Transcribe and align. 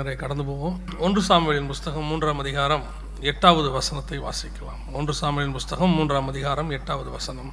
நிறைய 0.00 0.20
கடந்து 0.20 0.44
போவோம். 0.44 0.76
ஒன்று 0.98 1.20
சாமுவேலின் 1.28 1.66
புஸ்தகம் 1.66 2.04
மூன்றாம் 2.04 2.38
அதிகாரம் 2.38 2.84
எட்டாவது 3.30 3.70
வசனத்தை 3.70 4.18
வாசிக்கலாம். 4.20 4.82
ஒன்று 4.92 5.14
சாமுவேலின் 5.20 5.56
புஸ்தகம் 5.56 5.90
மூன்றாம் 5.90 6.28
அதிகாரம் 6.28 6.70
எட்டாவது 6.70 7.10
வசனம். 7.10 7.50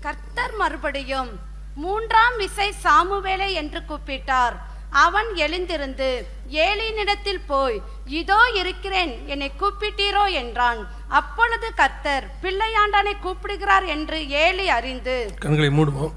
கர்த்தர் 0.00 0.54
மறுபடியும் 0.56 1.30
மூன்றாம் 1.74 2.36
விசை 2.36 2.68
சாமுவேலை 2.84 3.52
என்று 3.52 3.82
கூப்பிட்டார். 3.90 4.56
அவன் 4.90 5.30
எழுந்திருந்து 5.34 6.08
ஏலினிடத்தில் 6.50 7.42
போய் 7.46 7.82
இதோ 8.20 8.40
இருக்கிறேன் 8.54 9.26
என்னை 9.26 9.50
கூப்பிட்டீரோ? 9.62 10.24
என்றான். 10.42 10.80
அப்பொழுது 11.20 11.70
கர்த்தர் 11.74 12.26
பிள்ளையாண்டானை 12.42 13.14
கூப்பிடுகிறார் 13.20 13.84
என்று 13.84 14.18
ஏலி 14.44 14.68
அறிந்து 14.68 15.16
கண்களை 15.40 15.70
மூடுவோம். 15.78 16.14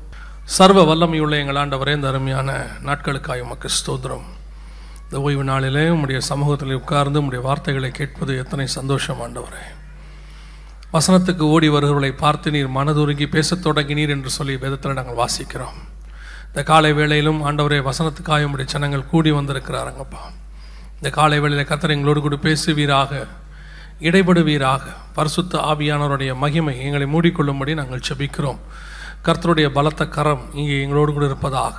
சர்வ 0.57 0.81
வல்லமையுள்ள 0.89 1.35
எங்கள் 1.43 1.61
ஆண்டவரே 1.63 1.95
இந்த 1.95 2.07
அருமையான 2.07 2.51
நாட்களுக்காக 2.85 3.47
உமக்கு 3.47 3.69
ஸ்தோத்திரம். 3.79 4.27
இந்த 5.11 5.21
ஓய்வு 5.21 5.43
நாளிலே 5.43 5.83
உம்முடைய 5.83 6.17
சமூகத்தில் 6.17 6.73
உட்கார்ந்து 6.73 7.21
உம்முடைய 7.21 7.41
வார்த்தைகளை 7.41 7.91
கேட்பது 7.91 8.37
எத்தனை 8.37 8.67
சந்தோஷம் 8.67 9.21
ஆண்டவரே. 9.21 9.63
வசனத்துக்கு 10.93 11.39
ஓடி 11.39 11.69
வருகிறவர்களை 11.69 12.11
பார்த்து 12.17 12.51
நீர் 12.51 12.75
மனதுருங்கி 12.75 13.29
பேசத் 13.29 13.67
தொடங்கினீர் 13.67 14.09
என்று 14.09 14.29
சொல்லி 14.29 14.57
வேதத்தில் 14.57 14.93
நாங்கள் 14.93 15.15
வாசிக்கிறோம். 15.15 15.79
இந்த 16.47 16.63
காலை 16.63 16.93
வேளையிலும் 16.93 17.41
ஆண்டவரே 17.45 17.79
வசனத்துக்காக 17.89 18.51
உடைய 18.51 18.65
ஜனங்கள் 18.65 19.05
கூடி 19.05 19.31
வந்திருக்கிறாருங்கப்பா 19.31 20.23
இந்த 20.95 21.09
காலை 21.09 21.39
வேளையில் 21.39 21.67
கத்தர் 21.67 21.95
எங்களோடு 21.97 22.21
கூட 22.21 22.35
பேசுவீராக 22.35 23.27
இடைபடுவீராக 23.99 24.81
பரிசுத்த 25.13 25.57
ஆவியானவருடைய 25.57 26.35
மகிமை 26.35 26.79
எங்களை 26.79 27.07
மூடிக்கொள்ளும்படி 27.15 27.73
நாங்கள் 27.73 28.07
செபிக்கிறோம் 28.09 28.59
கர்த்தருடைய 29.25 29.69
பலத்த 29.69 30.07
கரம் 30.07 30.53
இங்கே 30.53 30.81
எங்களோடு 30.81 31.13
கூட 31.13 31.25
இருப்பதாக. 31.25 31.75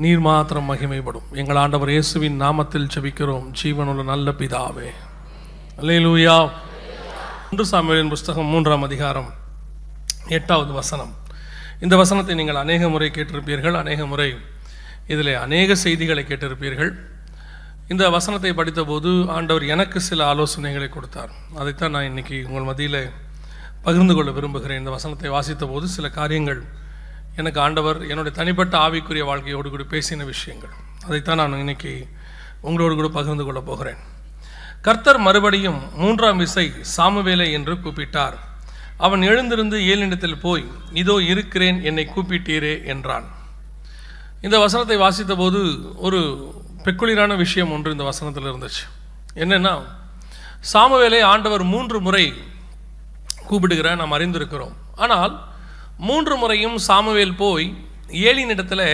நீர் 0.00 0.20
மாத்திரம் 0.20 0.68
மகிமைப்படும். 0.70 1.24
எங்கள் 1.40 1.58
ஆண்டவர் 1.62 1.90
இயேசுவின் 1.90 2.36
நாமத்தில் 2.42 2.86
செபிக்கிறோம் 2.94 3.46
ஜீவனுள்ள 3.60 4.02
நல்ல 4.02 4.30
பிதாவே. 4.30 4.90
அல்லேலூயா. 5.80 6.36
ஒன்று 7.50 7.64
சாமியின் 7.70 8.08
புஸ்தகம் 8.08 8.48
மூன்றாம் 8.52 8.82
அதிகாரம் 8.82 9.28
எட்டாவது 10.36 10.72
வசனம். 10.72 11.12
இந்த 11.80 11.96
வசனத்தை 11.96 12.34
நீங்கள் 12.34 12.60
அநேக 12.62 12.88
முறை 12.88 13.10
கேட்டிருப்பீர்கள். 13.16 13.76
அநேக 13.82 14.06
முறை 14.06 14.36
இதில் 15.06 15.34
அநேக 15.34 15.74
செய்திகளை 15.74 16.24
கேட்டிருப்பீர்கள். 16.24 16.92
இந்த 17.88 18.10
வசனத்தை 18.10 18.52
படித்தபோது 18.52 19.28
ஆண்டவர் 19.28 19.64
எனக்கு 19.74 20.00
சில 20.00 20.34
ஆலோசனைகளை 20.34 20.88
கொடுத்தார். 20.88 21.32
அதைத்தான் 21.60 21.90
நான் 21.90 22.04
இன்னைக்கு 22.04 22.44
உங்கள் 22.48 22.68
மத்தியில் 22.70 23.02
பகிர்ந்து 23.82 24.14
கொள்ள 24.14 24.30
விரும்புகிறேன். 24.30 24.78
இந்த 24.78 24.90
வசனத்தை 24.90 25.30
வாசித்த 25.30 25.66
போது 25.66 25.88
சில 25.88 26.08
காரியங்கள் 26.08 26.62
எனக்கு 27.36 27.60
ஆண்டவர் 27.60 27.98
என்னுடைய 28.08 28.36
தனிப்பட்ட 28.36 28.78
ஆவிக்குரிய 28.78 29.24
வாழ்க்கையோடு 29.24 29.70
கூட 29.70 29.82
பேசின 29.82 30.24
விஷயங்கள். 30.24 30.70
அதைத்தான் 31.04 31.36
நான் 31.36 31.58
இன்னைக்கு 31.58 32.06
உங்களோடு 32.60 32.94
கூட 32.94 33.08
பகிர்ந்து 33.08 33.44
கொள்ளப் 33.44 33.66
போகிறேன். 33.66 34.00
கர்த்தர் 34.82 35.18
மறுபடியும் 35.18 35.96
மூன்றாம் 35.96 36.36
விசை 36.36 36.72
சாமுவேலை 36.96 37.52
என்று 37.52 37.74
கூப்பிட்டார். 37.74 38.36
அவன் 38.96 39.22
எழுந்திருந்து 39.22 39.76
ஏழினிடத்தில் 39.78 40.40
போய் 40.40 40.64
இதோ 40.92 41.14
இருக்கிறேன் 41.22 41.84
என்னை 41.84 42.04
கூப்பிட்டீரே 42.16 42.84
என்றான். 42.84 43.26
இந்த 44.40 44.58
வசனத்தை 44.58 44.96
வாசித்த 44.96 45.34
போது 45.36 45.60
ஒரு 45.96 46.20
பெக்குளிரான 46.84 47.36
விஷயம் 47.36 47.72
ஒன்று 47.72 47.90
இந்த 47.90 48.04
வசனத்தில் 48.04 48.50
இருந்துச்சு. 48.52 48.84
என்னென்னா 49.34 49.74
சாமுவேலை 50.72 51.20
ஆண்டவர் 51.22 51.62
மூன்று 51.62 52.00
முறை 52.00 52.34
கூப்பிடுகிற 53.46 53.94
நாம் 53.94 54.12
அறிந்திருக்கிறோம். 54.12 54.76
ஆனால் 54.96 55.51
மூன்று 56.06 56.36
முறையும் 56.36 56.78
சாமுவேல் 56.88 57.38
போய் 57.42 57.66
ஏழினிடத்தில் 58.28 58.88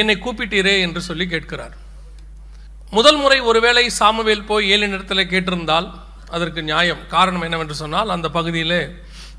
என்னை 0.00 0.14
கூப்பிட்டீரே 0.16 0.74
என்று 0.84 1.00
சொல்லி 1.08 1.26
கேட்கிறார். 1.26 1.74
முதல் 2.90 3.16
முறை 3.16 3.38
ஒருவேளை 3.50 3.84
சாமுவேல் 3.90 4.48
போய் 4.50 4.70
ஏழினிடத்தில் 4.72 5.30
கேட்டிருந்தால் 5.32 5.88
அதற்கு 6.30 6.62
நியாயம். 6.62 7.02
காரணம் 7.06 7.44
என்னவென்று 7.46 7.74
சொன்னால் 7.74 8.08
அந்த 8.08 8.28
பகுதியில் 8.28 8.78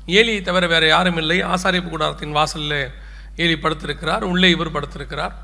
ஏலியை 0.06 0.40
தவிர 0.42 0.66
வேறு 0.66 0.86
யாரும் 0.86 1.16
இல்லை. 1.16 1.38
ஆசாரிப்பு 1.44 1.88
கூடாரத்தின் 1.88 2.36
வாசலில் 2.38 2.80
ஏலி 3.36 3.56
படுத்திருக்கிறார் 3.56 4.24
உள்ளே 4.32 4.50
இவர் 4.50 4.74
படுத்திருக்கிறார். 4.76 5.34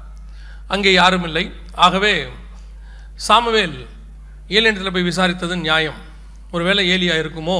அங்கே 0.69 0.93
யாரும் 0.93 1.25
இல்லை. 1.25 1.45
ஆகவே 1.87 2.15
சாமுவேல் 3.29 3.77
ஏலினிடத்தில் 4.49 4.97
போய் 4.97 5.11
விசாரித்தது 5.13 5.57
நியாயம். 5.57 6.01
ஒருவேளை 6.51 6.83
ஏலியாக 6.91 7.23
இருக்குமோ? 7.23 7.59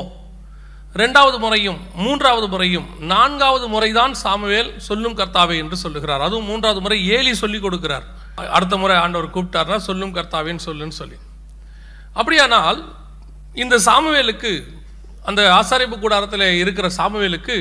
ரெண்டாவது 1.01 1.39
முறையும் 1.39 1.79
மூன்றாவது 1.95 2.49
முறையும் 2.49 2.89
நான்காவது 3.13 3.67
முறைதான் 3.75 4.15
சாமுவேல் 4.23 4.71
சொல்லும் 4.89 5.17
கர்த்தாவே 5.19 5.57
என்று 5.63 5.77
சொல்லுகிறார். 5.77 6.21
அதுவும் 6.21 6.45
மூன்றாவது 6.45 6.81
முறை 6.81 6.99
ஏலி 7.17 7.35
சொல்லி 7.35 7.59
கொடுக்கிறார். 7.59 8.07
அடுத்த 8.57 8.77
முறை 8.77 8.97
ஆண்டவர் 8.97 9.35
கூப்பிட்டார்னா 9.35 9.77
சொல்லும் 9.89 10.15
கர்த்தாவேன்னு 10.17 10.65
சொல்லுன்னு 10.67 10.97
சொல்லி. 11.01 11.19
அப்படியானால் 12.13 12.81
இந்த 13.55 13.79
சாமுவேலுக்கு 13.89 14.53
அந்த 15.29 15.41
ஆசாரிப்பு 15.59 15.97
கூடாரத்தில் 15.99 16.47
இருக்கிற 16.63 16.87
சாமுவேலுக்கு 16.99 17.57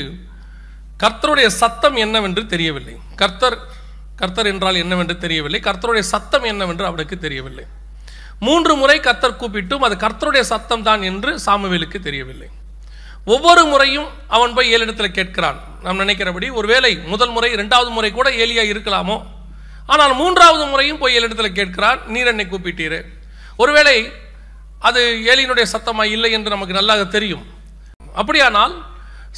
கர்த்தருடைய 1.04 1.48
சத்தம் 1.62 1.96
என்னவென்று 1.96 2.46
தெரியவில்லை. 2.46 2.96
கர்த்தர் 3.16 3.58
கர்த்தர் 4.22 4.50
என்றால் 4.54 4.76
என்னவென்று 4.76 5.16
தெரியவில்லை. 5.18 5.60
கர்த்தருடைய 5.68 6.04
சத்தம் 6.14 6.44
என்னவென்று 6.44 6.86
அவனுக்கு 6.86 7.16
தெரியவில்லை. 7.18 7.66
மூன்று 8.40 8.74
முறை 8.82 9.00
கர்த்தர் 9.00 9.40
கூப்பிட்டும் 9.42 9.86
அது 9.88 9.96
கர்த்தருடைய 10.04 10.44
சத்தம் 10.54 10.84
தான் 10.90 11.02
என்று 11.02 11.32
சாமுவேலுக்கு 11.46 12.00
தெரியவில்லை. 12.08 12.50
ஒவ்வொரு 13.26 13.64
முறையும் 13.66 14.08
அவன் 14.28 14.54
போய் 14.54 14.72
ஏலிடத்தில் 14.76 15.16
கேட்கிறான். 15.18 15.58
நாம் 15.84 16.02
நினைக்கிறபடி 16.04 16.50
ஒருவேளை 16.50 16.92
முதல் 17.14 17.30
முறை 17.30 17.52
இரண்டாவது 17.52 17.90
முறை 17.90 18.12
கூட 18.12 18.30
ஏலியா 18.30 18.64
இருக்கலாமோ? 18.72 19.18
ஆனால் 19.86 20.14
மூன்றாவது 20.16 20.66
முறையும் 20.66 20.98
போய் 20.98 21.16
ஏலிடத்தில் 21.20 21.58
கேட்கிறான் 21.60 22.00
நீர் 22.14 22.28
என்னை 22.28 22.46
கூப்பிட்டீரே. 22.46 23.02
ஒருவேளை 23.58 23.98
அது 24.80 25.02
ஏலியினுடைய 25.32 25.66
சத்தமாக 25.74 26.14
இல்லை 26.16 26.32
என்று 26.32 26.50
நமக்கு 26.50 26.78
நல்லாக 26.80 27.04
தெரியும். 27.06 27.44
அப்படியானால் 28.14 28.74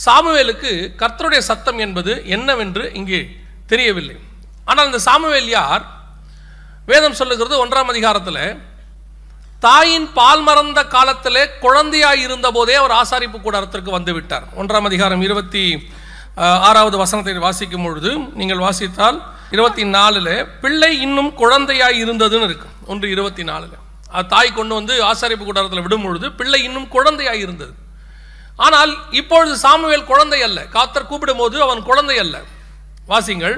சாமுவேலுக்கு 0.06 0.72
கர்த்தருடைய 1.02 1.38
சத்தம் 1.38 1.78
என்பது 1.78 2.12
என்னவென்று 2.26 2.94
இங்கே 2.94 3.22
தெரியவில்லை. 3.72 4.16
ஆனால் 4.66 4.86
இந்த 4.86 5.00
சாமுவேல் 5.00 5.50
யார்? 5.50 5.84
வேதம் 6.86 7.20
சொல்லுகிறது 7.20 7.66
ஒன்றாம் 7.66 7.92
அதிகாரத்தில் 7.94 8.46
தாயின் 9.66 10.07
பால் 10.16 10.41
மறந்த 10.47 10.79
காலத்திலே 10.94 11.44
குழந்தையாய் 11.66 12.22
இருந்த 12.25 12.47
போதே 12.56 12.74
அவர் 12.79 12.94
ஆசாரிப்பு 13.01 13.38
கூடாரத்திற்கு 13.44 13.91
வந்து 13.97 14.13
விட்டார். 14.18 14.46
ஒன்றாம் 14.62 14.88
அதிகாரம் 14.90 15.22
இருபத்தி 15.28 15.63
ஆறாவது 16.69 16.97
வசனத்தை 17.01 17.34
வாசிக்கும் 17.46 17.85
பொழுது 17.85 18.12
நீங்கள் 18.40 18.63
வாசித்தால் 18.66 19.18
இருபத்தி 19.56 19.84
நாலில் 19.96 20.35
பிள்ளை 20.63 20.91
இன்னும் 21.06 21.31
குழந்தையாய் 21.41 21.97
இருந்ததுன்னு 22.03 22.47
இருக்கு. 22.50 22.68
ஒன்று 22.91 23.13
இருபத்தி 23.16 23.44
நாலுல 23.52 23.73
அது 24.16 24.28
தாய் 24.34 24.52
கொண்டு 24.57 24.73
வந்து 24.79 24.96
ஆசாரிப்பு 25.12 25.44
கூடாரத்தில் 25.46 25.85
விடும் 25.85 26.06
பொழுது 26.06 26.28
பிள்ளை 26.40 26.62
இன்னும் 26.68 26.91
குழந்தையாய் 26.96 27.41
இருந்தது. 27.46 27.73
ஆனால் 28.66 28.91
இப்பொழுது 29.22 29.56
சாமுவேல் 29.66 30.09
குழந்தை 30.12 30.40
அல்ல. 30.47 30.59
காத்தர் 30.78 31.09
கூப்பிடும்போது 31.12 31.57
அவன் 31.68 31.81
குழந்தை 31.90 32.18
அல்ல. 32.25 32.35
வாசிங்கள். 33.12 33.57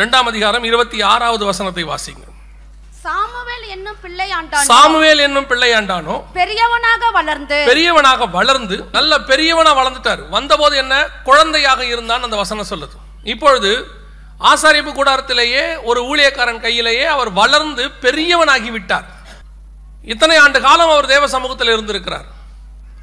ரெண்டாம் 0.00 0.28
அதிகாரம் 0.32 0.64
இருபத்தி 0.70 0.98
ஆறாவது 1.12 1.44
வசனத்தை 1.52 1.84
வாசிங்க. 1.92 2.24
சாமுவேல் 3.04 3.66
என்னும் 3.74 3.98
பிள்ளையாண்டான்? 4.02 4.66
சாமுவேல் 4.70 5.22
என்னும் 5.26 5.46
பிள்ளையாண்டானோ? 5.50 6.14
பெரியவனாக 6.32 7.10
வளர்ந்து 7.10 7.58
பெரியவனாக 7.70 8.26
வளர்ந்து 8.26 8.76
நல்ல 8.96 9.18
பெரியவனா 9.30 9.72
வளர்ந்துட்டார். 9.80 10.22
வந்தபோது 10.28 10.76
என்ன? 10.76 10.94
குழந்தையாக 11.28 11.84
இருந்தான் 11.92 12.22
அந்த 12.22 12.36
வசனம் 12.36 12.70
சொல்லுது. 12.72 12.96
இப்பொழுது 13.24 13.70
ஆசாரிப்பு 14.50 14.92
கூடாரத்திலேயே 14.98 15.64
ஒரு 15.82 16.02
ஊழியக்காரன் 16.10 16.60
கையிலேயே 16.60 17.04
அவர் 17.04 17.30
வளர்ந்து 17.40 17.86
பெரியவனாகி 18.04 18.70
விட்டார். 18.76 19.08
இத்தனை 20.12 20.36
ஆண்டு 20.36 20.60
காலம் 20.60 20.92
அவர் 20.94 21.12
தேவ 21.14 21.28
சமூகத்தில் 21.28 21.74
இருந்திருக்கிறார். 21.76 22.28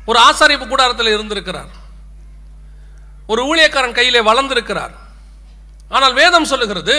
ஒரு 0.06 0.20
ஆசாரிப்பு 0.30 0.68
கூடாரத்தில் 0.68 1.14
இருந்திருக்கிறார். 1.16 1.72
ஒரு 3.28 3.42
ஊழியக்காரன் 3.50 3.98
கையிலே 4.00 4.22
வளர்ந்திருக்கிறார். 4.32 4.94
ஆனால் 5.90 6.14
வேதம் 6.14 6.52
சொல்லுகிறது 6.52 6.96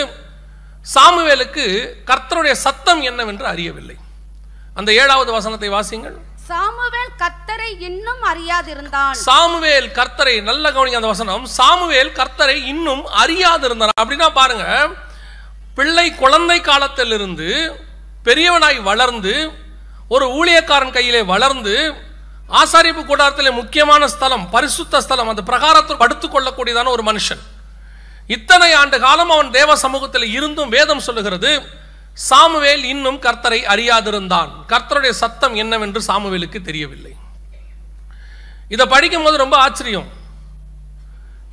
சாமுவேலுக்கு 0.85 1.65
கர்த்தருடைய 2.09 2.51
சத்தம் 2.51 3.01
என்னவென்று 3.01 3.45
அறியவில்லை. 3.45 3.97
அந்த 4.73 4.93
ஏழாவது 4.93 5.31
வசனத்தை 5.31 5.69
வாசிங்கள் 5.69 6.17
சாமுவேல் 6.47 7.11
கர்த்தரை 7.17 7.79
இன்னும் 7.79 8.21
அறியாதிருந்தான் 8.23 9.11
சாமுவேல் 9.11 9.89
கர்த்தரை 9.89 10.41
நல்ல 10.41 10.71
கவனிங்க 10.71 10.99
அந்த 11.01 11.07
வசனம். 11.07 11.45
சாமுவேல் 11.45 12.15
கர்த்தரை 12.19 12.57
இன்னும் 12.65 13.03
அறியாதிருந்தார். 13.23 13.89
அப்படின்னா 14.01 14.29
பாருங்க 14.33 14.89
பிள்ளை 15.75 16.15
குழந்தை 16.15 16.61
காலத்திலிருந்து 16.61 17.49
பெரியவனாய் 18.23 18.81
வளர்ந்து 18.81 19.51
ஒரு 20.09 20.25
ஊழியக்காரன் 20.29 20.91
கையிலே 20.91 21.21
வளர்ந்து 21.21 21.93
ஆசாரிப்பு 22.61 23.01
கூடாரத்திலே 23.05 23.51
முக்கியமான 23.51 24.07
ஸ்தலம் 24.07 24.49
பரிசுத்த 24.49 25.01
ஸ்தலம் 25.01 25.27
அந்த 25.27 25.41
பிரகாரத்தில் 25.41 25.97
படுத்துக் 25.97 26.33
கொள்ளக்கூடியதான 26.35 26.87
ஒரு 26.87 27.03
மனுஷன். 27.03 27.41
இத்தனை 28.35 28.71
ஆண்டு 28.79 28.97
காலம் 29.03 29.31
அவன் 29.35 29.51
தேவ 29.59 29.75
சமூகத்தில் 29.83 30.25
இருந்தும் 30.37 30.73
வேதம் 30.75 31.05
சொல்லுகிறது 31.05 31.51
சாமுவேல் 32.27 32.83
இன்னும் 32.93 33.19
கர்த்தரை 33.25 33.59
அறியாதிருந்தான். 33.73 34.49
கர்த்தருடைய 34.71 35.13
சத்தம் 35.21 35.55
என்னவென்று 35.61 35.99
சாமுவேலுக்கு 36.07 36.59
தெரியவில்லை. 36.69 37.13
இதை 38.73 38.85
படிக்கும் 38.93 39.25
போது 39.25 39.37
ரொம்ப 39.43 39.55
ஆச்சரியம். 39.65 40.09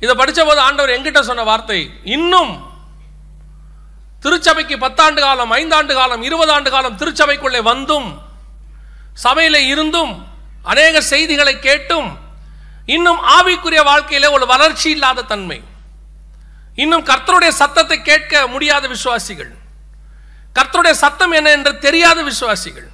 இதை 0.03 0.13
படித்த 0.15 0.41
போது 0.45 0.59
ஆண்டவர் 0.65 0.93
எங்கிட்ட 0.95 1.21
சொன்ன 1.29 1.45
வார்த்தை 1.49 1.79
இன்னும் 2.15 2.53
திருச்சபைக்கு 4.23 4.75
பத்தாண்டு 4.83 5.19
காலம் 5.25 5.53
ஐந்தாண்டு 5.59 5.93
காலம் 5.99 6.25
இருபது 6.27 6.51
ஆண்டு 6.55 6.69
காலம் 6.75 6.99
திருச்சபைக்குள்ளே 7.01 7.61
வந்தும் 7.69 8.09
சபையில் 9.25 9.59
இருந்தும் 9.73 10.13
அநேக 10.71 11.01
செய்திகளை 11.11 11.55
கேட்டும் 11.67 12.09
இன்னும் 12.95 13.21
ஆவிக்குரிய 13.37 13.81
வாழ்க்கையிலே 13.89 14.29
ஒரு 14.37 14.45
வளர்ச்சி 14.53 14.87
இல்லாத 14.95 15.25
தன்மை. 15.33 15.59
இன்னும் 16.81 17.05
கர்த்தருடைய 17.05 17.51
சத்தத்தை 17.61 18.01
கேட்க 18.01 18.47
முடியாத 18.47 18.87
விசுவாசிகள். 18.87 19.51
கர்த்தருடைய 20.57 20.91
சத்தம் 20.91 21.31
என்ன 21.31 21.49
என்று 21.51 21.77
தெரியாத 21.77 22.23
விசுவாசிகள். 22.23 22.87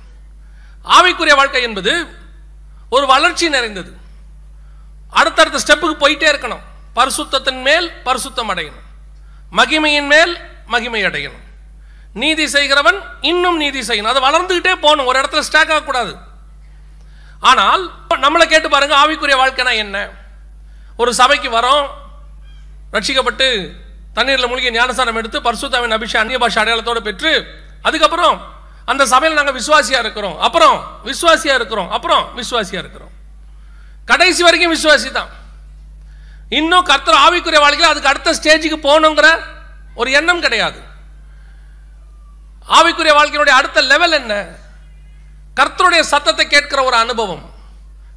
ஆவிக்குரிய 0.97 1.35
வாழ்க்கை 1.35 1.61
என்பது 1.61 1.93
ஒரு 2.89 3.05
வளர்ச்சி 3.05 3.49
நிறைந்தது. 3.49 3.91
அடுத்தடுத்த 5.09 5.59
ஸ்டெப்புக்கு 5.65 6.01
போயிட்டே 6.03 6.27
இருக்கணும். 6.33 6.63
பரிசுத்தத்தின் 6.95 7.61
மேல் 7.61 7.87
பரிசுத்தம் 8.05 8.51
அடையணும். 8.53 8.85
மகிமையின் 9.57 10.07
மேல் 10.07 10.33
மகிமை 10.65 11.01
அடையணும். 11.03 11.43
நீதி 12.13 12.47
செய்கிறவன் 12.47 12.99
இன்னும் 13.21 13.57
நீதி 13.57 13.79
செய்யணும். 13.79 14.11
அது 14.13 14.27
வளர்ந்துக்கிட்டே 14.27 14.75
போகணும். 14.75 15.05
ஒரு 15.05 15.19
இடத்துல 15.19 15.39
ஸ்டாக் 15.39 15.71
ஆகக்கூடாது. 15.71 16.13
ஆனால் 17.39 17.83
நம்மளை 18.09 18.45
கேட்டு 18.45 18.69
பாருங்க 18.69 18.95
ஆவிக்குரிய 19.03 19.37
வாழ்க்கைனா 19.43 19.73
என்ன? 19.73 20.09
ஒரு 20.97 21.13
சபைக்கு 21.13 21.49
வரோம் 21.49 21.87
ரட்சிக்கப்பட்டு 22.93 23.75
தண்ணீரில் 24.13 24.47
மூழ்கி 24.47 24.71
ஞானஸ்தானம் 24.71 25.15
எடுத்து 25.15 25.39
பரிசுத்தாவின் 25.41 25.95
அபிஷேகம் 25.97 26.21
அந்நிய 26.21 26.37
பாஷை 26.37 26.63
அடையாளத்தோடு 26.63 26.99
பெற்று 26.99 27.47
அதுக்கப்புறம் 27.81 28.51
அந்த 28.85 29.05
சபையில் 29.05 29.43
நாங்கள் 29.43 29.61
விசுவாசியாக 29.61 29.99
இருக்கிறோம். 29.99 30.39
அப்புறம் 30.39 31.01
விசுவாசியாக 31.05 31.53
இருக்கிறோம். 31.53 31.89
அப்புறம் 31.89 32.29
விசுவாசியாக 32.37 32.83
இருக்கிறோம். 32.83 33.11
கடைசி 34.05 34.43
வரைக்கும் 34.43 34.73
விசுவாசி 34.75 35.11
தான். 35.11 35.29
இன்னும் 36.49 36.83
கர்த்தர் 36.83 37.15
ஆவிக்குரிய 37.15 37.59
வாழ்க்கையில் 37.59 37.89
அதுக்கு 37.89 38.09
அடுத்த 38.09 38.31
ஸ்டேஜுக்கு 38.31 38.77
போகணுங்கிற 38.87 39.39
ஒரு 39.95 40.11
எண்ணம் 40.11 40.41
கிடையாது. 40.41 40.79
ஆவிக்குரிய 42.69 43.13
வாழ்க்கையினுடைய 43.19 43.55
அடுத்த 43.59 43.81
லெவல் 43.81 44.11
என்ன? 44.11 44.45
கர்த்தருடைய 45.55 45.99
சத்தத்தை 45.99 46.47
கேட்கிற 46.47 46.83
ஒரு 46.83 46.95
அனுபவம். 46.95 47.53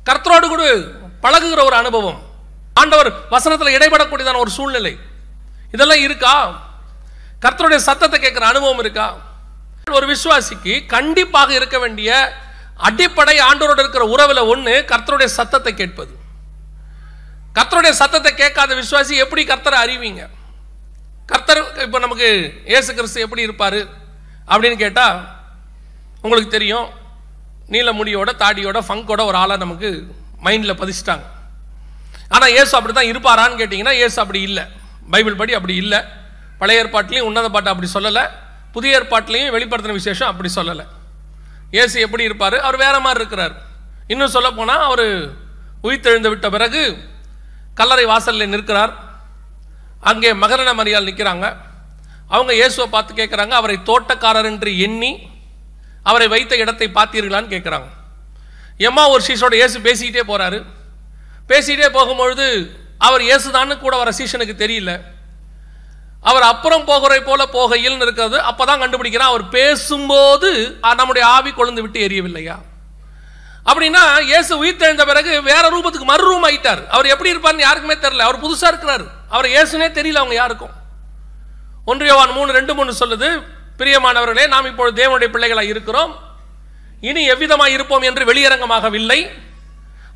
கர்த்தரோடு 0.05 0.49
கூட 0.49 0.75
பழகுகிற 1.23 1.65
ஒரு 1.65 1.77
அனுபவம். 1.77 2.26
ஆண்டவர் 2.81 3.11
வசனத்தில் 3.35 3.75
இடைபடக்கூடியதான 3.77 4.41
ஒரு 4.45 4.51
சூழ்நிலை. 4.51 4.95
இதெல்லாம் 5.75 6.03
இருக்கா? 6.07 6.35
கர்த்தருடைய 7.45 7.81
சத்தத்தை 7.89 8.19
கேட்குற 8.21 8.45
அனுபவம் 8.53 8.83
இருக்கா? 8.85 9.07
ஒரு 9.99 10.07
விசுவாசிக்கு 10.13 10.87
கண்டிப்பாக 10.95 11.51
இருக்க 11.55 11.79
வேண்டிய 11.79 12.11
அடிப்படை 12.89 13.37
ஆண்டோரோடு 13.49 13.83
இருக்கிற 13.83 14.05
உறவில் 14.15 14.49
ஒன்று 14.53 14.75
கர்த்தருடைய 14.91 15.29
சத்தத்தை 15.39 15.75
கேட்பது. 15.75 16.13
கர்த்தருடைய 17.57 17.93
சத்தத்தை 18.01 18.35
கேட்காத 18.35 18.75
விசுவாசி 18.75 19.15
எப்படி 19.25 19.43
கர்த்தரை 19.45 19.79
அறிவீங்க? 19.85 20.23
கர்த்தர் 21.31 21.61
இப்போ 21.85 21.99
நமக்கு 21.99 22.29
இயேசு 22.73 22.91
கிறிஸ்து 22.95 23.25
எப்படி 23.27 23.43
இருப்பார்? 23.43 23.81
அப்படின்னு 24.51 24.77
கேட்டால் 24.85 25.17
உங்களுக்கு 26.25 26.51
தெரியும் 26.57 26.89
நீல 27.75 27.93
முடியோட 27.93 28.31
தாடியோட 28.43 28.79
ஃபங்கோட 28.89 29.23
ஒரு 29.31 29.37
ஆளாக 29.43 29.63
நமக்கு 29.65 29.89
மைண்டில் 30.45 30.81
பதிச்சிட்டாங்க. 30.83 31.25
ஆனால் 32.35 32.53
இயேசு 32.55 32.73
அப்படி 32.79 32.95
தான் 32.99 33.11
இருப்பாரான்னு 33.13 33.59
கேட்டிங்கன்னா 33.61 33.95
இயேசு 34.01 34.19
அப்படி 34.23 34.41
இல்லை. 34.49 34.65
பைபிள் 35.13 35.39
படி 35.41 35.53
அப்படி 35.59 35.75
இல்லை. 35.83 36.01
பழைய 36.61 36.83
ஏற்பாட்டிலையும் 36.83 37.29
உன்னத 37.29 37.49
பாட்டை 37.55 37.71
அப்படி 37.73 37.89
சொல்லலை. 37.97 38.25
புதிய 38.75 38.99
ஏற்பாட்டிலையும் 38.99 39.53
வெளிப்படுத்தின 39.57 39.97
விசேஷம் 40.01 40.31
அப்படி 40.33 40.51
சொல்லலை. 40.59 40.85
இயேசு 41.77 41.97
எப்படி 42.07 42.25
இருப்பார்? 42.29 42.57
அவர் 42.67 42.79
வேற 42.85 42.97
மாதிரி 43.05 43.21
இருக்கிறார். 43.23 43.55
இன்னும் 44.13 44.35
சொல்ல 44.37 44.49
போனால் 44.59 44.85
அவர் 44.89 45.07
உயிர்த்தெழுந்து 45.87 46.33
விட்ட 46.33 46.47
பிறகு 46.57 46.83
கல்லறை 47.79 48.05
வாசலில் 48.13 48.53
நிற்கிறார். 48.55 48.93
அங்கே 50.11 50.31
மகரண 50.43 50.71
மரியால் 50.79 51.09
நிற்கிறாங்க 51.09 51.47
அவங்க 52.35 52.53
இயேசுவை 52.59 52.87
பார்த்து 52.95 53.13
கேட்குறாங்க 53.21 53.55
அவரை 53.61 53.77
தோட்டக்காரர் 53.89 54.49
என்று 54.51 54.71
எண்ணி 54.87 55.13
அவரை 56.11 56.27
வைத்த 56.33 56.57
இடத்தை 56.63 56.87
பார்த்தீர்களான்னு 56.99 57.53
கேட்குறாங்க 57.55 57.89
எம்மா 58.89 59.03
ஒரு 59.15 59.23
சீசோட 59.29 59.55
இயேசு 59.61 59.77
பேசிக்கிட்டே 59.87 60.25
போகிறாரு 60.31 60.59
பேசிகிட்டே 61.51 61.89
போகும்பொழுது 61.99 62.47
அவர் 63.07 63.23
இயேசுதான்னு 63.29 63.75
கூட 63.79 63.95
வர 63.97 64.11
சீஷனுக்கு 64.19 64.55
தெரியல. 64.65 64.93
அவர் 66.31 66.45
அப்புறம் 66.53 66.85
போகிற 66.91 67.13
போல 67.27 67.43
போகையில் 67.57 67.99
இருக்கிறது 68.05 68.39
அப்பதான் 68.51 68.81
கண்டுபிடிக்கிறான் 68.83 69.33
அவர் 69.33 69.45
பேசும்போது 69.59 70.51
நம்முடைய 71.01 71.25
ஆவி 71.35 71.51
கொழுந்து 71.51 71.85
விட்டு 71.85 72.01
எரியவில்லையா? 72.07 72.57
அப்படின்னா 73.71 74.03
இயேசு 74.31 74.53
உயிர்த்தெழுந்த 74.63 75.05
பிறகு 75.11 75.33
வேற 75.51 75.63
ரூபத்துக்கு 75.75 76.11
மறு 76.11 76.25
ரூம் 76.31 76.47
ஆயிட்டார். 76.49 76.83
அவர் 76.95 77.13
எப்படி 77.15 77.33
இருப்பார்னு 77.35 77.67
யாருக்குமே 77.67 77.97
தெரியல. 78.05 78.27
அவர் 78.29 78.43
புதுசாக 78.45 78.73
இருக்கிறார். 78.73 79.05
அவர் 79.35 79.49
இயேசுனே 79.55 79.89
தெரியல 79.99 80.21
அவங்க 80.23 80.37
யாருக்கும். 80.43 80.75
ஒன்றியவான் 81.91 82.37
மூணு 82.39 82.51
ரெண்டு 82.59 82.75
மூணு 82.75 82.93
சொல்லுது 83.01 83.29
பிரியமானவர்களே 83.81 84.45
நாம் 84.53 84.71
இப்பொழுது 84.71 84.97
தேவனுடைய 85.01 85.29
பிள்ளைகளாக 85.35 85.73
இருக்கிறோம். 85.73 86.13
இனி 87.09 87.23
எவ்விதமாக 87.33 87.75
இருப்போம் 87.77 88.07
என்று 88.11 88.23
வெளியரங்கமாகவில்லை. 88.31 89.21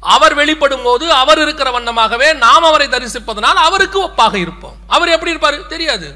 அவர் 0.01 0.35
வெளிப்படும் 0.35 0.83
போது 0.83 1.13
அவர் 1.13 1.39
இருக்கிற 1.39 1.69
வண்ணமாகவே 1.79 2.29
நாம் 2.35 2.63
அவரை 2.63 2.89
தரிசிப்பதனால் 2.89 3.59
அவருக்கு 3.69 3.99
ஒப்பாக 4.07 4.35
இருப்போம். 4.35 4.77
அவர் 4.87 5.09
எப்படி 5.09 5.31
இருப்பார்? 5.31 5.67
தெரியாது. 5.67 6.09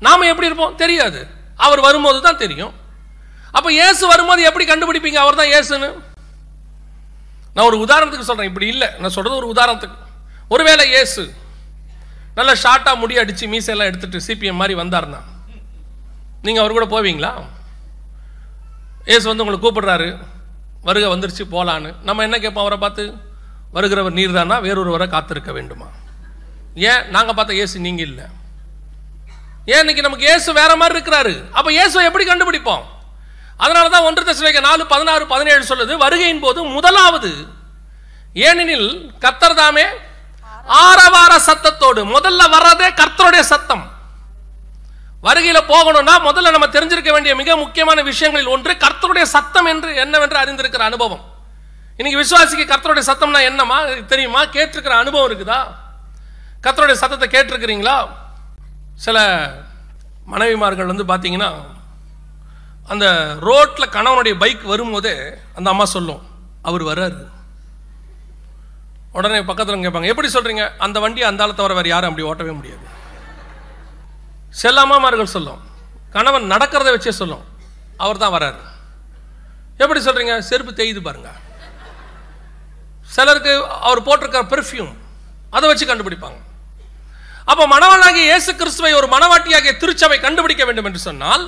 நாம் 0.00 0.22
எப்படி 0.22 0.46
இருப்போம்? 0.46 0.74
தெரியாது. 0.74 1.20
அவர் 1.56 1.80
வரும்போது 1.80 2.20
தான் 2.20 2.36
தெரியும். 2.36 2.72
அப்போ 3.52 3.72
இயேசு 3.72 4.06
வரும்போது 4.06 4.42
எப்படி 4.42 4.64
கண்டுபிடிப்பீங்க? 4.72 5.14
அவர் 5.14 5.34
தான் 5.34 5.50
இயேசுன்னு? 5.52 5.90
நான் 7.54 7.66
ஒரு 7.66 7.76
உதாரணத்துக்கு 7.86 8.28
சொல்கிறேன் 8.30 8.50
இப்படி 8.50 8.66
இல்லை. 8.66 8.88
நான் 8.98 9.14
சொல்கிறது 9.16 9.40
ஒரு 9.44 9.48
உதாரணத்துக்கு. 9.54 9.98
ஒருவேளை 10.48 10.88
இயேசு 10.88 11.22
நல்லா 12.34 12.52
ஷார்ட்டாக 12.52 12.96
முடி 12.96 13.18
அடித்து 13.18 13.46
மீசையெல்லாம் 13.46 13.90
எடுத்துட்டு 13.90 14.18
சிபிஎம் 14.26 14.60
மாதிரி 14.60 14.80
வந்தார்னா 14.80 15.20
நீங்கள் 16.42 16.62
அவர் 16.62 16.76
கூட 16.78 16.86
போவீங்களா? 16.86 17.32
இயேசு 19.04 19.28
வந்து 19.28 19.44
உங்களை 19.44 19.60
கூப்பிடுறாரு. 19.62 20.16
வருக 20.82 21.06
வந்துருச்சு 21.14 21.44
போகலான்னு 21.54 21.94
நம்ம 22.02 22.22
என்ன 22.22 22.38
கேட்போம் 22.38 22.64
அவரை 22.64 22.78
பார்த்து? 22.78 23.14
வருகிறவர் 23.74 24.16
நீர் 24.18 24.32
தானா 24.32 24.60
வேறொருவரை 24.60 25.08
காத்திருக்க 25.08 25.52
வேண்டுமா? 25.52 25.86
ஏன்? 26.74 27.02
நாங்கள் 27.10 27.34
பார்த்த 27.34 27.54
இயேசு 27.54 27.80
நீங்கள் 27.80 28.06
இல்லை. 28.06 28.24
ஏன்? 29.66 29.78
இன்னைக்கு 29.78 30.02
நமக்கு 30.02 30.24
இயேசு 30.24 30.52
வேற 30.52 30.76
மாதிரி 30.76 30.94
இருக்கிறாரு. 30.98 31.34
அப்போ 31.52 31.70
இயேசுவை 31.72 32.04
எப்படி 32.04 32.24
கண்டுபிடிப்போம்? 32.30 32.84
அதனால 33.56 33.88
தான் 33.88 34.02
ஒன்று 34.02 34.22
தசமிக 34.22 34.60
நாலு 34.60 34.86
பதினாறு 34.86 35.26
பதினேழு 35.26 35.64
சொல்லுது 35.70 35.96
வருகையின் 35.96 36.40
போது 36.40 36.64
முதலாவது 36.64 37.30
ஏனெனில் 38.34 39.12
கர்த்தர் 39.18 39.54
தாமே 39.54 39.86
ஆரவார 40.66 41.32
சத்தத்தோடு 41.46 42.00
முதல்ல 42.16 42.42
வர்றதே 42.56 42.88
கர்த்தருடைய 43.00 43.40
சத்தம். 43.40 43.84
வருகையில் 45.26 45.68
போகணும்னா 45.72 46.14
முதல்ல 46.26 46.50
நம்ம 46.50 46.66
தெரிஞ்சிருக்க 46.66 47.10
வேண்டிய 47.12 47.34
மிக 47.34 47.56
முக்கியமான 47.56 48.02
விஷயங்களில் 48.02 48.52
ஒன்று 48.54 48.72
கர்த்தருடைய 48.72 49.22
சத்தம் 49.22 49.64
என்று 49.64 49.96
என்னவென்று 49.96 50.38
அறிந்திருக்கிற 50.42 50.82
அனுபவம். 50.90 51.24
இன்னைக்கு 51.96 52.20
விசுவாசிக்கு 52.22 52.64
கர்த்தருடைய 52.70 53.02
சத்தம்னா 53.06 53.40
என்னமா 53.42 53.84
தெரியுமா? 54.12 54.44
கேட்டிருக்கிற 54.44 54.94
அனுபவம் 55.02 55.28
இருக்குதா? 55.30 55.58
கர்த்தருடைய 56.62 56.92
சத்தத்தை 56.92 57.28
கேட்டிருக்கிறீங்களா? 57.28 58.08
சில 58.94 59.18
மனைவிமார்கள் 60.30 60.90
வந்து 60.92 61.04
பார்த்தீங்கன்னா 61.04 61.50
அந்த 62.88 63.06
ரோட்டில் 63.40 63.92
கணவனுடைய 63.96 64.34
பைக் 64.38 64.62
வரும்போதே 64.62 65.14
அந்த 65.54 65.70
அம்மா 65.70 65.84
சொல்லும் 65.84 66.22
அவர் 66.62 66.82
வர்றாரு. 66.82 67.20
உடனே 69.12 69.42
பக்கத்தில் 69.42 69.76
கேட்பாங்க 69.76 70.10
எப்படி 70.12 70.28
சொல்கிறீங்க 70.28 70.64
அந்த 70.78 71.00
வண்டி 71.00 71.22
அந்த 71.22 71.42
ஆளை 71.42 71.54
தவிர 71.54 71.74
வேறு 71.74 71.88
யாரும் 71.88 72.10
அப்படி 72.10 72.26
ஓட்டவே 72.28 72.54
முடியாது. 72.54 72.98
செல்லாமாமார்கள் 74.50 75.34
சொல்லும். 75.36 75.60
கணவன் 76.10 76.50
நடக்கிறத 76.52 76.88
வச்சே 76.94 77.08
சொல்லும். 77.08 77.44
அவர் 77.96 78.16
தான் 78.16 78.34
வராரு. 78.34 78.60
எப்படி 79.78 80.00
சொல்கிறீங்க 80.00 80.38
செருப்பு 80.38 80.72
தேயுது 80.72 81.00
பாருங்க. 81.00 81.30
சிலருக்கு 83.02 83.66
அவர் 83.66 84.02
போட்டிருக்கிற 84.02 84.42
பெர்ஃப்யூம் 84.42 84.92
அதை 85.50 85.68
வச்சு 85.68 85.86
கண்டுபிடிப்பாங்க. 85.86 86.38
அப்போ 87.44 87.66
மணவாளாகிய 87.66 88.24
இயேசு 88.30 88.56
கிறிஸ்துவை 88.56 88.92
ஒரு 88.92 89.06
மணவாட்டியாகிய 89.06 89.76
திருச்சபை 89.76 90.20
கண்டுபிடிக்க 90.20 90.64
வேண்டும் 90.64 90.84
என்று 90.84 90.98
சொன்னால் 90.98 91.44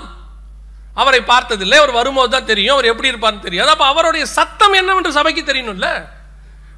அவரை 0.94 1.21
பார்த்ததில்லை. 1.23 1.78
அவர் 1.78 1.90
வரும்போது 1.90 2.30
தான் 2.30 2.44
தெரியும். 2.44 2.75
அவர் 2.75 2.85
எப்படி 2.85 3.11
இருப்பார்னு 3.12 3.38
தெரியாது. 3.38 3.71
அப்போ 3.71 3.87
அவருடைய 3.87 4.26
சத்தம் 4.26 4.73
என்னவென்று 4.73 5.12
சபைக்கு 5.12 5.52
தெரியணும்ல? 5.52 6.09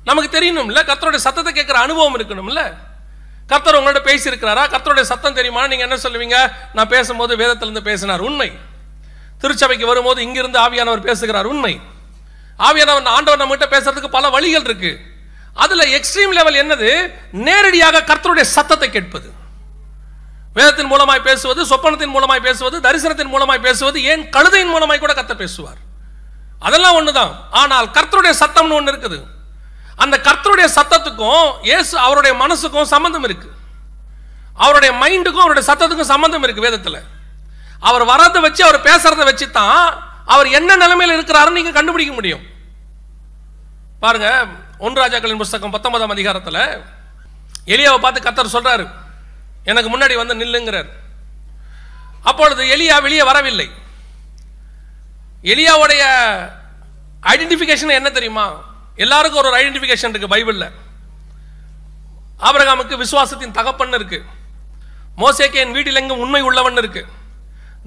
நமக்கு 0.05 0.41
தெரியணும்ல? 0.41 0.81
கத்தருடைய 0.91 1.17
சத்தத்தை 1.17 1.65
கேட்குற 1.65 1.73
அனுபவம் 1.73 2.19
இருக்கணும்ல? 2.19 2.77
கர்த்தர் 3.47 3.75
உங்கள்ட்ட 3.75 4.07
பேசியிருக்கிறாரா? 4.09 4.63
கர்த்தருடைய 4.69 5.01
சத்தம் 5.01 5.35
தெரியுமா? 5.35 5.67
நீங்கள் 5.67 5.89
என்ன 5.89 6.09
சொல்லுவீங்க? 6.09 6.53
நான் 6.73 6.89
பேசும்போது 6.89 7.37
வேதத்திலிருந்து 7.37 7.83
பேசினார். 7.83 8.21
உண்மை. 8.21 8.53
திருச்சபைக்கு 9.39 9.87
வரும்போது 9.87 10.23
இங்கிருந்து 10.23 10.59
ஆவியானவர் 10.61 11.01
பேசுகிறார். 11.01 11.45
உண்மை. 11.45 11.81
ஆவியானவர் 12.59 13.05
ஆண்டவர் 13.05 13.43
நம்மகிட்ட 13.43 13.73
பேசுறதுக்கு 13.73 14.07
பல 14.07 14.29
வழிகள் 14.29 14.65
இருக்கு. 14.65 15.01
அதில் 15.55 16.01
எக்ஸ்ட்ரீம் 16.01 16.33
லெவல் 16.33 16.55
என்னது? 16.55 17.13
நேரடியாக 17.31 18.01
கர்த்தருடைய 18.01 18.41
சத்தத்தை 18.41 18.91
கேட்பது. 18.91 19.33
வேதத்தின் 20.55 20.93
மூலமாய் 20.93 21.23
பேசுவது 21.23 21.77
சொப்பனத்தின் 21.77 22.15
மூலமாய் 22.17 22.41
பேசுவது 22.41 22.81
தரிசனத்தின் 22.81 23.33
மூலமாய் 23.35 23.61
பேசுவது 23.61 24.05
ஏன் 24.05 24.29
கழுதையின் 24.31 24.75
மூலமாய் 24.75 24.99
கூட 24.99 25.13
கத்த 25.13 25.35
பேசுவார். 25.35 25.77
அதெல்லாம் 26.59 26.95
ஒன்று 26.95 27.13
தான் 27.13 27.49
ஆனால் 27.51 27.87
கர்த்தருடைய 27.87 28.33
சத்தம்னு 28.41 28.73
ஒன்று 28.73 28.93
இருக்குது. 28.93 29.25
அந்த 29.97 30.17
கர்த்தருடைய 30.27 30.69
சத்தத்துக்கும் 30.79 31.45
இயேசு 31.63 31.99
அவருடைய 31.99 32.33
மனசுக்கும் 32.45 32.93
சம்பந்தம் 32.95 33.25
இருக்கு. 33.25 33.49
அவருடைய 34.55 34.91
மைண்டுக்கும் 35.03 35.45
அவருடைய 35.45 35.65
சத்தத்துக்கும் 35.71 36.13
சம்பந்தம் 36.15 36.43
இருக்கு 36.43 36.67
வேதத்தில். 36.67 36.99
அவர் 37.89 38.05
வரதை 38.13 38.41
வச்சு 38.41 38.63
அவர் 38.65 38.87
பேசுறத 38.89 39.25
வச்சு 39.25 39.51
தான் 39.51 40.13
அவர் 40.35 40.49
என்ன 40.59 40.77
நிலைமையில் 40.77 41.17
இருக்கிறாருன்னு 41.17 41.59
நீங்க 41.59 41.71
கண்டுபிடிக்க 41.71 42.13
முடியும். 42.15 42.45
பாருங்க 44.01 44.29
ஒன்று 44.79 45.03
ராஜாக்களின் 45.03 45.43
புஸ்தகம் 45.43 45.75
பத்தொன்பதாம் 45.75 46.15
அதிகாரத்தில் 46.17 46.63
எலியாவை 47.75 47.99
பார்த்து 47.99 48.27
கத்தர் 48.27 48.55
சொல்றாரு 48.57 48.85
எனக்கு 49.65 49.91
முன்னாடி 49.91 50.15
வந்து 50.17 50.35
நில்லுங்கிறார். 50.35 50.89
அப்பொழுது 52.23 52.63
எலியா 52.77 53.03
வெளியே 53.03 53.23
வரவில்லை. 53.23 53.71
எலியாவுடைய 55.53 56.03
ஐடென்டிஃபிகேஷன் 57.33 57.99
என்ன 58.01 58.11
தெரியுமா? 58.11 58.47
எல்லாருக்கும் 58.97 59.41
ஒரு 59.41 59.51
ஒரு 59.51 59.61
ஐடென்டிஃபிகேஷன் 59.61 60.15
இருக்கு 60.15 60.37
பைபிளில். 60.37 60.71
ஆபரகாமுக்கு 62.41 63.05
விசுவாசத்தின் 63.05 63.51
தகப்பன் 63.51 63.93
இருக்கு. 63.93 64.25
மோசேக்கு 65.17 65.55
என் 65.55 65.73
வீட்டில் 65.73 65.95
எங்கும் 65.95 66.19
உண்மை 66.19 66.41
உள்ளவன் 66.41 66.77
இருக்கு. 66.77 67.07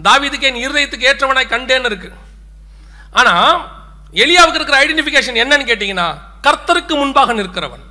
தாவிதுக்கு 0.04 0.42
என் 0.42 0.56
இருதயத்துக்கு 0.56 1.08
ஏற்றவனாய் 1.12 1.48
கண்டேன் 1.48 1.84
இருக்கு. 1.84 2.14
ஆனா 3.12 3.34
எலியாவுக்கு 4.12 4.54
இருக்கிற 4.54 4.86
ஐடென்டிஃபிகேஷன் 4.86 5.40
என்னன்னு 5.44 5.70
கேட்டீங்கன்னா 5.70 6.18
கர்த்தருக்கு 6.44 6.96
முன்பாக 6.96 7.34
நிற்கிறவன். 7.34 7.84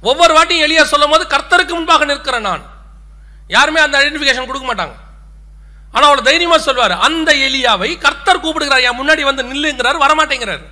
ஒவ்வொரு 0.00 0.34
வாட்டியும் 0.34 0.64
எலியா 0.66 0.82
சொல்லும் 0.82 1.10
போது 1.10 1.26
கர்த்தருக்கு 1.36 1.68
முன்பாக 1.68 2.04
நிற்கிறேன் 2.04 2.40
நான். 2.40 2.62
யாருமே 3.48 3.80
அந்த 3.80 3.98
ஐடென்டிஃபிகேஷன் 3.98 4.46
கொடுக்க 4.46 4.74
மாட்டாங்க. 4.74 4.94
ஆனா 5.92 6.06
அவர் 6.06 6.22
தைரியமா 6.22 6.58
சொல்வார் 6.58 6.92
அந்த 6.92 7.34
எலியாவை 7.34 7.98
கர்த்தர் 7.98 8.40
கூப்பிடுகிறார் 8.40 8.80
என் 8.80 9.00
முன்னாடி 9.00 9.22
வந்து 9.22 9.42
நில்லுங்கிறார் 9.42 10.04
வரமாட்டேங்கிறார். 10.04 10.66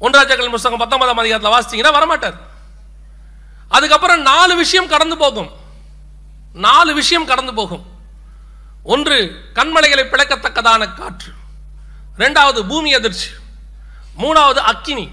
ஒன்றாஜாக்கள் 0.00 0.50
புஸ்தகம் 0.50 0.78
பத்தொன்பதாம் 0.78 1.16
அதிகாரத்தில் 1.16 1.80
வாசிச்சீங்கன்னா 1.80 1.86
வரமாட்டார். 1.86 2.36
அதுக்கப்புறம் 3.68 4.20
நாலு 4.20 4.56
விஷயம் 4.56 4.88
கடந்து 4.88 5.16
போகும். 5.16 5.50
நாலு 6.52 6.94
விஷயம் 6.94 7.26
கடந்து 7.26 7.54
போகும். 7.54 7.86
ஒன்று 8.82 9.44
கண்மலைகளை 9.54 10.04
பிளக்கத்தக்கதான 10.08 10.94
காற்று. 10.94 11.32
ரெண்டாவது 12.18 12.66
பூமி 12.68 12.94
அதிர்ச்சி. 12.94 13.28
மூணாவது 14.18 14.58
அக்கினி. 14.58 15.10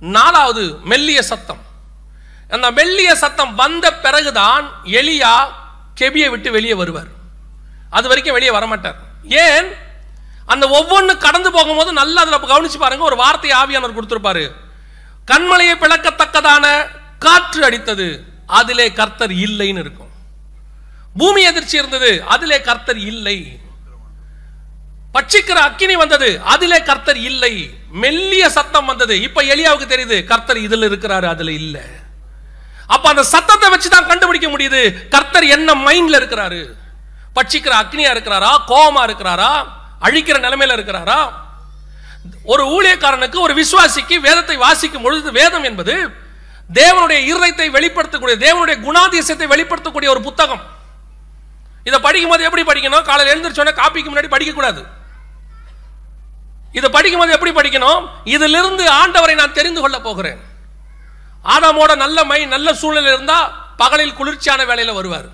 நாலாவது 0.00 0.76
மெல்லிய 0.76 1.22
சத்தம். 1.22 1.60
அந்த 2.48 2.70
மெல்லிய 2.70 3.14
சத்தம் 3.14 3.54
வந்த 3.54 3.94
பிறகுதான் 3.94 4.70
எலியா 4.84 5.48
கெபியை 6.00 6.30
விட்டு 6.30 6.50
வெளியே 6.50 6.74
வருவார். 6.74 7.08
அது 7.90 8.08
வரைக்கும் 8.08 8.34
வெளியே 8.34 8.52
வரமாட்டார். 8.52 8.96
ஏன்? 9.24 9.72
அந்த 10.46 10.66
ஒவ்வொன்று 10.66 11.16
கடந்து 11.18 11.50
போகும்போது 11.50 11.92
நல்லா 11.92 12.22
அதில் 12.22 12.50
கவனிச்சு 12.52 12.78
பாருங்க 12.78 13.04
ஒரு 13.04 13.16
வார்த்தை 13.16 13.50
ஆவியானவர் 13.50 13.96
கொடுத்துருப்பாரு. 13.96 14.44
கண்மலையை 15.30 15.74
பிளக்கத்தக்கதான 15.82 16.64
காற்று 17.18 17.64
அடித்தது 17.64 18.26
அதிலே 18.46 18.92
கர்த்தர் 18.92 19.30
இல்லைன்னு 19.30 19.82
இருக்கும். 19.84 20.12
பூமி 21.18 21.42
எதிர்ச்சி 21.42 21.76
இருந்தது 21.76 22.24
அதிலே 22.26 22.60
கர்த்தர் 22.60 22.98
இல்லை. 22.98 23.60
பட்சிக்கிற 25.14 25.58
அக்கினி 25.68 25.96
வந்தது 25.96 26.40
அதிலே 26.42 26.82
கர்த்தர் 26.82 27.16
இல்லை. 27.16 27.70
மெல்லிய 27.90 28.50
சத்தம் 28.50 28.86
வந்தது 28.86 29.20
இப்ப 29.20 29.42
எளியாவுக்கு 29.42 29.86
தெரியுது 29.94 30.24
கர்த்தர் 30.24 30.56
இதுல 30.56 30.88
இருக்கிறாரு 30.90 31.24
அதுல 31.24 31.52
இல்ல. 31.52 31.78
அப்ப 32.86 33.08
அந்த 33.08 33.22
சத்தத்தை 33.22 33.70
வச்சு 33.70 33.88
தான் 33.90 34.06
கண்டுபிடிக்க 34.06 34.48
முடியுது 34.48 35.08
கர்த்தர் 35.08 35.44
என்ன 35.44 35.74
மைண்ட்ல 35.74 36.18
இருக்கிறாரு? 36.20 36.74
பட்சிக்கிற 37.34 37.72
அக்னியா 37.82 38.10
இருக்கிறாரா 38.14 38.50
கோபமா 38.68 39.02
இருக்கிறாரா? 39.02 39.81
அழிக்கிற 40.02 40.36
நிலைமையில 40.46 40.76
இருக்கிறாரா? 40.78 41.32
ஒரு 42.44 42.64
ஊழியக்காரனுக்கு 42.66 43.38
ஒரு 43.40 43.54
விசுவாசிக்கு 43.54 44.16
வேதத்தை 44.20 44.56
வாசிக்கும் 44.56 45.02
பொழுது 45.02 45.32
வேதம் 45.32 45.64
என்பது 45.64 46.20
தேவனுடைய 46.72 47.20
இருதயத்தை 47.30 47.66
வெளிப்படுத்தக்கூடிய 47.76 48.36
தேவனுடைய 48.46 48.76
குணாதிசயத்தை 48.86 49.46
வெளிப்படுத்தக்கூடிய 49.54 50.08
ஒரு 50.08 50.20
புத்தகம். 50.20 50.62
இதை 51.84 52.00
படிக்கும்போது 52.00 52.44
எப்படி 52.44 52.62
படிக்கணும்? 52.62 53.02
காலையில் 53.02 53.32
எழுந்திரிச்சோன்னே 53.34 53.72
காப்பிக்கு 53.80 54.10
முன்னாடி 54.10 54.30
படிக்கக்கூடாது. 54.34 54.84
இதை 56.72 56.90
படிக்கும்போது 56.90 57.32
எப்படி 57.32 57.52
படிக்கணும்? 57.52 58.08
இதிலிருந்து 58.24 58.92
ஆண்டவரை 58.92 59.34
நான் 59.34 59.52
தெரிந்து 59.52 59.80
கொள்ள 59.80 60.00
போகிறேன். 60.00 60.40
ஆதாமோட 61.44 61.96
நல்ல 61.96 62.24
மை 62.24 62.46
நல்ல 62.46 62.74
சூழ்நிலை 62.74 63.12
இருந்தால் 63.12 63.52
பகலில் 63.76 64.14
குளிர்ச்சியான 64.14 64.64
வேலையில் 64.64 64.94
வருவார். 64.94 65.28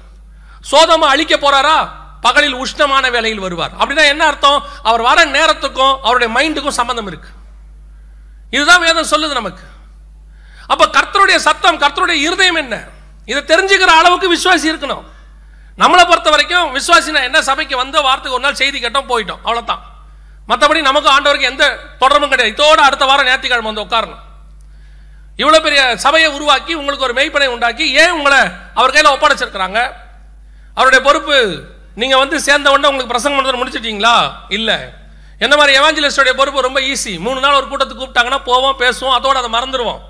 சோதமா 0.70 1.08
அழிக்க 1.14 1.36
போறாரா? 1.36 1.97
பகலில் 2.20 2.56
உஷ்ணமான 2.56 3.10
வேலையில் 3.10 3.38
வருவார். 3.38 3.70
அப்படின்னா 3.78 4.04
என்ன 4.06 4.26
அர்த்தம்? 4.26 4.64
அவர் 4.82 5.00
வர 5.00 5.24
நேரத்துக்கும் 5.24 5.98
அவருடைய 6.02 6.28
மைண்டுக்கும் 6.34 6.78
சம்பந்தம் 6.80 7.06
இருக்கு. 7.06 7.28
இதுதான் 8.50 8.80
வேதம் 8.80 9.10
சொல்லுது 9.10 9.32
நமக்கு. 9.32 9.62
அப்ப 10.66 10.86
கர்த்தருடைய 10.86 11.36
சத்தம் 11.36 11.80
கர்த்தருடைய 11.80 12.18
இருதயம் 12.26 12.54
என்ன? 12.54 12.84
இதை 13.24 13.42
தெரிஞ்சுக்கிற 13.42 13.92
அளவுக்கு 14.00 14.34
விசுவாசி 14.34 14.66
இருக்கணும். 14.72 15.04
நம்மளை 15.78 16.04
பொறுத்த 16.06 16.30
வரைக்கும் 16.30 16.76
விசுவாசினா 16.76 17.22
என்ன? 17.22 17.42
சபைக்கு 17.42 17.76
வந்த 17.76 18.00
வாரத்துக்கு 18.00 18.36
ஒரு 18.36 18.42
நாள் 18.42 18.54
செய்தி 18.54 18.78
கேட்டோம் 18.80 19.10
போயிட்டோம். 19.10 19.42
அவ்வளோதான் 19.44 19.82
மற்றபடி 20.48 20.80
நமக்கு 20.80 21.08
ஆண்டவருக்கு 21.10 21.50
எந்த 21.52 21.78
தொடர்பும் 21.98 22.28
கிடையாது. 22.28 22.54
இதோட 22.54 22.76
அடுத்த 22.76 23.04
வாரம் 23.04 23.26
ஞாயிற்றுக்கிழமை 23.26 23.74
வந்து 23.74 23.84
உட்காரணும். 23.86 24.22
இவ்வளோ 25.36 25.62
பெரிய 25.62 25.96
சபையை 25.96 26.30
உருவாக்கி 26.30 26.74
உங்களுக்கு 26.74 27.04
ஒரு 27.04 27.14
மெய்ப்பனை 27.14 27.46
உண்டாக்கி 27.46 27.92
ஏன் 27.92 28.10
உங்களை 28.10 28.38
அவர் 28.74 28.92
கையில் 28.92 29.12
ஒப்படைச்சிருக்கிறாங்க? 29.12 29.92
அவருடைய 30.74 31.04
பொறுப்பு 31.04 31.36
நீங்கள் 31.98 32.18
வந்து 32.18 32.40
சேர்ந்த 32.40 32.70
உடனே 32.70 32.88
உங்களுக்கு 32.88 33.14
பிரசங்கம் 33.14 33.38
பண்ணுறது 33.38 33.60
முடிச்சிட்டீங்களா? 33.60 34.32
இல்லை. 34.48 34.78
என்ன 35.38 35.56
மாதிரி 35.56 35.78
எவாஞ்சலிஸ்டோடைய 35.78 36.32
பொறுப்பு 36.32 36.60
ரொம்ப 36.60 36.80
ஈஸி 36.80 37.18
மூணு 37.18 37.40
நாள் 37.40 37.54
ஒரு 37.54 37.66
கூட்டத்துக்கு 37.66 38.02
கூப்பிட்டாங்கன்னா 38.02 38.38
போவோம் 38.44 38.78
பேசுவோம் 38.78 39.12
அதோடு 39.12 39.38
அதை 39.38 39.50
மறந்துடுவோம் 39.50 40.00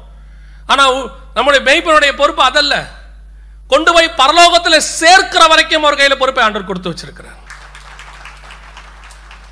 ஆனால் 0.67 0.93
உ- 0.93 1.09
நம்முடைய 1.35 1.63
மெய்ப்பனுடைய 1.69 2.17
பொறுப்பு 2.17 2.43
அதல்ல. 2.43 2.75
கொண்டு 3.69 3.93
போய் 3.93 4.15
பரலோகத்தில் 4.17 4.87
சேர்க்கிற 5.01 5.47
வரைக்கும் 5.47 5.83
அவர் 5.83 5.97
கையில் 5.97 6.19
பொறுப்பை 6.19 6.45
ஆண்டர் 6.47 6.65
கொடுத்து 6.65 6.91
வச்சிருக்கிறார். 6.91 7.37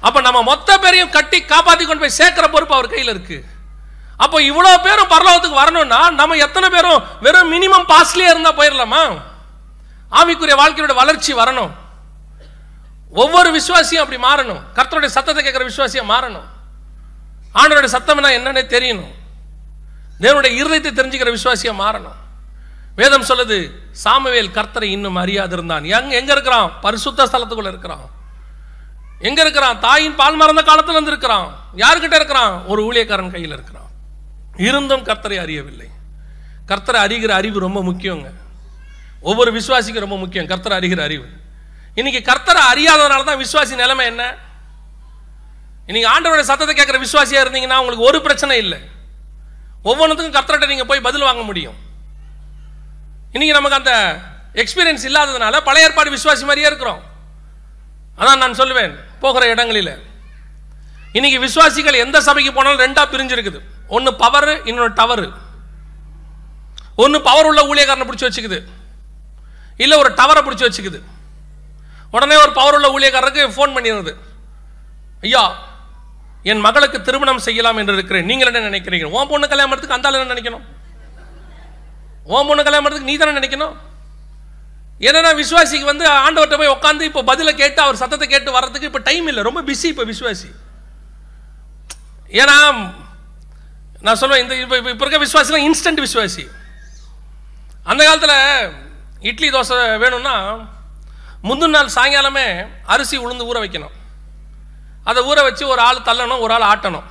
அப்போ 0.00 0.20
நம்ம 0.20 0.42
மொத்த 0.42 0.78
பேரையும் 0.78 1.10
கட்டி 1.10 1.44
காப்பாற்றி 1.44 1.84
கொண்டு 1.84 2.00
போய் 2.00 2.18
சேர்க்கிற 2.20 2.48
பொறுப்பு 2.48 2.74
அவர் 2.74 2.88
கையில் 2.88 3.08
இருக்கு. 3.08 3.44
அப்போ 4.16 4.40
இவ்வளோ 4.40 4.82
பேரும் 4.82 5.08
பரலோகத்துக்கு 5.08 5.60
வரணும்னா 5.62 6.10
நம்ம 6.10 6.34
எத்தனை 6.34 6.68
பேரும் 6.68 7.02
வெறும் 7.20 7.52
மினிமம் 7.52 7.88
பாஸ்லேயே 7.88 8.30
இருந்தால் 8.30 8.56
போயிடலாமா 8.56 9.02
ஆவிக்குரிய 10.12 10.56
வாழ்க்கையோட 10.62 10.94
வளர்ச்சி 10.94 11.34
வரணும். 11.34 11.72
ஒவ்வொரு 13.10 13.60
விசுவாசியும் 13.60 14.04
அப்படி 14.04 14.22
மாறணும். 14.22 14.60
கர்த்தருடைய 14.74 15.06
சத்தத்தை 15.06 15.44
கேட்கிற 15.44 15.68
விசுவாசியா 15.68 16.10
மாறணும். 16.10 16.44
ஆண்டவருடைய 17.54 17.96
சத்தம்னா 17.96 18.30
என்னன்னே 18.38 18.62
தெரியணும். 18.66 19.14
தேவனுடைய 20.20 20.64
இருதயத்தை 20.64 20.90
தெரிஞ்சுக்கிற 20.90 21.36
விசுவாசியா 21.36 21.74
மாறணும். 21.82 22.14
வேதம் 22.96 23.24
சொல்லுது 23.24 23.70
சாமுவேல் 23.90 24.48
கர்த்தரை 24.48 24.82
இன்னும் 24.82 25.16
அறியாதிருந்தான். 25.16 25.82
எங்க 25.82 26.14
எங்க 26.14 26.32
இருக்கிறான்? 26.32 26.80
பரிசுத்த 26.80 27.26
ஸ்தலத்துக்குள்ள 27.26 27.68
இருக்கிறான். 27.68 28.10
எங்க 29.18 29.40
இருக்கிறான்? 29.40 29.80
தாயின் 29.80 30.14
பால் 30.14 30.36
மறந்த 30.36 30.62
காலத்துல 30.62 30.88
இருந்து 30.88 31.10
இருக்கிறான் 31.10 31.56
யாருக்கிட்ட 31.76 32.14
இருக்கிறான்? 32.14 32.64
ஒரு 32.64 32.92
ஊழியக்காரன் 32.92 33.30
கையில் 33.30 33.52
இருக்கிறான். 33.52 33.90
இருந்தும் 34.56 35.04
கர்த்தரை 35.04 35.40
அறியவில்லை. 35.40 35.88
கர்த்தரை 36.66 37.00
அறிகிற 37.06 37.28
அறிவு 37.28 37.60
ரொம்ப 37.60 37.82
முக்கியங்க. 37.82 38.34
ஒவ்வொரு 39.20 39.52
விசுவாசிக்கும் 39.52 39.98
ரொம்ப 39.98 40.16
முக்கியம். 40.16 40.46
கர்த்தரை 40.46 40.76
அறிகிற 40.76 41.00
அறிவு. 41.00 41.26
இன்னைக்கு 41.98 42.20
கர்த்தரை 42.30 42.62
அறியாதனால 42.72 43.24
தான் 43.28 43.42
விசுவாசி 43.42 43.74
நிலைமை 43.82 44.04
என்ன? 44.12 44.22
இன்னைக்கு 45.88 46.08
ஆண்டவருடைய 46.12 46.46
சத்தத்தை 46.48 46.74
கேட்குற 46.76 46.98
விசுவாசியாக 47.04 47.44
இருந்தீங்கன்னா 47.44 47.78
உங்களுக்கு 47.82 48.08
ஒரு 48.10 48.18
பிரச்சனை 48.26 48.56
இல்லை. 48.64 48.78
ஒவ்வொன்றுத்துக்கும் 49.90 50.36
கர்த்தர்கிட்ட 50.36 50.72
நீங்கள் 50.72 50.90
போய் 50.90 51.06
பதில் 51.08 51.26
வாங்க 51.28 51.42
முடியும். 51.50 51.78
இன்னைக்கு 53.34 53.56
நமக்கு 53.58 53.78
அந்த 53.80 53.94
எக்ஸ்பீரியன்ஸ் 54.62 55.06
இல்லாததுனால 55.08 55.54
பழைய 55.68 55.86
ஏற்பாடு 55.88 56.14
விசுவாசி 56.16 56.44
மாதிரியே 56.48 56.68
இருக்கிறோம். 56.70 57.00
அதான் 58.20 58.42
நான் 58.42 58.58
சொல்லுவேன் 58.60 58.94
போகிற 59.24 59.42
இடங்களில். 59.54 59.94
இன்னைக்கு 61.16 61.40
விசுவாசிகள் 61.46 62.02
எந்த 62.04 62.18
சபைக்கு 62.28 62.52
போனாலும் 62.52 62.84
ரெண்டாக 62.84 63.06
பிரிஞ்சிருக்குது. 63.12 63.60
ஒன்று 63.96 64.10
பவர் 64.22 64.52
இன்னொன்று 64.68 64.94
டவர் 65.00 65.26
ஒன்று 67.02 67.18
பவர் 67.28 67.48
உள்ள 67.50 67.60
ஊழியக்காரனை 67.70 68.06
பிடிச்சி 68.08 68.26
வச்சுக்குது. 68.28 68.58
இல்லை 69.84 69.96
ஒரு 70.02 70.10
டவரை 70.20 70.40
பிடிச்சி 70.46 70.66
வச்சுக்குது. 70.66 70.98
உடனே 72.14 72.36
ஒரு 72.44 72.52
பவர் 72.58 72.76
உள்ள 72.78 72.88
ஊழியக்காரருக்கு 72.96 73.42
ஃபோன் 73.56 73.74
பண்ணியிருந்தது. 73.76 74.12
ஐயா 75.26 75.44
என் 76.50 76.64
மகளுக்கு 76.66 76.98
திருமணம் 77.06 77.44
செய்யலாம் 77.46 77.78
என்று 77.80 77.94
இருக்கிறேன். 77.98 78.26
நீங்கள் 78.30 78.50
என்ன 78.50 78.68
நினைக்கிறீங்க 78.70 79.06
உன் 79.16 79.30
பொண்ணு 79.30 79.46
கல்யாணத்துக்கு 79.52 79.96
அந்த 79.96 80.12
என்ன 80.18 80.34
நினைக்கணும்? 80.34 80.64
உன் 82.34 82.48
பொண்ணு 82.48 82.66
கல்யாணம் 82.66 82.84
பண்ணுறதுக்கு 82.86 83.10
நீ 83.10 83.16
தானே 83.22 83.38
நினைக்கணும்? 83.40 83.74
ஏன்னா 85.06 85.30
விசுவாசிக்கு 85.40 85.88
வந்து 85.92 86.04
ஆண்டவர்கிட்ட 86.26 86.58
போய் 86.60 86.74
உட்காந்து 86.76 87.08
இப்போ 87.08 87.22
பதிலை 87.30 87.52
கேட்டு 87.62 87.80
அவர் 87.86 88.00
சத்தத்தை 88.02 88.26
கேட்டு 88.28 88.54
வர்றதுக்கு 88.58 88.88
இப்போ 88.90 89.02
டைம் 89.08 89.26
இல்லை. 89.30 89.42
ரொம்ப 89.48 89.60
பிஸி 89.70 89.88
இப்போ 89.94 90.04
விசுவாசி. 90.12 90.48
ஏன்னா 92.42 92.56
நான் 94.06 94.18
சொல்லுவேன் 94.20 94.42
இந்த 94.44 94.54
இப்போ 94.62 94.76
இப்போ 94.92 95.04
இருக்க 95.04 95.20
விசுவாசிலாம் 95.24 95.66
இன்ஸ்டன்ட் 95.68 96.00
விசுவாசி. 96.06 96.44
அந்த 97.90 98.00
காலத்தில் 98.08 98.38
இட்லி 99.30 99.48
தோசை 99.56 99.76
வேணும்னா 100.04 100.34
முந்தின 101.46 101.74
நாள் 101.76 101.94
சாயங்காலமே 101.94 102.66
அரிசி 102.84 103.18
உளுந்து 103.18 103.46
ஊற 103.48 103.58
வைக்கணும். 103.64 103.94
அதை 105.04 105.20
ஊற 105.30 105.42
வச்சு 105.42 105.68
ஒரு 105.68 105.80
ஆள் 105.80 106.06
தள்ளணும் 106.08 106.40
ஒரு 106.40 106.52
ஆள் 106.54 106.68
ஆட்டணும். 106.72 107.02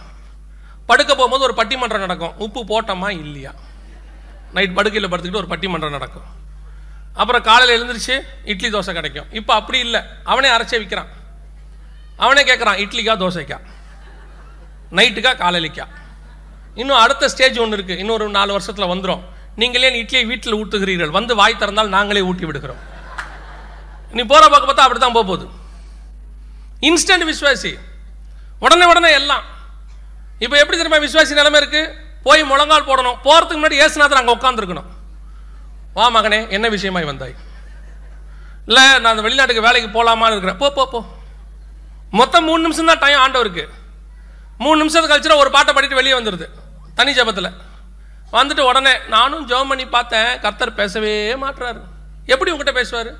படுக்க 0.85 1.15
போகும்போது 1.15 1.43
ஒரு 1.43 1.53
பட்டிமன்றம் 1.53 2.05
நடக்கும். 2.05 2.33
உப்பு 2.37 2.61
போட்டோமா 2.71 3.09
இல்லையா? 3.09 3.53
நைட் 4.53 4.73
படுக்கையில் 4.73 5.11
படுத்துக்கிட்டு 5.11 5.35
ஒரு 5.35 5.47
பட்டிமன்றம் 5.47 5.89
நடக்கும். 5.89 6.27
அப்புறம் 7.13 7.41
காலையில் 7.41 7.75
எழுந்திரிச்சு 7.75 8.21
இட்லி 8.43 8.69
தோசை 8.69 8.93
கிடைக்கும். 8.93 9.27
இப்போ 9.31 9.53
அப்படி 9.53 9.79
இல்லை. 9.79 10.01
அவனே 10.23 10.49
அரைச்சே 10.49 10.77
விற்கிறான் 10.81 11.11
அவனே 12.17 12.43
கேட்குறான் 12.43 12.81
இட்லிக்கா 12.83 13.13
தோசைக்கா? 13.21 13.57
நைட்டுக்கா 14.91 15.37
காலையிலிக்கா? 15.37 15.87
இன்னும் 16.75 16.97
அடுத்த 16.97 17.29
ஸ்டேஜ் 17.29 17.57
ஒன்று 17.59 17.77
இருக்குது 17.77 17.97
இன்னொரு 17.97 18.29
நாலு 18.29 18.51
வருஷத்தில் 18.51 18.91
வந்துடும் 18.93 19.23
நீங்களே 19.55 20.03
இட்லியை 20.03 20.25
வீட்டில் 20.25 20.55
ஊட்டுகிறீர்கள். 20.55 21.09
வந்து 21.09 21.35
வாய் 21.35 21.55
திறந்தால் 21.59 21.87
நாங்களே 21.87 22.21
ஊட்டி 22.21 22.45
விடுகிறோம். 22.45 22.93
நீ 24.15 24.21
போகிற 24.31 24.45
பக்கம் 24.51 24.69
பார்த்தா 24.69 24.85
அப்படி 24.87 24.99
தான் 25.03 25.15
போக 25.17 25.25
போகுது. 25.29 25.45
இன்ஸ்டன்ட் 26.89 27.25
விஸ்வாசி 27.29 27.71
உடனே 28.63 28.85
உடனே 28.91 29.09
எல்லாம். 29.19 29.43
இப்போ 30.43 30.55
எப்படி 30.61 30.75
தெரியுமா 30.77 30.99
விஸ்வாசி 31.05 31.33
நிலைமை 31.39 31.59
இருக்கு? 31.61 31.81
போய் 32.27 32.49
முழங்கால் 32.51 32.87
போடணும். 32.89 33.17
போகிறதுக்கு 33.25 33.59
முன்னாடி 33.61 33.81
ஏசுநாதர் 33.85 34.21
அங்கே 34.21 34.35
உட்காந்துருக்கணும் 34.37 34.89
வா 35.97 36.05
மகனே 36.15 36.39
என்ன 36.55 36.67
விஷயமாய் 36.75 37.09
வந்தாய்? 37.09 37.35
இல்லை 38.69 38.85
நான் 39.01 39.11
அந்த 39.11 39.23
வெளிநாட்டுக்கு 39.25 39.65
வேலைக்கு 39.67 39.89
போகலாமான்னு 39.97 40.35
இருக்கிறேன். 40.35 40.59
போ 40.63 40.67
போ 40.77 40.83
போ. 40.93 40.99
மொத்தம் 42.19 42.45
மூணு 42.49 42.61
நிமிஷம் 42.65 42.89
தான் 42.91 43.01
டைம் 43.03 43.21
ஆண்டவருக்கு. 43.25 43.63
மூணு 44.63 44.77
நிமிஷத்துக்கு 44.81 45.13
கழிச்சுனா 45.13 45.41
ஒரு 45.43 45.51
பாட்டை 45.55 45.71
பாடிட்டு 45.75 45.99
வெளியே 45.99 46.15
வந்துடுது 46.17 46.47
தனி 46.99 47.11
ஜபத்தில். 47.19 47.51
வந்துட்டு 48.37 48.63
உடனே 48.69 48.93
நானும் 49.15 49.45
ஜெபம் 49.49 49.71
பண்ணி 49.71 49.85
பார்த்தேன். 49.95 50.31
கர்த்தர் 50.43 50.77
பேசவே 50.81 51.13
மாட்டுறாரு 51.43 51.81
எப்படி 52.33 52.51
உங்ககிட்ட 52.53 52.73
பேசுவார்? 52.79 53.11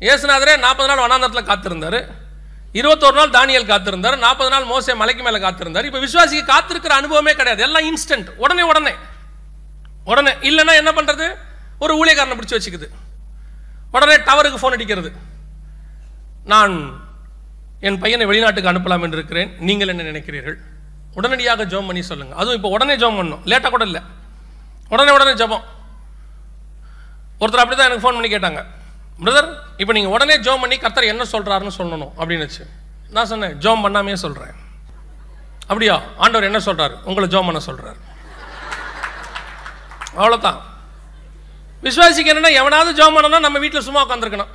ஏசுநாதரே 0.00 0.58
நாற்பது 0.58 0.88
நாள் 0.88 1.04
வனாந்தரத்தில் 1.04 1.50
காத்திருந்தார். 1.50 2.00
இருபத்தோரு 2.72 3.16
நாள் 3.20 3.34
தானியல் 3.38 3.70
காத்திருந்தார். 3.70 4.16
நாற்பது 4.18 4.50
நாள் 4.50 4.64
மோசே 4.64 4.94
மலைக்கு 4.94 5.22
மேலே 5.22 5.38
காத்திருந்தார். 5.46 5.84
இப்போ 5.84 5.98
விசுவாசிக்கு 5.98 6.44
காத்திருக்கிற 6.54 6.94
அனுபவமே 7.00 7.34
கிடையாது. 7.34 7.62
எல்லாம் 7.62 7.86
இன்ஸ்டன்ட் 7.90 8.28
உடனே 8.36 8.62
உடனே. 8.62 8.94
உடனே. 10.04 10.30
இல்லைன்னா 10.30 10.74
என்ன 10.82 10.90
பண்ணுறது 10.98 11.36
ஒரு 11.78 11.92
ஊழியக்காரனை 12.00 12.36
பிடிச்சி 12.38 12.56
வச்சுக்குது. 12.56 12.88
உடனே 13.92 14.16
டவருக்கு 14.16 14.60
ஃபோன் 14.62 14.76
அடிக்கிறது. 14.76 15.12
நான் 16.44 17.06
என் 17.80 17.98
பையனை 17.98 18.26
வெளிநாட்டுக்கு 18.26 18.72
அனுப்பலாம் 18.72 19.02
என்று 19.02 19.18
இருக்கிறேன். 19.18 19.50
நீங்கள் 19.58 19.88
என்ன 19.88 20.02
நினைக்கிறீர்கள்? 20.02 20.56
உடனடியாக 21.14 21.64
ஜோம் 21.64 21.86
பண்ணி 21.86 22.02
சொல்லுங்கள் 22.02 22.38
அதுவும் 22.38 22.56
இப்போ 22.56 22.68
உடனே 22.68 22.96
ஜோம் 22.96 23.18
பண்ணணும் 23.18 23.44
லேட்டாக 23.50 23.70
கூட 23.70 23.84
இல்லை. 23.84 24.00
உடனே 24.88 25.10
உடனே 25.10 25.32
ஜெபம். 25.42 25.64
ஒருத்தர் 27.40 27.62
அப்படி 27.62 27.76
தான் 27.76 27.88
எனக்கு 27.90 28.04
ஃபோன் 28.04 28.18
பண்ணி 28.18 28.30
கேட்டாங்க. 28.34 28.60
பிரதர் 29.24 29.48
இப்போ 29.82 29.92
நீங்கள் 29.92 30.14
உடனே 30.16 30.34
ஜோம் 30.46 30.62
பண்ணி 30.62 30.76
கர்த்தர் 30.78 31.12
என்ன 31.12 31.24
சொல்கிறாருன்னு 31.32 31.76
சொல்லணும் 31.78 32.12
அப்படின்னுச்சு. 32.20 32.64
நான் 33.14 33.30
சொன்னேன் 33.32 33.54
ஜோம் 33.64 33.84
பண்ணாமே 33.84 34.14
சொல்கிறேன் 34.24 34.54
அப்படியா? 35.70 35.96
ஆண்டவர் 36.16 36.48
என்ன 36.50 36.60
சொல்கிறாரு 36.66 36.94
உங்களை 37.08 37.26
ஜோம் 37.34 37.48
பண்ண 37.48 37.60
சொல்கிறார் 37.60 37.98
அவ்வளோதான் 40.20 40.60
விசுவாசிக்கு 41.82 42.30
என்னென்னா 42.32 42.52
எவனாவது 42.60 42.92
ஜோம் 43.00 43.16
பண்ணனா 43.16 43.40
நம்ம 43.46 43.58
வீட்டில் 43.64 43.86
சும்மா 43.88 44.00
உட்காந்துருக்கணும் 44.06 44.54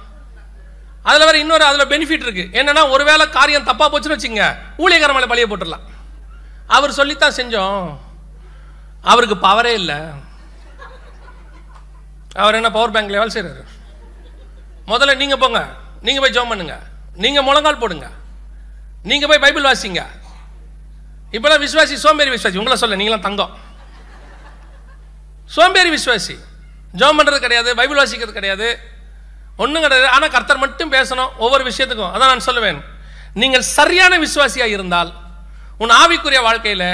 அதில் 1.09 1.25
வேறு 1.25 1.39
இன்னொரு 1.39 1.65
அதில் 1.65 1.91
பெனிஃபிட் 1.93 2.25
இருக்குது 2.25 2.51
என்னன்னா 2.59 2.83
ஒருவேளை 2.89 3.29
காரியம் 3.29 3.67
தப்பாக 3.69 3.89
போச்சுன்னு 3.93 4.17
வச்சுங்க 4.17 4.45
ஊழியக்கார 4.83 5.13
மேலே 5.13 5.29
பழிய 5.31 5.47
போட்டுடலாம். 5.49 5.85
அவர் 6.67 6.97
சொல்லித்தான் 6.99 7.37
செஞ்சோம். 7.37 7.97
அவருக்கு 9.11 9.35
பவரே 9.47 9.73
இல்லை. 9.81 9.97
அவர் 12.43 12.55
என்ன 12.55 12.71
பவர் 12.71 12.93
பேங்க்ல 12.95 13.21
வேலை 13.21 13.33
செய்கிறாரு 13.35 13.63
முதல்ல 14.91 15.13
நீங்கள் 15.21 15.41
போங்க. 15.43 15.59
நீங்கள் 16.05 16.23
போய் 16.23 16.35
ஜோம் 16.37 16.51
பண்ணுங்க. 16.51 16.75
நீங்கள் 17.23 17.45
முழங்கால் 17.47 17.81
போடுங்க. 17.83 18.07
நீங்கள் 19.09 19.29
போய் 19.29 19.43
பைபிள் 19.45 19.67
வாசிங்க. 19.69 20.01
இப்போலாம் 21.35 21.61
விஸ்வாசி 21.65 21.95
சோம்பேறி 22.05 22.31
விஸ்வாசி 22.35 22.59
உங்களை 22.61 22.77
சொல்ல 22.81 22.97
நீங்களாம் 23.01 23.25
தங்கம். 23.27 23.53
சோம்பேறி 25.55 25.89
விஸ்வாசி 25.97 26.35
ஜோம் 26.99 27.17
பண்ணுறது 27.19 27.39
கிடையாது 27.45 27.69
பைபிள் 27.79 27.99
வாசிக்கிறது 28.01 28.37
கிடையாது. 28.39 28.67
ஒன்றும் 29.63 29.83
கிடையாது. 29.85 30.07
ஆனால் 30.15 30.33
கர்த்தர் 30.35 30.63
மட்டும் 30.63 30.91
பேசணும் 30.97 31.31
ஒவ்வொரு 31.43 31.63
விஷயத்துக்கும். 31.69 32.11
அதான் 32.15 32.31
நான் 32.33 32.47
சொல்லுவேன். 32.49 32.79
நீங்கள் 33.41 33.65
சரியான 33.77 34.13
விசுவாசியாக 34.25 34.75
இருந்தால் 34.75 35.11
உன் 35.83 35.93
ஆவிக்குரிய 36.01 36.41
வாழ்க்கையில் 36.47 36.89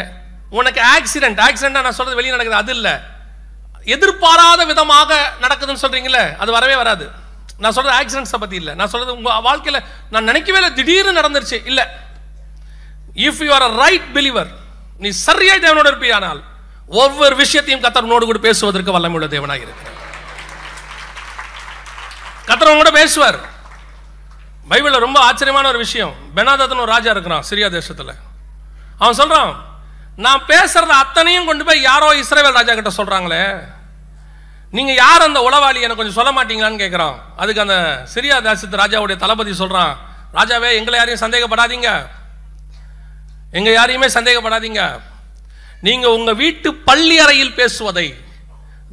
உனக்கு 0.59 0.81
ஆக்சிடென்ட் 0.95 1.39
ஆக்சிடென்ட் 1.47 1.77
நான் 1.87 1.97
சொல்கிறது 1.97 2.19
வெளியே 2.19 2.33
நடக்குது. 2.35 2.61
அது 2.63 2.73
இல்லை. 2.77 2.93
எதிர்பாராத 3.95 4.61
விதமாக 4.71 5.11
நடக்குதுன்னு 5.43 5.83
சொல்கிறீங்களே 5.83 6.23
அது 6.41 6.51
வரவே 6.57 6.75
வராது. 6.83 7.05
நான் 7.59 7.75
சொல்றது 7.77 7.97
ஆக்சிடென்ட்ஸை 8.01 8.39
பற்றி 8.39 8.55
இல்லை. 8.55 8.73
நான் 8.75 8.91
சொல்றது 8.93 9.15
உங்கள் 9.15 9.41
வாழ்க்கையில் 9.41 9.83
நான் 10.09 10.23
நினைக்கவே 10.23 10.57
இல்லை 10.59 10.73
திடீர்னு 10.73 11.21
நடந்துருச்சு. 11.21 11.65
இல்லை. 11.65 11.85
If 13.15 13.43
you 13.45 13.53
are 13.53 13.61
a 13.61 13.71
right 13.75 14.07
believer 14.13 14.49
நீ 14.97 15.09
சரியாய் 15.09 15.59
தேவனோடு 15.59 15.91
இருப்பியானால் 15.93 16.43
ஒவ்வொரு 16.87 17.35
விஷயத்தையும் 17.35 17.83
கத்தர் 17.83 18.05
உன்னோடு 18.07 18.25
கூட 18.25 18.37
பேசுவதற்கு 18.37 18.93
வல்லமுள்ள 18.95 19.27
தேவனாக 19.35 19.65
இருக்கிறார். 19.65 19.97
கத்தர் 22.49 22.79
கூட 22.81 22.91
பேசுவார். 22.91 23.39
பைபிளில் 24.69 25.05
ரொம்ப 25.05 25.19
ஆச்சரியமான 25.19 25.67
ஒரு 25.67 25.77
விஷயம். 25.77 26.13
பெனாதத்தன் 26.35 26.83
ஒரு 26.85 26.91
ராஜா 26.95 27.11
இருக்கிறான் 27.11 27.43
சிரியா 27.49 27.69
தேசத்தில். 27.69 28.13
அவன் 28.99 29.19
சொல்கிறான் 29.21 29.51
நான் 30.15 30.45
பேசுறத 30.47 30.93
அத்தனையும் 31.03 31.45
கொண்டு 31.45 31.63
போய் 31.63 31.81
யாரோ 31.81 32.07
இஸ்ரேவேல் 32.13 32.57
ராஜா 32.59 32.73
கிட்ட 32.73 32.91
சொல்றாங்களே. 32.97 33.43
நீங்க 34.71 34.93
யார் 34.93 35.21
அந்த 35.21 35.39
உளவாளி? 35.39 35.81
எனக்கு 35.81 35.95
கொஞ்சம் 35.95 36.23
சொல்ல 36.23 36.43
மாட்டீங்களான்னு 36.43 36.81
கேட்குறான் 36.81 37.15
அதுக்கு 37.37 37.61
அந்த 37.61 38.05
சிரியா 38.13 38.41
தேசத்து 38.41 38.77
ராஜாவுடைய 38.77 39.15
தளபதி 39.15 39.51
சொல்றான். 39.51 39.95
ராஜாவே 40.33 40.73
எங்களை 40.73 40.99
யாரையும் 40.99 41.31
சந்தேகப்படாதீங்க. 41.31 42.09
எங்க 43.51 43.71
யாரையுமே 43.71 44.07
சந்தேகப்படாதீங்க. 44.07 44.99
நீங்க 45.81 46.09
உங்க 46.09 46.33
வீட்டு 46.33 46.73
பள்ளி 46.73 47.19
அறையில் 47.19 47.53
பேசுவதை 47.53 48.15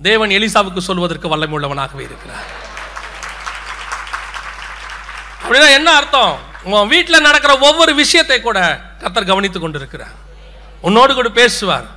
தேவன் 0.02 0.30
எலிசாவுக்கு 0.30 0.78
சொல்வதற்கு 0.78 1.36
வல்லமுள்ளவனாகவே 1.36 2.00
இருக்கிறார். 2.00 2.64
அப்படின்னா 5.42 5.70
என்ன 5.70 5.94
அர்த்தம்? 5.94 6.38
உன் 6.62 6.88
வீட்டில் 6.88 7.20
நடக்கிற 7.20 7.58
ஒவ்வொரு 7.58 7.94
விஷயத்தை 7.94 8.40
கூட 8.40 8.80
கத்தர் 8.98 9.26
கவனித்துக் 9.26 9.62
கொண்டிருக்கிறார். 9.62 10.24
உன்னோடு 10.80 11.14
கூட 11.14 11.28
பேசுவார். 11.28 11.94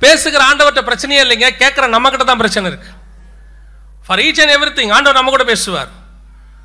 பேசுகிற 0.00 0.44
ஆண்டவர்கிட்ட 0.44 0.90
பிரச்சனையே 0.90 1.22
இல்லைங்க. 1.24 1.48
கேட்குற 1.58 1.88
நம்ம 1.88 2.08
கிட்ட 2.08 2.24
தான் 2.24 2.36
பிரச்சனை 2.36 2.70
இருக்கு. 2.70 2.91
For 4.06 4.20
each 4.26 4.40
and 4.42 4.54
every 4.56 4.72
thing 4.78 4.92
ஆண்டவர் 4.96 5.18
நம்ம 5.18 5.32
கூட 5.34 5.44
பேசுவார். 5.52 5.90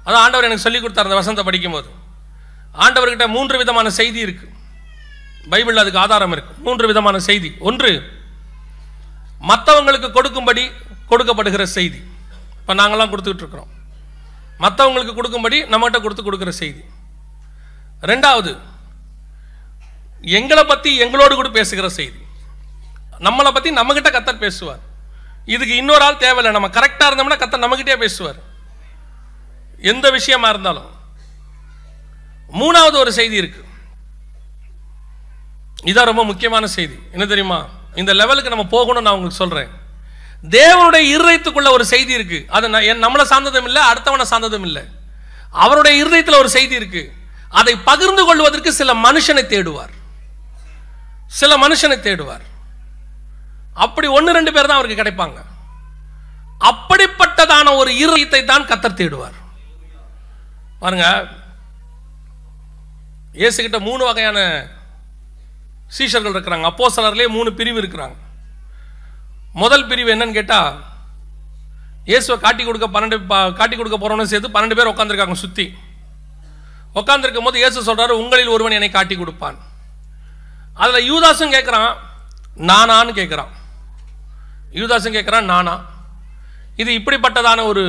அதான் 0.05 0.23
ஆண்டவர் 0.25 0.47
எனக்கு 0.47 0.65
சொல்லி 0.65 0.79
கொடுத்தார் 0.81 1.07
அந்த 1.07 1.19
வசனத்தை 1.21 1.45
படிக்கும்போது. 1.47 1.89
ஆண்டவர்கிட்ட 2.83 3.25
மூன்று 3.35 3.55
விதமான 3.61 3.89
செய்தி 3.99 4.19
இருக்கு. 4.25 4.47
பைபிளில் 5.51 5.83
அதுக்கு 5.83 5.99
ஆதாரம் 6.05 6.33
இருக்கு. 6.35 6.53
மூன்று 6.65 6.87
விதமான 6.91 7.19
செய்தி. 7.29 7.49
ஒன்று 7.69 7.91
மற்றவங்களுக்கு 9.49 10.09
கொடுக்கும்படி 10.17 10.63
கொடுக்கப்படுகிற 11.11 11.63
செய்தி. 11.77 11.99
இப்போ 12.59 12.73
நாங்கள்லாம் 12.79 13.11
கொடுத்துக்கிட்டு 13.11 13.45
இருக்கிறோம். 13.45 13.71
மற்றவங்களுக்கு 14.63 15.13
கொடுக்கும்படி 15.17 15.57
நம்மகிட்ட 15.73 15.99
கொடுத்து 16.01 16.23
கொடுக்குற 16.23 16.51
செய்தி. 16.61 16.81
ரெண்டாவது 18.11 18.51
எங்களை 20.37 20.63
பற்றி 20.71 20.91
எங்களோடு 21.03 21.33
கூட 21.35 21.49
பேசுகிற 21.57 21.89
செய்தி. 21.99 22.19
நம்மளை 23.27 23.51
பற்றி 23.55 23.69
நம்மகிட்ட 23.79 24.09
கத்தர் 24.15 24.43
பேசுவார். 24.45 24.81
இதுக்கு 25.47 25.75
இன்னொரு 25.75 26.03
ஆள் 26.03 26.17
தேவையில்லை. 26.17 26.51
நம்ம 26.51 26.67
கரெக்டாக 26.67 27.11
இருந்தோம்னா 27.11 27.37
கத்த 27.37 27.55
நம்மகிட்டே 27.55 27.97
பேசுவார். 27.97 28.35
எந்த 29.81 30.09
விஷயமா 30.09 30.49
இருந்தாலும். 30.49 30.89
மூணாவது 32.53 32.95
ஒரு 32.95 33.13
செய்தி 33.13 33.35
இருக்கு. 33.35 33.65
இதான் 35.83 36.05
ரொம்ப 36.05 36.25
முக்கியமான 36.25 36.67
செய்தி. 36.67 36.95
என்ன 37.11 37.25
தெரியுமா? 37.25 37.65
இந்த 37.95 38.13
லெவலுக்கு 38.13 38.49
நம்ம 38.49 38.65
போகணும்னு 38.71 39.01
நான் 39.01 39.13
உங்களுக்கு 39.13 39.31
சொல்றேன். 39.31 39.69
தேவனுடைய 40.49 41.17
இருதயத்துக்குள்ள 41.17 41.71
ஒரு 41.71 41.85
செய்தி 41.85 42.13
இருக்கு. 42.13 42.45
அது 42.47 42.85
என் 42.85 43.05
நம்மளை 43.05 43.21
சார்ந்ததும் 43.21 43.65
இல்லை 43.65 43.81
அடுத்தவனை 43.81 44.21
சார்ந்ததும் 44.21 44.63
இல்லை. 44.63 44.83
அவருடைய 45.51 45.99
இருதயத்தில் 45.99 46.35
ஒரு 46.35 46.49
செய்தி 46.49 46.75
இருக்கு. 46.75 47.13
அதை 47.49 47.75
பகிர்ந்து 47.75 48.25
கொள்வதற்கு 48.25 48.73
சில 48.73 48.93
மனுஷனை 48.93 49.43
தேடுவார். 49.45 49.93
சில 51.27 51.57
மனுஷனை 51.57 51.99
தேடுவார். 52.01 52.46
அப்படி 53.85 54.07
ஒன்று 54.17 54.35
ரெண்டு 54.37 54.51
பேர் 54.53 54.69
தான் 54.69 54.79
அவருக்கு 54.79 55.01
கிடைப்பாங்க. 55.01 55.39
அப்படிப்பட்டதான 56.69 57.73
ஒரு 57.81 57.91
இருதயத்தை 58.03 58.41
தான் 58.51 58.69
கத்தர் 58.69 58.99
தேடுவார். 58.99 59.37
பாருங்க 60.81 61.05
இயேசுகிட்ட 63.41 63.79
மூணு 63.87 64.01
வகையான 64.07 64.39
சீஷர்கள் 65.97 66.35
இருக்கிறாங்க. 66.35 66.67
அப்போ 66.71 66.85
சிலர்லேயே 66.95 67.29
மூணு 67.35 67.49
பிரிவு 67.59 67.79
இருக்கிறாங்க. 67.81 68.17
முதல் 69.63 69.85
பிரிவு 69.89 70.09
என்னன்னு 70.13 70.37
கேட்டால் 70.37 70.71
இயேசுவை 72.09 72.37
காட்டி 72.45 72.63
கொடுக்க 72.63 72.87
பன்னெண்டு 72.95 73.17
காட்டி 73.59 73.75
கொடுக்க 73.75 73.97
போகிறவனும் 73.97 74.31
சேர்த்து 74.31 74.55
பன்னெண்டு 74.55 74.77
பேர் 74.79 74.91
உட்காந்துருக்காங்க 74.93 75.37
சுற்றி 75.43 75.65
உட்காந்துருக்கும் 76.99 77.47
போது 77.47 77.61
இயேசு 77.61 77.87
சொல்கிறாரு 77.87 78.13
உங்களில் 78.21 78.53
ஒருவன் 78.55 78.75
என்னை 78.77 78.89
காட்டி 78.91 79.15
கொடுப்பான். 79.15 79.57
அதில் 80.81 81.07
யூதாசும் 81.09 81.55
கேட்குறான் 81.55 81.91
நானான்னு 82.69 83.13
கேட்குறான் 83.19 83.51
யூதாசன் 84.71 85.15
கேட்குறான் 85.17 85.51
நானா? 85.53 85.75
இது 86.75 86.91
இப்படிப்பட்டதான 86.99 87.65
ஒரு 87.65 87.83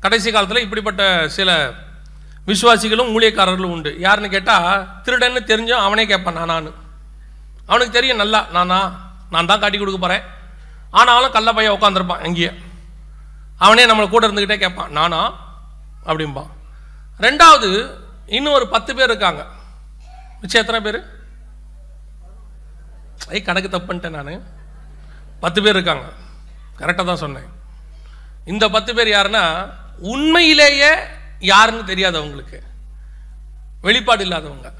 கடைசி 0.00 0.30
காலத்தில் 0.32 0.64
இப்படிப்பட்ட 0.64 1.28
சில 1.28 1.50
விசுவாசிகளும் 2.46 3.12
ஊழியக்காரர்களும் 3.14 3.74
உண்டு. 3.76 3.90
யாருன்னு 3.98 4.28
கேட்டால் 4.28 4.86
திருடன்னு 5.04 5.40
தெரிஞ்சும் 5.50 5.84
அவனே 5.86 6.06
கேட்பான் 6.06 6.38
நானான்னு. 6.40 6.72
அவனுக்கு 7.66 7.96
தெரியும் 7.96 8.20
நல்லா 8.22 8.46
நானா 8.56 8.78
நான் 9.30 9.46
தான் 9.46 9.60
காட்டி 9.60 9.78
கொடுக்க 9.78 9.98
போகிறேன் 10.00 10.24
ஆனாலும் 10.90 11.34
கள்ள 11.36 11.52
பையன் 11.52 11.76
உட்காந்துருப்பான் 11.76 12.24
அங்கேயே 12.26 12.50
அவனே 13.64 13.86
நம்மளை 13.86 14.08
கூட 14.08 14.28
இருந்துக்கிட்டே 14.28 14.58
கேட்பான் 14.62 14.92
நானா? 14.98 15.20
அப்படிம்பான் 16.06 16.50
ரெண்டாவது 17.26 17.70
இன்னும் 18.26 18.56
ஒரு 18.58 18.68
பத்து 18.68 18.94
பேர் 18.94 19.10
இருக்காங்க. 19.10 19.42
மிச்சம் 20.40 20.62
எத்தனை 20.62 20.80
பேர்? 20.80 20.98
ஐ 23.28 23.42
கணக்கு 23.42 23.68
தப்பு 23.68 23.88
பண்ணிட்டேன் 23.88 24.16
நான். 24.18 24.42
பத்து 25.40 25.62
பேர் 25.62 25.74
இருக்காங்க. 25.74 26.12
கரெக்டாக 26.78 27.04
தான் 27.04 27.16
சொன்னேன். 27.16 27.48
இந்த 28.44 28.68
பத்து 28.68 28.94
பேர் 28.94 29.06
யாருன்னா 29.06 29.72
உண்மையிலேயே 29.98 30.90
யாருன்னு 31.38 31.84
தெரியாது 31.84 32.18
அவங்களுக்கு. 32.18 32.62
வெளிப்பாடு 33.80 34.22
இல்லாதவங்க. 34.26 34.72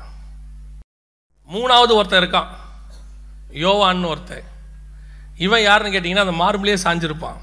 மூணாவது 1.53 1.95
ஒருத்தன் 1.95 2.23
இருக்கான். 2.23 2.47
யோவான்னு 3.53 4.07
ஒருத்தன். 4.07 4.43
இவன் 5.37 5.63
யாருன்னு 5.63 5.99
கேட்டிங்கன்னா 5.99 6.27
அந்த 6.27 6.45
மார்பிளே 6.45 6.77
சாஞ்சிருப்பான். 6.85 7.37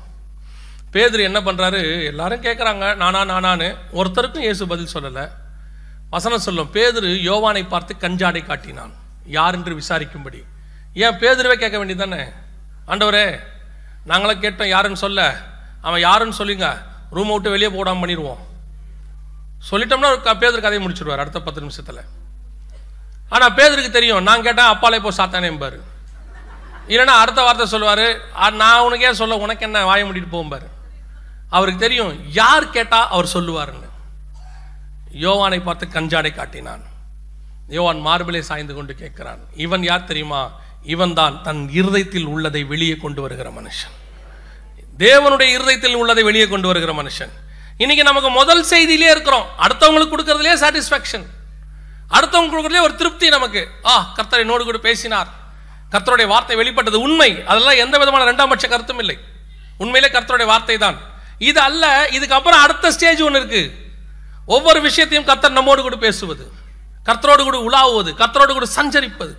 பேதர் 0.92 1.20
என்ன 1.20 1.42
பண்ணுறாரு 1.42 2.06
எல்லாரும் 2.06 2.44
கேட்குறாங்க 2.44 2.96
நானா 2.96 3.22
நானான்னு. 3.22 3.78
ஒருத்தருக்கும் 3.94 4.40
இயேசு 4.40 4.68
பதில் 4.68 4.94
சொல்லலை. 4.94 5.32
வசனம் 6.10 6.40
சொல்லும். 6.40 6.70
பேதுரு 6.74 7.22
யோவானை 7.22 7.68
பார்த்து 7.68 7.96
கஞ்சாடை 8.00 8.46
காட்டினான். 8.46 8.94
யார் 9.26 9.54
என்று 9.54 9.78
விசாரிக்கும்படி. 9.78 10.44
ஏன் 10.94 11.16
பேதுருவே 11.16 11.54
கேட்க 11.54 11.86
வேண்டியதானே 11.86 12.34
ஆண்டவரே 12.92 13.26
நாங்களாம் 14.10 14.44
கேட்டோம் 14.44 14.74
யாருன்னு 14.76 15.04
சொல்ல 15.06 15.22
அவன் 15.88 16.02
யாருன்னு 16.08 16.40
சொல்லுங்க 16.42 16.68
ரூமை 17.16 17.34
விட்டு 17.34 17.54
வெளியே 17.56 17.70
போடாமல் 17.74 18.02
பண்ணிடுவோம் 18.04 18.42
சொல்லிட்டோம்னா 19.70 20.10
ஒரு 20.12 20.22
கதையை 20.66 20.82
முடிச்சிடுவார் 20.86 21.22
அடுத்த 21.24 21.40
பத்து 21.46 21.64
நிமிஷத்தில். 21.64 22.02
ஆனால் 23.36 23.56
பேதருக்கு 23.58 23.92
தெரியும் 23.96 24.26
நான் 24.28 24.46
கேட்டேன் 24.48 24.72
அப்பாலே 24.74 25.00
போ 25.06 25.12
சாத்தானேம்பார் 25.20 25.78
இல்லைன்னா 26.92 27.16
அடுத்த 27.22 27.40
வார்த்தை 27.46 27.66
சொல்லுவார் 27.72 28.06
நான் 28.62 28.84
உனக்கே 28.88 29.10
சொல்ல 29.22 29.38
உனக்கு 29.46 29.66
என்ன 29.68 29.80
வாய 29.90 30.04
முடிட்டு 30.10 30.30
போகும்பார் 30.36 30.68
அவருக்கு 31.56 31.82
தெரியும் 31.86 32.14
யார் 32.38 32.74
கேட்டால் 32.76 33.10
அவர் 33.16 33.34
சொல்லுவாருன்னு. 33.34 33.90
யோவானை 35.26 35.60
பார்த்து 35.64 35.86
கஞ்சாடை 35.96 36.32
காட்டினான். 36.34 36.86
யோவான் 37.76 38.02
மார்பிலே 38.08 38.42
சாய்ந்து 38.50 38.74
கொண்டு 38.78 38.94
கேட்கிறான் 39.02 39.42
இவன் 39.66 39.84
யார் 39.90 40.10
தெரியுமா? 40.12 40.42
இவன் 40.94 41.14
தான் 41.20 41.36
தன் 41.46 41.62
இருதயத்தில் 41.80 42.28
உள்ளதை 42.34 42.62
வெளியே 42.72 42.96
கொண்டு 43.04 43.22
வருகிற 43.22 43.50
மனுஷன். 43.58 43.94
தேவனுடைய 45.06 45.50
இருதயத்தில் 45.56 45.98
உள்ளதை 46.02 46.24
வெளியே 46.28 46.48
கொண்டு 46.48 46.68
வருகிற 46.70 46.92
மனுஷன். 47.00 47.32
இன்னைக்கு 47.84 48.04
நமக்கு 48.10 48.30
முதல் 48.30 48.64
செய்தியிலே 48.72 49.10
இருக்கிறோம். 49.16 49.48
அடுத்தவங்களுக்கு 49.64 50.14
கொடுக்கறதுலே 50.14 50.54
சாட்டிஸ்ஃபேக்ஷன் 50.64 51.26
அடுத்தவங்க 52.16 52.52
கொடுக்கறதுலே 52.54 52.84
ஒரு 52.88 52.96
திருப்தி 53.02 53.28
நமக்கு. 53.30 53.62
ஆ 53.86 53.94
கர்த்தரை 54.18 54.44
நோடு 54.52 54.64
கூட 54.64 54.78
பேசினார். 54.78 55.30
கர்த்தருடைய 55.94 56.28
வார்த்தை 56.34 56.56
வெளிப்பட்டது 56.62 57.00
உண்மை. 57.06 57.30
அதெல்லாம் 57.52 57.82
எந்த 57.84 57.96
விதமான 57.98 58.24
ரெண்டாம் 58.32 58.52
பட்ச 58.54 58.68
கருத்தும் 58.68 59.02
இல்லை. 59.04 59.18
உண்மையிலே 59.84 60.10
கர்த்தருடைய 60.14 60.48
வார்த்தை 60.54 60.78
தான் 60.86 60.98
இது 61.50 61.60
அல்ல 61.70 61.84
இதுக்கப்புறம் 62.18 62.64
அடுத்த 62.66 62.92
ஸ்டேஜ் 62.92 63.22
ஒன்று 63.28 63.40
இருக்கு. 63.42 63.64
ஒவ்வொரு 64.56 64.80
விஷயத்தையும் 64.88 65.28
கர்த்தர் 65.32 65.58
நம்மோடு 65.60 65.82
கூட 65.82 65.98
பேசுவது. 66.06 66.46
கர்த்தரோடு 67.10 67.44
கூட 67.50 67.58
உலாவுவது. 67.68 68.14
கர்த்தரோடு 68.22 68.54
கூட 68.58 68.68
சஞ்சரிப்பது. 68.78 69.36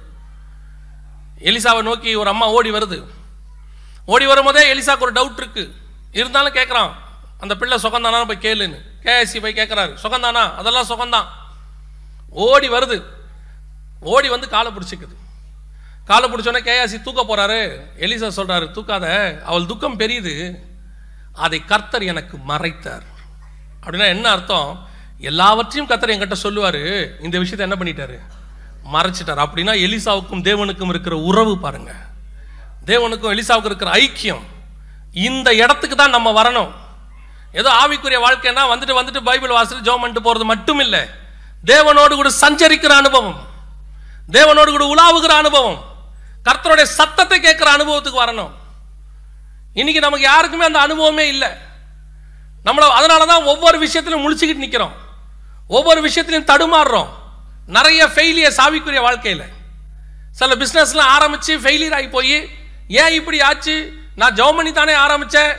எலிசாவை 1.39 1.83
நோக்கி 1.83 2.15
ஒரு 2.15 2.31
அம்மா 2.31 2.49
ஓடி 2.49 2.71
வருது. 2.71 3.07
ஓடி 4.07 4.27
வரும்போதே 4.27 4.75
எலிசாவுக்கு 4.75 4.99
ஒரு 4.99 5.13
டவுட் 5.13 5.37
இருக்கு. 5.37 5.75
இருந்தாலும் 6.13 6.53
கேட்குறான் 6.53 6.93
அந்த 7.39 7.57
பிள்ளை 7.57 7.79
சுகந்தானா 7.83 8.27
போய் 8.27 8.39
கேளுன்னு. 8.41 8.81
கேஎஸ்சி 9.03 9.41
போய் 9.41 9.55
கேட்குறாரு 9.55 9.97
சுகந்தானா? 10.03 10.55
அதெல்லாம் 10.55 10.87
சுகந்தான். 10.87 11.25
ஓடி 12.31 12.69
வருது. 12.69 13.03
ஓடி 14.01 14.29
வந்து 14.29 14.49
காலை 14.49 14.73
பிடிச்சிக்குது. 14.73 15.17
காலை 16.05 16.33
பிடிச்சோன்னே 16.33 16.65
கேயாசி 16.65 17.03
தூக்க 17.03 17.25
போகிறாரு 17.25 17.81
எலிசா 18.03 18.31
சொல்கிறாரு 18.37 18.71
தூக்காத 18.71 19.41
அவள் 19.43 19.67
துக்கம் 19.67 19.97
பெரியது. 19.97 20.67
அதை 21.33 21.65
கர்த்தர் 21.65 22.03
எனக்கு 22.03 22.37
மறைத்தார். 22.49 23.03
அப்படின்னா 23.83 24.07
என்ன 24.07 24.31
அர்த்தம்? 24.31 24.89
எல்லாவற்றையும் 25.19 25.87
கர்த்தர் 25.87 26.11
என்கிட்ட 26.11 26.33
சொல்லுவார். 26.33 27.21
இந்த 27.21 27.39
விஷயத்தை 27.39 27.59
என்ன 27.59 27.75
பண்ணிட்டாரு? 27.75 28.38
மறைச்சிட்டார். 28.95 29.43
அப்படின்னா 29.45 29.75
எலிசாவுக்கும் 29.87 30.45
தேவனுக்கும் 30.49 30.93
இருக்கிற 30.95 31.17
உறவு 31.31 31.55
பாருங்க. 31.65 31.93
தேவனுக்கும் 32.91 33.33
எலிசாவுக்கும் 33.35 33.71
இருக்கிற 33.73 33.91
ஐக்கியம். 34.05 34.45
இந்த 35.29 35.49
இடத்துக்கு 35.63 35.97
தான் 35.97 36.15
நம்ம 36.17 36.29
வரணும். 36.43 36.71
ஏதோ 37.53 37.71
ஆவிக்குரிய 37.83 38.19
வாழ்க்கைன்னா 38.25 38.63
வந்துட்டு 38.73 38.99
வந்துட்டு 39.01 39.21
பைபிள் 39.29 39.57
வாசல் 39.57 39.85
ஜோம் 39.89 40.03
பண்ணிட்டு 40.03 40.25
போறது 40.27 40.45
மட்டும் 40.53 40.81
இல்லை 40.85 41.03
தேவனோடு 41.73 42.15
கூட 42.15 42.31
சஞ்சரிக்கிற 42.43 42.93
அனுபவம். 43.03 43.39
தேவனோடு 44.37 44.71
கூட 44.75 44.87
உலாவுகிற 44.95 45.33
அனுபவம். 45.43 45.79
கர்த்தருடைய 46.47 46.87
சத்தத்தை 46.99 47.39
கேட்கிற 47.41 47.69
அனுபவத்துக்கு 47.77 48.23
வரணும். 48.25 48.53
இன்னைக்கு 49.81 50.01
நமக்கு 50.05 50.27
யாருக்குமே 50.27 50.65
அந்த 50.65 50.81
அனுபவமே 50.87 51.25
இல்லை. 51.35 51.51
நம்மளை 52.67 52.87
அதனால 52.99 53.27
தான் 53.33 53.49
ஒவ்வொரு 53.53 53.79
விஷயத்திலும் 53.79 54.23
முழிச்சுக்கிட்டு 54.25 54.65
நிற்கிறோம் 54.65 54.95
ஒவ்வொரு 55.77 56.01
விஷயத்திலையும் 56.07 56.51
தடுமாறுறோம். 56.53 57.11
நிறைய 57.77 58.01
ஃபெயிலியர் 58.15 58.59
சாவிக்குரிய 58.59 59.01
வாழ்க்கையில். 59.07 59.47
சில 60.39 60.55
பிஸ்னஸ்லாம் 60.61 61.13
ஆரம்பித்து 61.17 61.53
ஃபெயிலியர் 61.65 61.97
ஆகி 61.97 62.09
போய் 62.17 62.37
ஏன் 63.01 63.17
இப்படி 63.19 63.39
ஆச்சு? 63.49 63.75
நான் 64.21 64.37
ஜெபம் 64.39 64.79
தானே 64.79 64.95
ஆரம்பித்தேன் 65.07 65.53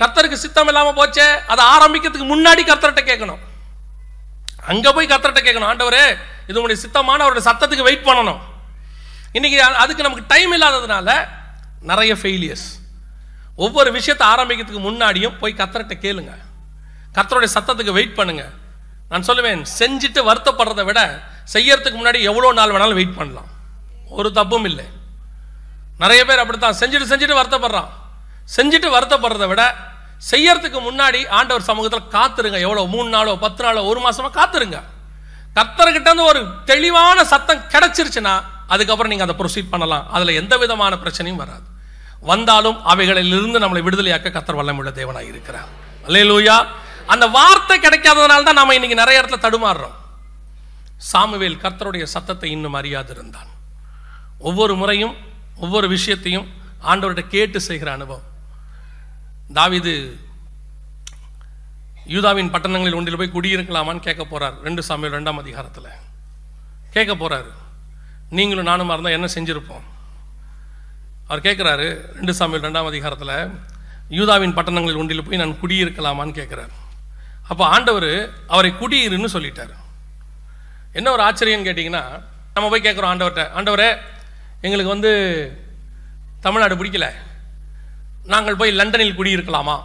கர்த்தருக்கு 0.00 0.42
சித்தம் 0.44 0.70
இல்லாமல் 0.70 0.96
போச்சே. 0.98 1.26
அதை 1.52 1.62
ஆரம்பிக்கிறதுக்கு 1.74 2.28
முன்னாடி 2.34 2.62
கர்த்தர்கிட்ட 2.68 3.02
கேட்கணும். 3.10 3.42
அங்கே 4.72 4.92
போய் 4.96 5.10
கர்த்தர்கிட்ட 5.12 5.42
கேட்கணும். 5.46 5.70
ஆண்டவரே 5.72 6.04
இது 6.48 6.58
உங்களுடைய 6.58 6.78
சித்தமான 6.84 7.24
அவருடைய 7.24 7.44
சத்தத்துக்கு 7.48 7.88
வெயிட் 7.88 8.08
பண்ணணும். 8.08 8.40
இன்னைக்கு 9.36 9.58
அதுக்கு 9.82 10.06
நமக்கு 10.06 10.30
டைம் 10.32 10.54
இல்லாததுனால 10.56 11.10
நிறைய 11.90 12.12
ஃபெயிலியர்ஸ் 12.22 12.68
ஒவ்வொரு 13.64 13.90
விஷயத்தை 13.98 14.24
ஆரம்பிக்கிறதுக்கு 14.34 14.86
முன்னாடியும் 14.88 15.38
போய் 15.40 15.60
கத்தர்கிட்ட 15.60 15.96
கேளுங்க. 16.06 16.32
கத்தருடைய 17.16 17.50
சத்தத்துக்கு 17.56 17.98
வெயிட் 17.98 18.18
பண்ணுங்கள் 18.18 18.52
நான் 19.12 19.26
சொல்லுவேன் 19.28 19.62
செஞ்சுட்டு 19.78 20.20
வருத்தப்படுறதை 20.30 20.84
விட 20.90 21.00
செய்யறதுக்கு 21.54 21.98
முன்னாடி 22.00 22.20
எவ்வளோ 22.30 22.50
நாள் 22.58 22.74
வேணாலும் 22.74 22.98
வெயிட் 22.98 23.16
பண்ணலாம். 23.20 23.48
ஒரு 24.18 24.28
தப்பும் 24.38 24.66
இல்லை. 24.70 24.86
நிறைய 26.02 26.20
பேர் 26.28 26.42
அப்படித்தான் 26.42 26.78
செஞ்சுட்டு 26.82 27.10
செஞ்சுட்டு 27.12 27.38
வருத்தப்படுறான். 27.40 27.90
செஞ்சுட்டு 28.56 28.88
வருத்தப்படுறதை 28.96 29.48
விட 29.52 29.62
செய்யறதுக்கு 30.30 30.78
முன்னாடி 30.86 31.20
ஆண்டவர் 31.38 31.68
சமூகத்தில் 31.68 32.10
காத்துருங்க. 32.16 32.58
எவ்வளோ 32.66 32.82
மூணு 32.94 33.08
நாளோ 33.14 33.32
பத்து 33.44 33.62
நாளோ 33.64 33.80
ஒரு 33.90 34.00
மாசமா 34.06 34.28
காத்துருங்க. 34.38 34.78
கர்த்தர்கிட்ட 35.56 36.10
ஒரு 36.30 36.42
தெளிவான 36.70 37.24
சத்தம் 37.32 37.64
கிடைச்சிருச்சுன்னா 37.72 38.34
அதுக்கப்புறம் 38.74 39.12
நீங்கள் 39.12 39.28
அதை 39.28 39.36
ப்ரொசீட் 39.40 39.72
பண்ணலாம். 39.72 40.04
அதில் 40.16 40.38
எந்த 40.42 40.54
விதமான 40.62 40.92
பிரச்சனையும் 41.04 41.42
வராது. 41.44 41.66
வந்தாலும் 42.30 42.78
அவைகளிலிருந்து 42.92 43.62
நம்மளை 43.64 43.82
விடுதலையாக்க 43.86 44.32
கத்தர் 44.36 44.58
வல்லமுள்ள 44.60 44.92
தேவனாக 45.00 45.30
இருக்கிறார். 45.32 45.70
அல்லேலூயா. 46.06 46.56
அந்த 47.06 47.26
வார்த்தை 47.26 47.78
கிடைக்காததுனால 47.78 48.42
தான் 48.42 48.54
நாம 48.54 48.74
இன்னைக்கு 48.74 48.96
நிறைய 48.96 49.20
இடத்துல 49.20 49.40
தடுமாறுறோம். 49.40 49.96
சாமுவேல் 50.96 51.56
கர்த்தருடைய 51.56 52.02
சத்தத்தை 52.02 52.50
இன்னும் 52.50 52.74
அறியாதிருந்தான். 52.74 53.50
ஒவ்வொரு 54.38 54.76
முறையும் 54.76 55.16
ஒவ்வொரு 55.56 55.88
விஷயத்தையும் 55.88 56.48
ஆண்டவர்கிட்ட 56.82 57.26
கேட்டு 57.26 57.60
செய்கிற 57.60 57.92
அனுபவம். 57.92 58.22
தாவிது 59.54 60.16
யூதாவின் 62.06 62.50
பட்டணங்களில் 62.50 62.94
ஒன்றில் 62.94 63.16
போய் 63.16 63.34
குடியிருக்கலாமான்னு 63.34 64.00
கேட்க 64.00 64.38
போறார். 64.38 64.60
ரெண்டு 64.60 64.82
சாமியல் 64.88 65.16
ரெண்டாம் 65.16 65.38
அதிகாரத்தில். 65.38 65.88
கேட்க 66.90 67.14
போறாரு. 67.14 67.50
நீங்களும் 68.30 68.66
நானுமா 68.66 68.92
இருந்தால் 68.92 69.12
என்ன 69.12 69.28
செஞ்சுருப்போம்? 69.34 69.82
அவர் 71.26 71.42
கேட்குறாரு 71.42 72.14
ரெண்டு 72.14 72.32
சாமியில் 72.32 72.64
ரெண்டாம் 72.66 72.86
அதிகாரத்தில் 72.86 73.50
யூதாவின் 74.08 74.54
பட்டணங்களில் 74.54 74.96
ஒன்றில் 74.96 75.24
போய் 75.24 75.38
நான் 75.38 75.58
குடியிருக்கலாமான்னு 75.62 76.38
கேட்குறாரு. 76.38 76.70
அப்போ 77.50 77.64
ஆண்டவர் 77.74 78.10
அவரை 78.54 78.70
குடியிருன்னு 78.80 79.34
சொல்லிட்டார். 79.34 79.74
என்ன 80.98 81.10
ஒரு 81.16 81.22
ஆச்சரியம்னு 81.28 81.66
கேட்டிங்கன்னா 81.68 82.02
நம்ம 82.54 82.68
போய் 82.72 82.86
கேட்குறோம் 82.86 83.12
ஆண்டவர்கிட்ட 83.12 83.44
ஆண்டவரே 83.58 83.90
எங்களுக்கு 84.66 84.94
வந்து 84.94 85.12
தமிழ்நாடு 86.46 86.74
பிடிக்கல. 86.80 87.06
நாங்கள் 88.32 88.58
போய் 88.60 88.78
லண்டனில் 88.80 89.18
குடியிருக்கலாமா? 89.18 89.76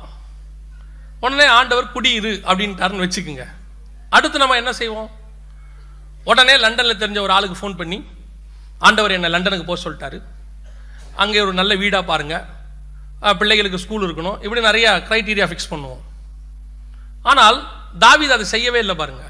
உடனே 1.24 1.46
ஆண்டவர் 1.60 1.94
குடியிரு 1.96 2.32
அப்படின்ட்டாருன்னு 2.50 3.06
வச்சுக்கோங்க. 3.06 3.46
அடுத்து 4.18 4.42
நம்ம 4.42 4.58
என்ன 4.62 4.74
செய்வோம்? 4.82 5.10
உடனே 6.32 6.56
லண்டனில் 6.64 7.02
தெரிஞ்ச 7.04 7.20
ஒரு 7.26 7.34
ஆளுக்கு 7.38 7.60
ஃபோன் 7.60 7.80
பண்ணி 7.82 8.00
ஆண்டவர் 8.88 9.16
என்னை 9.18 9.30
லண்டனுக்கு 9.36 9.70
போக 9.70 9.80
சொல்லிட்டாரு. 9.84 10.18
அங்கே 11.24 11.40
ஒரு 11.46 11.54
நல்ல 11.60 11.76
வீடாக 11.82 12.04
பாருங்கள் 12.12 13.36
பிள்ளைகளுக்கு 13.40 13.84
ஸ்கூல் 13.84 14.06
இருக்கணும். 14.08 14.38
இப்படி 14.46 14.62
நிறையா 14.68 14.92
க்ரைட்டீரியா 15.10 15.48
ஃபிக்ஸ் 15.50 15.72
பண்ணுவோம். 15.72 16.04
ஆனால் 17.24 17.58
தாவித 18.00 18.32
அதை 18.38 18.46
செய்யவே 18.46 18.80
இல்லை 18.80 18.96
பாருங்க. 18.96 19.24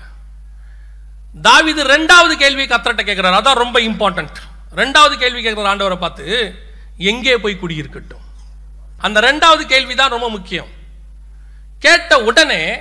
தாவிது 1.48 1.82
ரெண்டாவது 1.96 2.34
கேள்வி 2.34 2.66
கத்தர்கிட்ட 2.66 3.04
கேட்குறாரு. 3.08 3.40
அதான் 3.42 3.62
ரொம்ப 3.64 3.80
இம்பார்ட்டன்ட் 3.80 4.38
ரெண்டாவது 4.76 5.16
கேள்வி 5.18 5.42
கேட்குற 5.48 5.70
ஆண்டவரை 5.74 5.98
பார்த்து 5.98 6.26
எங்கே 6.98 7.38
போய் 7.38 7.60
குடியிருக்கட்டும்? 7.62 8.26
அந்த 8.98 9.22
ரெண்டாவது 9.22 9.64
கேள்வி 9.66 9.96
தான் 9.96 10.10
ரொம்ப 10.10 10.30
முக்கியம். 10.30 10.68
கேட்ட 11.80 12.20
உடனே 12.20 12.80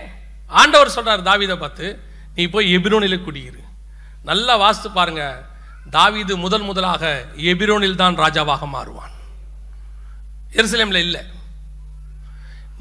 ஆண்டவர் 0.48 0.94
சொல்றாரு 0.96 1.22
தாவிதை 1.30 1.56
பார்த்து 1.56 1.86
நீ 2.34 2.46
போய் 2.46 2.72
எபிரோனில் 2.76 3.24
குடியிரு. 3.26 3.60
நல்லா 4.24 4.54
வாஸ்து 4.64 4.88
பாருங்க. 4.88 5.44
தாவிது 5.90 6.36
முதல் 6.36 6.60
முதலாக 6.60 7.26
எபிரோனில் 7.36 7.94
தான் 7.94 8.16
ராஜாவாக 8.16 8.66
மாறுவான். 8.76 9.12
எருசலேம்ல 10.52 10.94
இல்லை. 10.94 11.22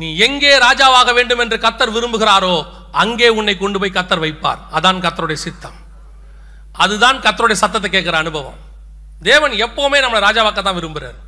நீ 0.01 0.07
எங்கே 0.25 0.53
ராஜாவாக 0.67 1.09
வேண்டும் 1.17 1.41
என்று 1.43 1.57
கத்தர் 1.65 1.93
விரும்புகிறாரோ 1.95 2.55
அங்கே 3.03 3.27
உன்னை 3.39 3.53
கொண்டு 3.57 3.77
போய் 3.81 3.97
கத்தர் 3.97 4.23
வைப்பார். 4.25 4.61
அதான் 4.77 5.03
கத்தருடைய 5.05 5.39
சித்தம். 5.45 5.77
அதுதான் 6.83 7.17
கத்தருடைய 7.25 7.57
சத்தத்தை 7.63 7.89
கேட்குற 7.91 8.15
அனுபவம். 8.23 8.59
தேவன் 9.29 9.53
எப்பவுமே 9.65 9.99
நம்மளை 10.03 10.21
ராஜாவாக்க 10.27 10.61
தான் 10.61 10.77
விரும்புகிறார் 10.79 11.19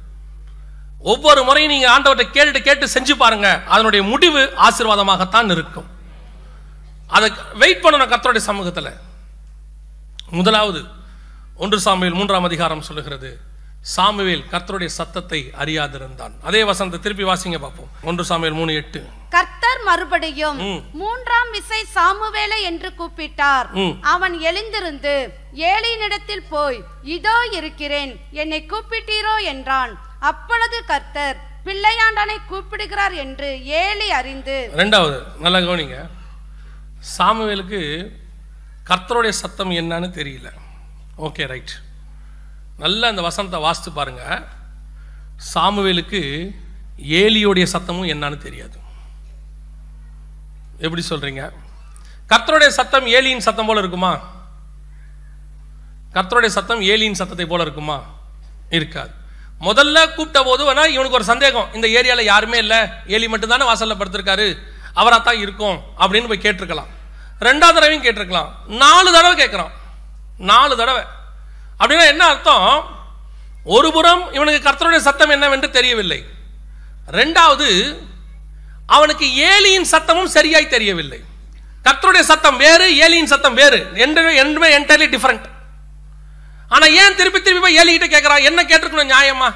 ஒவ்வொரு 1.11 1.41
முறையும் 1.47 1.71
நீங்கள் 1.73 1.91
ஆண்டவர்கிட்ட 1.93 2.35
கேட்டு 2.37 2.59
கேட்டு 2.67 2.85
செஞ்சு 2.93 3.13
பாருங்க 3.21 3.47
அதனுடைய 3.73 4.01
முடிவு 4.11 4.41
ஆசீர்வாதமாகத்தான் 4.67 5.51
இருக்கும். 5.55 5.87
அதை 7.15 7.27
வெயிட் 7.61 7.83
பண்ணணும் 7.83 8.11
கத்தருடைய 8.13 8.43
சமூகத்தில். 8.49 8.91
முதலாவது 10.39 10.81
ஒன்று 11.63 11.77
சாமியில் 11.85 12.17
மூன்றாம் 12.19 12.47
அதிகாரம் 12.49 12.87
சொல்லுகிறது. 12.87 13.29
சாமுவேல் 13.95 14.43
கர்த்தருடைய 14.51 14.91
சத்தத்தை 14.99 15.39
அறியாதிருந்தான். 15.61 16.33
அதே 16.47 16.61
வசனத்தை 16.69 16.99
திருப்பி 17.03 17.25
வாசிங்க 17.29 17.57
பார்ப்போம். 17.65 17.91
ஒன்று 18.09 18.23
சாமுவேல் 18.29 18.57
மூணு 18.59 18.71
எட்டு. 18.81 18.99
கர்த்தர் 19.35 19.81
மறுபடியும். 19.89 20.59
மூன்றாம் 21.01 21.51
விசை 21.55 21.81
சாமுவேலை 21.95 22.59
என்று 22.69 22.89
கூப்பிட்டார். 22.99 23.69
அவன் 24.13 24.35
எழுந்திருந்து 24.49 25.15
ஏலியினிடத்தில் 25.71 26.45
போய் 26.53 26.79
இதோ 27.17 27.37
இருக்கிறேன் 27.59 28.11
என்னை 28.43 28.61
கூப்பிட்டீரோ 28.73 29.35
என்றான். 29.53 29.93
அப்பொழுது 30.31 30.77
கர்த்தர் 30.91 31.37
பிள்ளையாண்டனை 31.65 32.37
கூப்பிடுகிறார் 32.51 33.15
என்று 33.23 33.49
ஏலி 33.81 34.07
அறிந்து 34.19 34.57
ரெண்டாவது 34.83 35.17
நல்லா 35.45 35.59
கவனிங்க. 35.65 35.97
சாமுவேலுக்கு 37.15 37.81
கர்த்தருடைய 38.89 39.33
சத்தம் 39.41 39.73
என்னன்னு 39.81 40.09
தெரியல. 40.19 40.49
Okay 41.27 41.45
right. 41.53 41.73
நல்லா 42.77 43.07
அந்த 43.07 43.21
வசனத்தை 43.21 43.59
வாசித்து 43.59 43.91
பாருங்க. 43.91 44.43
சாமுவேலுக்கு 45.53 46.49
ஏலியோடைய 47.03 47.67
சத்தமும் 47.73 48.07
என்னன்னு 48.07 48.37
தெரியாது. 48.37 48.79
எப்படி 50.77 51.03
சொல்றீங்க? 51.09 51.51
கர்த்தருடைய 52.29 52.67
சத்தம் 52.67 53.05
ஏலியின் 53.05 53.37
சத்தம் 53.37 53.65
போல 53.65 53.79
இருக்குமா? 53.79 54.19
கர்த்தருடைய 56.13 56.47
சத்தம் 56.47 56.81
ஏலியின் 56.81 57.11
சத்தத்தை 57.11 57.45
போல 57.45 57.61
இருக்குமா? 57.61 58.03
இருக்காது. 58.69 59.11
முதல்ல 59.61 60.05
கூப்பிட்ட 60.05 60.43
போது 60.43 60.63
வேணா 60.63 60.87
இவனுக்கு 60.87 61.11
ஒரு 61.11 61.23
சந்தேகம். 61.23 61.73
இந்த 61.73 61.87
ஏரியாவில் 61.87 62.23
யாருமே 62.23 62.57
இல்லை. 62.57 62.77
ஏலி 63.07 63.27
மட்டும் 63.27 63.49
தானே 63.49 63.73
படுத்திருக்காரு. 63.73 64.57
அவராக 64.93 65.23
தான் 65.23 65.39
இருக்கும் 65.39 65.81
அப்படின்னு 65.97 66.27
போய் 66.27 66.41
கேட்டிருக்கலாம். 66.41 66.87
ரெண்டாவது 67.39 67.73
தடவையும் 67.73 68.03
கேட்டிருக்கலாம். 68.03 68.49
நாலு 68.67 69.11
தடவை 69.11 69.45
கேட்குறான் 69.45 69.71
நாலு 70.37 70.77
தடவை. 70.77 71.03
அப்படின்னா 71.79 72.05
என்ன 72.13 72.23
அர்த்தம்? 72.33 72.67
ஒரு 73.75 73.89
புறம் 73.95 74.23
இவனுக்கு 74.35 74.65
கர்த்தருடைய 74.67 75.01
சத்தம் 75.07 75.33
என்னவென்று 75.35 75.69
தெரியவில்லை. 75.77 76.19
ரெண்டாவது 77.19 77.67
அவனுக்கு 78.95 79.25
ஏலியின் 79.51 79.89
சத்தமும் 79.93 80.33
சரியாய் 80.37 80.73
தெரியவில்லை. 80.75 81.19
கர்த்தருடைய 81.85 82.23
சத்தம் 82.31 82.57
வேறு 82.63 82.87
ஏலியின் 83.03 83.31
சத்தம் 83.33 83.57
வேறு. 83.61 83.79
ரெண்டுமே 84.01 84.31
ரெண்டுமே 84.41 84.69
என்டையர்லி 84.77 85.07
டிஃப்ரெண்ட் 85.15 85.45
ஆனால் 86.73 86.93
ஏன் 87.01 87.17
திருப்பி 87.19 87.39
திருப்பி 87.41 87.61
போய் 87.65 87.79
ஏலிகிட்ட 87.81 88.07
கேட்குறான் 88.13 88.45
என்ன 88.49 88.59
கேட்டிருக்கணும் 88.69 89.11
நியாயமா? 89.11 89.49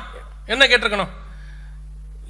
என்ன 0.54 0.64
கேட்டிருக்கணும்? 0.72 1.12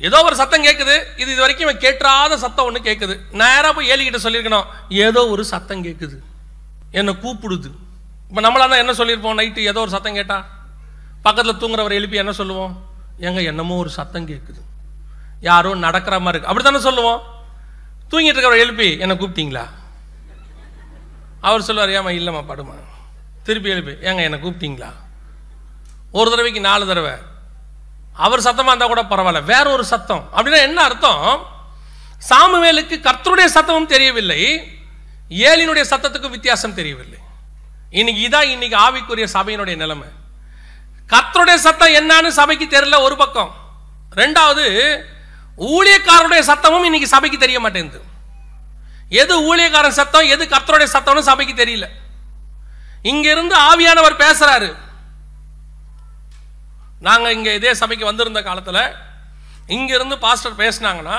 ஏதோ 0.08 0.20
ஒரு 0.28 0.36
சத்தம் 0.40 0.64
கேட்குது 0.68 0.96
இது 1.22 1.30
இது 1.34 1.42
வரைக்கும் 1.44 1.68
இவன் 1.68 1.84
கேட்டாத 1.84 2.38
சத்தம் 2.44 2.68
ஒன்று 2.68 2.80
கேட்குது 2.88 3.16
நேராக 3.42 3.72
போய் 3.78 3.92
ஏலிகிட்ட 3.94 4.20
சொல்லியிருக்கணும். 4.24 4.68
ஏதோ 5.06 5.22
ஒரு 5.34 5.44
சத்தம் 5.52 5.84
கேட்குது 5.88 6.18
என்னை 7.00 7.14
கூப்பிடுது. 7.24 7.70
இப்போ 8.32 8.44
நம்மளாக 8.44 8.70
தான் 8.72 8.82
என்ன 8.84 8.94
சொல்லியிருப்போம்? 9.00 9.38
நைட்டு 9.40 9.62
ஏதோ 9.72 9.80
ஒரு 9.80 9.90
சத்தம் 9.90 10.14
கேட்டால் 10.14 10.44
பக்கத்தில் 11.22 11.60
தூங்குறவரை 11.62 11.92
எழுப்பி 11.92 12.18
என்ன 12.18 12.32
சொல்லுவோம்? 12.32 12.74
ஏங்க 13.20 13.44
என்னமோ 13.44 13.76
ஒரு 13.76 13.90
சத்தம் 13.90 14.28
கேட்குது 14.28 14.62
யாரோ 15.42 15.76
நடக்கிற 15.76 16.16
மாதிரி 16.20 16.38
இருக்கு. 16.38 16.50
அப்படி 16.52 16.64
தானே 16.68 16.80
சொல்லுவோம்? 16.84 17.20
தூங்கிட்டு 18.12 18.38
இருக்கிறவர் 18.38 18.64
எழுப்பி 18.66 18.98
என்னை 18.98 19.18
கூப்பிட்டீங்களா? 19.18 19.66
அவர் 21.42 21.62
சொல்லுவார் 21.62 21.94
ஏமா 21.98 22.12
இல்லைம்மா 22.20 22.44
படுமா 22.52 22.76
திருப்பி 23.44 23.70
எழுப்பி 23.70 23.92
ஏங்க 23.92 24.22
என்னை 24.28 24.40
கூப்பிட்டீங்களா? 24.44 24.90
ஒரு 26.12 26.30
தடவைக்கு 26.30 26.60
நாலு 26.60 26.88
தடவை. 26.88 27.14
அவர் 28.14 28.46
சத்தமாக 28.48 28.74
இருந்தால் 28.74 28.94
கூட 28.94 29.04
பரவாயில்ல. 29.04 29.44
வேற 29.44 29.72
ஒரு 29.72 29.86
சத்தம். 29.86 30.24
அப்படின்னா 30.36 30.62
என்ன 30.62 30.82
அர்த்தம்? 30.82 31.44
சாமுவேலுக்கு 32.30 32.98
கர்த்தருடைய 33.08 33.50
சத்தமும் 33.58 33.92
தெரியவில்லை. 33.96 34.42
ஏலினுடைய 35.30 35.86
சத்தத்துக்கும் 35.92 36.36
வித்தியாசம் 36.38 36.74
தெரியவில்லை. 36.74 37.21
இன்னைக்கு 38.00 38.22
இதான் 38.28 38.52
இன்னைக்கு 38.54 38.78
ஆவிக்குரிய 38.86 39.26
சபையினுடைய 39.38 39.76
நிலைமை. 39.84 40.10
கத்தருடைய 41.14 41.58
சத்தம் 41.66 41.96
என்னன்னு 42.00 42.30
சபைக்கு 42.40 42.66
தெரியல 42.76 42.98
ஒரு 43.08 43.16
பக்கம். 43.22 43.52
ரெண்டாவது 44.20 44.66
ஊழியக்காரருடைய 45.72 46.42
சத்தமும் 46.52 46.86
இன்னைக்கு 46.90 47.10
சபைக்கு 47.16 47.40
தெரிய 47.44 47.58
மாட்டேங்குது. 47.64 48.00
எது 49.22 49.34
ஊழியக்காரன் 49.50 49.98
சத்தம் 50.00 50.30
எது 50.36 50.44
கத்தருடைய 50.54 50.90
சத்தம்னு 50.96 51.28
சபைக்கு 51.32 51.56
தெரியல. 51.64 51.88
இங்கிருந்து 53.12 53.56
ஆவியானவர் 53.70 54.22
பேசுறாரு. 54.24 54.72
நாங்கள் 57.08 57.36
இங்கே 57.36 57.52
இதே 57.60 57.72
சபைக்கு 57.82 58.10
வந்திருந்த 58.10 58.42
காலத்தில் 58.48 58.84
இங்கிருந்து 59.76 60.16
பாஸ்டர் 60.26 60.60
பேசினாங்கன்னா 60.64 61.18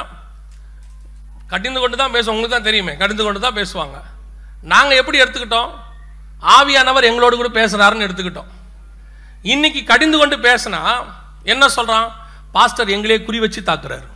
கடிந்து 1.53 1.79
கொண்டு 1.81 1.97
தான் 2.01 2.13
பேசுவோம் 2.17 2.37
உங்களுக்கு 2.37 2.57
தான் 2.57 2.69
தெரியுமே 2.69 2.93
கடிந்து 3.01 3.25
கொண்டு 3.25 3.41
தான் 3.45 3.59
பேசுவாங்க. 3.61 3.97
நாங்கள் 4.73 5.01
எப்படி 5.01 5.21
எடுத்துக்கிட்டோம்? 5.23 5.71
ஆவியானவர் 6.57 7.09
எங்களோடு 7.11 7.37
கூட 7.37 7.49
பேசுறாருன்னு 7.59 8.07
எடுத்துக்கிட்டோம். 8.07 8.51
இன்னைக்கு 9.43 9.81
கடிந்து 9.85 10.19
கொண்டு 10.19 10.37
பேசினா 10.37 10.81
என்ன 11.53 11.67
சொல்றான்? 11.77 12.09
பாஸ்டர் 12.53 12.93
எங்களே 12.97 13.17
குறி 13.25 13.39
வச்சு 13.41 13.61
தாக்குறாரு. 13.61 14.09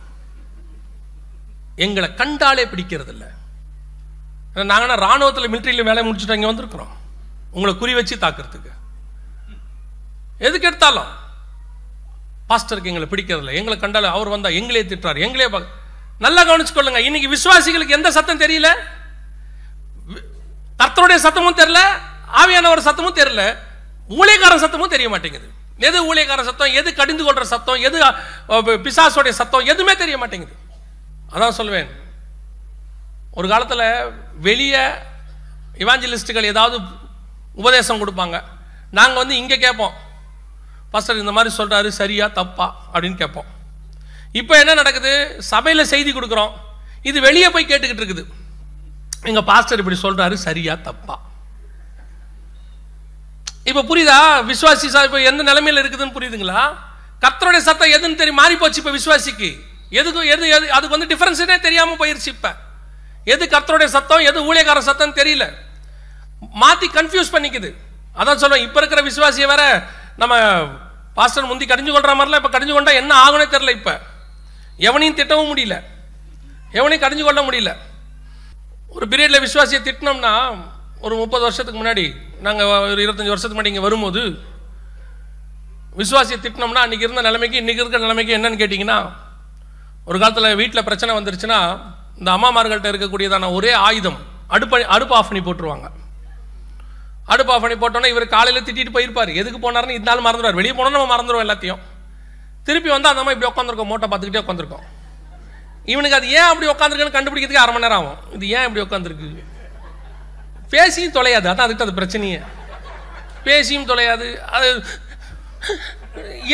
எங்களை 1.75 2.09
கண்டாலே 2.13 2.65
பிடிக்கிறது 2.65 3.11
இல்லை 3.15 3.27
நாங்கன்னா 4.55 4.95
ராணுவத்தில் 5.05 5.51
மிலிட்ரியில் 5.53 5.87
வேலை 5.89 6.01
முடிச்சுட்டு 6.07 6.35
இங்கே 6.37 6.49
வந்திருக்கிறோம். 6.51 6.93
உங்களை 7.51 7.73
குறி 7.77 7.93
வச்சு 7.93 8.15
தாக்குறதுக்கு. 8.15 8.71
எதுக்கு 10.47 10.67
எடுத்தாலும்? 10.67 11.11
பாஸ்டருக்கு 12.49 12.91
எங்களை 12.91 13.07
பிடிக்கிறதில்ல. 13.11 13.57
எங்களை 13.59 13.77
கண்டாலும் 13.79 14.15
அவர் 14.17 14.33
வந்தா 14.35 14.49
எங்களே 14.59 14.83
திட்டுறாரு. 14.89 15.19
எங்களே 15.27 15.65
நல்லா 16.25 16.41
கவனிச்சுக்கொள்ளுங்க. 16.49 17.01
இன்னைக்கு 17.07 17.33
விசுவாசிகளுக்கு 17.35 17.97
எந்த 17.97 18.11
சத்தம் 18.17 18.43
தெரியல? 18.45 18.69
கர்த்தருடைய 20.81 21.19
சத்தமும் 21.25 21.59
தெரியல. 21.61 21.81
ஆவியானவர் 22.27 22.87
சத்தமும் 22.87 23.15
தெரியல 23.15 23.43
ஊழியக்காரன் 24.09 24.59
சத்தமும் 24.59 24.87
தெரிய 24.87 25.09
மாட்டேங்குது. 25.09 25.47
எது 25.79 26.13
ஊழியக்காரன் 26.13 26.43
சத்தம் 26.43 26.73
எது 26.73 26.93
கடிந்து 26.93 27.23
கொள்ற 27.23 27.41
சத்தம் 27.43 27.75
எது 27.79 27.97
அஹ், 28.03 28.81
பிசாசோடைய 28.85 29.29
சத்தம் 29.29 29.65
எதுவுமே 29.65 29.95
தெரிய 29.95 30.17
மாட்டேங்குது. 30.17 30.55
அதான் 31.33 31.49
சொல்வேன். 31.49 31.89
ஒரு 33.33 33.47
காலத்தில் 33.47 33.85
வெளியே 34.39 34.83
இவாஞ்சலிஸ்ட்டுகள் 35.77 36.43
ஏதாவது 36.43 36.77
உபதேசம் 37.55 38.01
கொடுப்பாங்க. 38.01 38.37
நாங்கள் 38.91 39.17
வந்து 39.17 39.37
இங்கே 39.37 39.57
கேட்போம். 39.57 39.95
பாஸ்டர் 40.91 41.17
இந்த 41.17 41.31
மாதிரி 41.31 41.55
சொல்கிறாரு 41.57 41.87
சரியா 41.91 42.27
தப்பா? 42.27 42.75
அப்படின்னு 42.93 43.15
கேட்போம். 43.15 43.47
இப்போ 44.31 44.59
என்ன 44.59 44.73
நடக்குது? 44.73 45.11
சபையில் 45.39 45.85
செய்தி 45.85 46.13
கொடுக்குறோம். 46.13 46.53
இது 47.01 47.21
வெளியே 47.21 47.49
போய் 47.49 47.65
கேட்டுக்கிட்டு 47.65 48.03
இருக்குது. 48.03 48.23
எங்க 49.23 49.43
பாஸ்டர் 49.43 49.79
இப்படி 49.79 49.99
சொல்றாரு 50.01 50.33
சரியா 50.33 50.75
தப்பா? 50.75 51.15
இப்போ 53.69 53.81
புரியுதா? 53.89 54.19
விசுவாசி 54.51 54.85
இப்போ 55.07 55.19
எந்த 55.29 55.41
நிலைமையில 55.49 55.81
இருக்குதுன்னு 55.83 56.15
புரியுதுங்களா? 56.17 56.61
கத்தருடைய 57.23 57.61
சத்தம் 57.67 57.93
எதுன்னு 57.97 58.19
தெரியும் 58.21 58.39
மாறி 58.41 58.55
போச்சு 58.55 58.79
இப்போ 58.81 58.93
விசுவாசிக்கு. 58.97 59.49
எதுக்கு 59.99 60.21
எது 60.33 60.49
எது 60.57 60.65
அதுக்கு 60.77 60.95
வந்து 60.97 61.09
டிஃபரன்ஸே 61.11 61.57
தெரியாம 61.67 61.95
போயிருச்சு 61.99 62.29
இப்போ. 62.35 62.51
எது 63.33 63.43
கத்தருடைய 63.53 63.89
சத்தம் 63.95 64.25
எது 64.29 64.39
ஊழியக்கார 64.49 64.79
சத்தம் 64.89 65.17
தெரியல. 65.19 65.45
மாத்தி 66.63 66.87
கன்ஃபியூஸ் 66.97 67.33
பண்ணிக்குது. 67.35 67.69
அதான் 68.19 68.41
சொல்லுவேன் 68.41 68.65
இப்போ 68.67 68.79
இருக்கிற 68.81 69.01
விசுவாசியை 69.09 69.47
வேற 69.53 69.63
நம்ம 70.21 70.33
பாஸ்டர் 71.17 71.49
முந்தி 71.49 71.65
கடிஞ்சு 71.65 71.91
கொள்ற 71.95 72.11
மாதிரிலாம் 72.17 72.41
இப்போ 72.41 72.51
கடிஞ்சு 72.55 72.73
கொண்டா 72.73 72.93
என்ன 73.01 73.13
ஆகுனே 73.25 73.45
தெரியல 73.55 73.73
இப்போ. 73.79 73.93
எவனையும் 74.87 75.17
திட்டவும் 75.19 75.51
முடியல. 75.51 75.75
எவனையும் 76.79 77.03
கடிஞ்சு 77.05 77.23
கொள்ள 77.23 77.41
முடியல. 77.41 77.71
ஒரு 78.95 79.05
பீரியடில் 79.11 79.43
விசுவாசியை 79.45 79.81
திட்டினோம்னா 79.87 80.33
ஒரு 81.05 81.15
முப்பது 81.21 81.43
வருஷத்துக்கு 81.45 81.79
முன்னாடி 81.81 82.05
நாங்கள் 82.45 82.69
ஒரு 82.93 83.01
இருபத்தஞ்சி 83.05 83.33
வருஷத்துக்கு 83.33 83.57
முன்னாடி 83.57 83.71
இங்கே 83.73 83.85
வரும்போது 83.87 84.21
விசுவாசியை 85.99 86.37
திட்டினோம்னா 86.41 86.81
அன்றைக்கி 86.85 87.05
இருந்த 87.07 87.23
நிலைமைக்கு 87.27 87.61
இன்றைக்கி 87.61 87.81
இருக்கிற 87.83 88.01
நிலைமைக்கு 88.05 88.35
என்னன்னு 88.37 88.59
கேட்டிங்கன்னா 88.61 88.97
ஒரு 90.09 90.17
காலத்தில் 90.21 90.57
வீட்டில் 90.61 90.87
பிரச்சனை 90.87 91.11
வந்துருச்சுன்னா 91.17 91.59
இந்த 92.19 92.29
அம்மாமார்கள்ட்ட 92.37 92.91
இருக்கக்கூடியதான 92.91 93.49
ஒரே 93.57 93.71
ஆயுதம் 93.87 94.19
அடுப்ப 94.55 94.83
அடுப்பு 94.95 95.13
ஆஃப் 95.17 95.29
பண்ணி 95.29 95.41
போட்டுருவாங்க. 95.45 95.87
அடுப்பு 97.33 97.51
ஆஃப் 97.53 97.63
பண்ணி 97.63 97.77
போட்டோன்னா 97.81 98.09
இவர் 98.13 98.25
காலையில் 98.35 98.65
திட்டிட்டு 98.67 98.93
போயிருப்பார். 98.95 99.31
எதுக்கு 99.41 99.59
போனாருன்னு 99.65 99.97
இந்த 99.99 100.09
நாள் 100.09 100.25
மறந்துடுவார். 100.27 100.59
வெளியே 100.59 100.73
போனால் 100.77 100.95
நம்ம 100.95 101.09
மறந்துடுவோம் 101.13 101.45
எல்லாத்தையும். 101.45 101.81
திருப்பி 102.67 102.89
வந்து 102.93 103.09
அந்த 103.09 103.21
அம்மா 103.21 103.33
இப்படி 103.35 103.49
உட்காந்துருக்கோம் 103.51 103.91
மோட்டை 103.91 104.07
பார்த்துக்கிட்டே 104.11 104.43
உட்காந்துருக்கோம் 104.45 104.85
இவனுக்கு 105.93 106.17
அது 106.19 106.29
ஏன் 106.37 106.49
அப்படி 106.51 106.67
உட்காந்துருக்குன்னு 106.73 107.17
கண்டுபிடிக்கிறதுக்கு 107.17 107.63
அரை 107.63 107.73
மணி 107.73 107.85
நேரம் 107.85 107.99
ஆகும். 107.99 108.19
இது 108.35 108.49
ஏன் 108.55 108.65
இப்படி 108.67 108.83
உட்காந்துருக்கு 108.87 109.29
பேசியும் 110.73 111.15
தொலையாது. 111.17 111.47
அதான் 111.51 111.67
அதுக்கு 111.67 111.85
அது 111.85 111.97
பிரச்சனையே. 111.99 112.39
பேசியும் 113.47 113.89
தொலையாது. 113.91 114.27
அது 114.55 114.67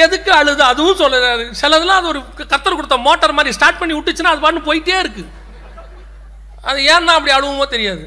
எதுக்கு 0.04 0.32
அழுது? 0.40 0.62
அதுவும் 0.72 1.00
சொல்லாது 1.02 1.46
சிலதெல்லாம் 1.62 2.00
அது 2.02 2.12
ஒரு 2.14 2.22
கத்தர் 2.52 2.78
கொடுத்த 2.78 2.98
மோட்டார் 3.08 3.38
மாதிரி 3.38 3.56
ஸ்டார்ட் 3.58 3.80
பண்ணி 3.82 3.94
விட்டுச்சுன்னா 3.98 4.34
அது 4.34 4.44
பாட்டு 4.46 4.68
போயிட்டே 4.70 4.98
இருக்கு. 5.04 5.24
அது 6.70 6.80
ஏன்னா 6.94 7.14
அப்படி 7.18 7.34
அழுவுமோ 7.38 7.66
தெரியாது. 7.76 8.06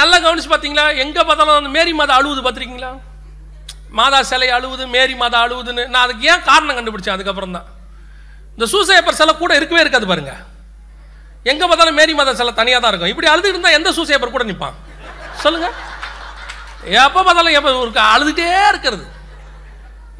நல்லா 0.00 0.16
கவனிச்சு 0.24 0.50
பார்த்தீங்களா 0.52 0.84
எங்கே 1.04 1.22
பார்த்தாலும் 1.28 1.58
அந்த 1.60 1.72
மேரி 1.76 1.92
மாதம் 2.00 2.18
அழுவுது 2.18 2.42
பார்த்துருக்கீங்களா? 2.44 2.92
மாதா 3.98 4.18
சிலை 4.30 4.48
அழுவுது 4.56 4.84
மேரி 4.96 5.14
மாதா 5.22 5.38
அழுவுதுன்னு. 5.46 5.84
நான் 5.92 6.04
அதுக்கு 6.06 6.28
ஏன் 6.32 6.46
காரணம் 6.50 6.76
கண்டுபிடிச்சேன்? 6.78 7.16
அதுக்கப்புறம் 7.16 7.56
தான் 7.56 7.68
இந்த 8.56 8.66
சூசையப்பர் 8.74 9.20
சிலை 9.20 9.34
கூட 9.42 9.52
இருக்கவே 9.60 9.82
இருக்காது 9.84 10.08
பாருங்கள் 10.10 10.40
எங்கே 11.50 11.64
பார்த்தாலும் 11.68 11.98
மேரி 12.00 12.12
மாதா 12.18 12.32
சிலை 12.40 12.52
தனியாக 12.60 12.80
தான் 12.82 12.92
இருக்கும். 12.92 13.12
இப்படி 13.12 13.28
அழுது 13.32 13.48
இருந்தால் 13.52 13.76
எந்த 13.78 13.92
சூசேப்பர் 13.96 14.34
கூட 14.34 14.44
நிற்பான் 14.50 14.76
சொல்லுங்கள் 15.44 15.74
எப்போ 17.00 17.20
பார்த்தாலும் 17.26 17.56
எப்போ 17.58 17.70
ஒரு 17.84 17.92
அழுதுகிட்டே 18.14 18.48
இருக்கிறது. 18.70 19.04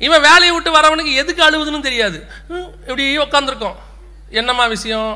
இவன் 0.06 0.24
வேலையை 0.28 0.52
விட்டு 0.54 0.70
வரவனுக்கு 0.76 1.12
எதுக்கு 1.22 1.42
அழுகுதுன்னு 1.46 1.86
தெரியாது. 1.88 2.18
இப்படி 2.88 3.04
உட்காந்துருக்கோம் 3.24 3.76
என்னம்மா 4.40 4.64
விஷயம்? 4.76 5.10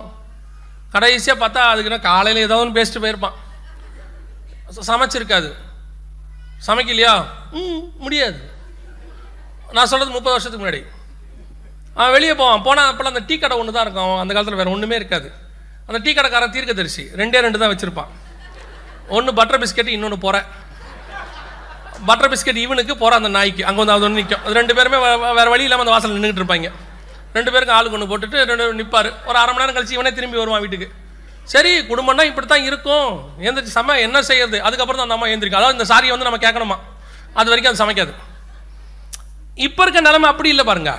கடைசியாக 0.95 1.41
பார்த்தா 1.41 1.63
அதுக்குன்னா 1.71 2.01
காலையில் 2.11 2.47
ஏதோ 2.47 2.59
ஒன்று 2.63 2.77
பேசிட்டு 2.77 3.03
போயிருப்பான். 3.05 3.37
சமைச்சிருக்காது. 4.91 5.49
சமைக்கலையா? 6.67 7.15
ம் 7.59 7.83
முடியாது. 8.05 8.39
நான் 9.77 9.91
சொல்கிறது 9.91 10.15
முப்பது 10.17 10.35
வருஷத்துக்கு 10.35 10.63
முன்னாடி. 10.65 10.83
அவன் 11.99 12.15
வெளியே 12.17 12.35
போவான். 12.41 12.65
போனால் 12.69 12.89
அப்போல்லாம் 12.91 13.15
அந்த 13.15 13.25
டீ 13.29 13.35
கடை 13.43 13.59
ஒன்று 13.61 13.77
தான் 13.77 13.87
இருக்கும். 13.87 14.15
அந்த 14.23 14.33
காலத்தில் 14.33 14.61
வேறு 14.61 14.75
ஒன்றுமே 14.77 14.99
இருக்காது. 15.01 15.29
அந்த 15.89 15.99
டீ 16.05 16.11
கடைக்காரன் 16.19 16.53
தீர்க்க 16.55 16.73
தரிசி 16.79 17.03
ரெண்டே 17.21 17.41
ரெண்டு 17.45 17.61
தான் 17.63 17.73
வச்சுருப்பான். 17.73 18.11
ஒன்று 19.17 19.33
பட்டர் 19.39 19.61
பிஸ்கெட் 19.63 19.91
இன்னொன்று 19.97 20.19
போகிற 20.25 20.37
பட்டர் 22.09 22.31
பிஸ்கெட் 22.33 22.61
இவனுக்கு 22.65 22.95
போகிற 23.03 23.17
அந்த 23.21 23.31
நாய்க்கு. 23.37 23.63
அங்கே 23.69 23.81
வந்து 23.83 23.95
அது 23.97 24.07
ஒன்று 24.07 24.21
நிற்கும் 24.21 24.43
அது 24.45 24.55
ரெண்டு 24.61 24.75
பேருமே 24.79 24.99
வேறு 25.39 25.53
வழி 25.55 25.67
இல்லாமல் 25.67 25.85
அந்த 25.85 25.95
வாசல் 25.95 26.15
நின்றுட்டு 26.17 26.43
இருப்பாங்க. 26.43 26.71
ரெண்டு 27.37 27.51
பேருக்கும் 27.55 27.77
ஆளுக்கு 27.79 27.97
ஒன்று 27.99 28.11
போட்டுட்டு 28.13 28.39
ரெண்டு 28.51 28.67
நிற்பார் 28.81 29.11
ஒரு 29.29 29.37
அரை 29.43 29.51
மணி 29.53 29.63
நேரம் 29.63 29.77
கழிச்சு 29.79 29.97
இவனே 29.99 30.13
திரும்பி 30.19 30.41
வருவான் 30.43 30.63
வீட்டுக்கு. 30.67 30.89
சரி 31.55 31.73
குடும்பம்னா 31.91 32.25
இப்படி 32.31 32.47
தான் 32.53 32.67
இருக்கும். 32.69 33.11
எந்திரிச்சு 33.47 33.79
சம 33.79 33.99
என்ன 34.07 34.19
செய்யறது? 34.29 34.59
அதுக்கப்புறம் 34.67 35.01
தான் 35.01 35.09
அந்த 35.09 35.19
அம்மா 35.19 35.59
அதாவது 35.59 35.77
இந்த 35.79 35.89
சாரியை 35.93 36.13
வந்து 36.15 36.29
நம்ம 36.29 36.41
கேட்கணுமா? 36.47 36.79
அது 37.41 37.51
வரைக்கும் 37.51 37.73
அது 37.73 37.83
சமைக்காது. 37.85 38.15
இப்போ 39.67 39.83
இருக்க 39.85 40.01
நிலைமை 40.09 40.29
அப்படி 40.33 40.49
இல்லை 40.55 40.65
பாருங்க. 40.71 40.93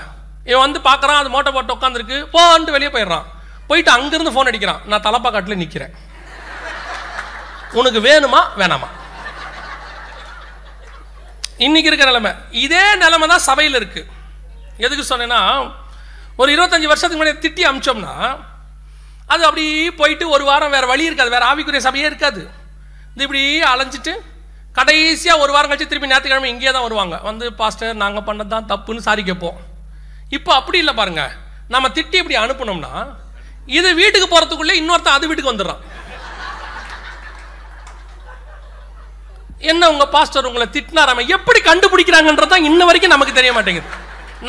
இவன் 0.51 0.65
வந்து 0.65 0.79
பார்க்குறான் 0.89 1.19
அது 1.21 1.29
மோட்டை 1.33 1.51
போட்டு 1.55 1.75
உட்காந்துருக்கு 1.77 2.17
போன்ட்டு 2.35 2.75
வெளியே 2.75 2.91
போயிடுறான். 2.93 3.25
போயிட்டு 3.69 3.91
அங்கேருந்து 3.95 4.33
ஃபோன் 4.35 4.49
அடிக்கிறான். 4.51 4.81
நான் 4.91 5.05
தலப்பா 5.07 5.29
காட்டில் 5.31 5.61
நிற்கிறேன் 5.63 5.95
உனக்கு 7.79 7.99
வேணுமா? 8.09 8.41
வேணாமா? 8.61 8.89
இன்னைக்கு 11.65 11.89
இருக்கிற 11.89 12.09
நிலைமை. 12.11 12.31
இதே 12.65 12.83
நிலைமை 13.03 13.25
தான் 13.33 13.45
சபையில் 13.49 13.77
இருக்கு. 13.79 14.01
எதுக்கு 14.85 15.03
சொன்னேன்னா 15.11 15.41
ஒரு 16.41 16.49
இருபத்தஞ்சு 16.55 16.89
வருஷத்துக்கு 16.91 17.21
முன்னாடி 17.21 17.43
திட்டி 17.45 17.63
அமிச்சோம்னா 17.69 18.13
அது 19.33 19.43
அப்படி 19.47 19.65
போயிட்டு 19.99 20.25
ஒரு 20.35 20.43
வாரம் 20.49 20.73
வேற 20.75 20.85
வழி 20.91 21.07
இருக்காது. 21.09 21.33
வேற 21.35 21.45
ஆவிக்குரிய 21.51 21.81
சபையே 21.87 22.05
இருக்காது. 22.09 22.41
இது 23.13 23.25
இப்படி 23.27 23.41
அலைஞ்சிட்டு 23.71 24.13
கடைசியாக 24.77 25.41
ஒரு 25.43 25.51
வாரம் 25.55 25.69
கழிச்சு 25.69 25.89
திருப்பி 25.91 26.09
ஞாயிற்றுக்கிழமை 26.11 26.49
இங்கேயே 26.53 26.71
தான் 26.75 26.85
வருவாங்க. 26.87 27.15
வந்து 27.29 27.45
பாஸ்டர் 27.61 28.01
நாங்கள் 28.03 28.25
பண்ணது 28.27 28.51
தான் 28.55 28.67
தப்புன்னு 28.71 29.05
சாரி 29.07 29.23
கேட்போம். 29.29 29.57
இப்போ 30.37 30.51
அப்படி 30.59 30.77
இல்லை 30.83 30.93
பாருங்க. 30.99 31.23
நம்ம 31.73 31.89
திட்டி 31.97 32.17
இப்படி 32.21 32.37
அனுப்பினோம்னா 32.43 32.93
இது 33.77 33.89
வீட்டுக்கு 33.99 34.27
போறதுக்குள்ளே 34.31 34.75
இன்னொருத்தன் 34.81 35.17
அது 35.17 35.27
வீட்டுக்கு 35.29 35.53
வந்துடுறான். 35.53 35.83
என்ன 39.71 39.89
உங்க 39.93 40.05
பாஸ்டர் 40.15 40.47
உங்களை 40.49 40.65
திட்டினாராம 40.75 41.25
எப்படி 41.35 41.59
கண்டுபிடிக்கிறாங்கன்றது 41.67 42.51
தான் 42.53 42.67
இன்ன 42.69 42.81
வரைக்கும் 42.87 43.13
நமக்கு 43.13 43.37
தெரிய 43.37 43.53
மாட்டேங்குது. 43.53 43.89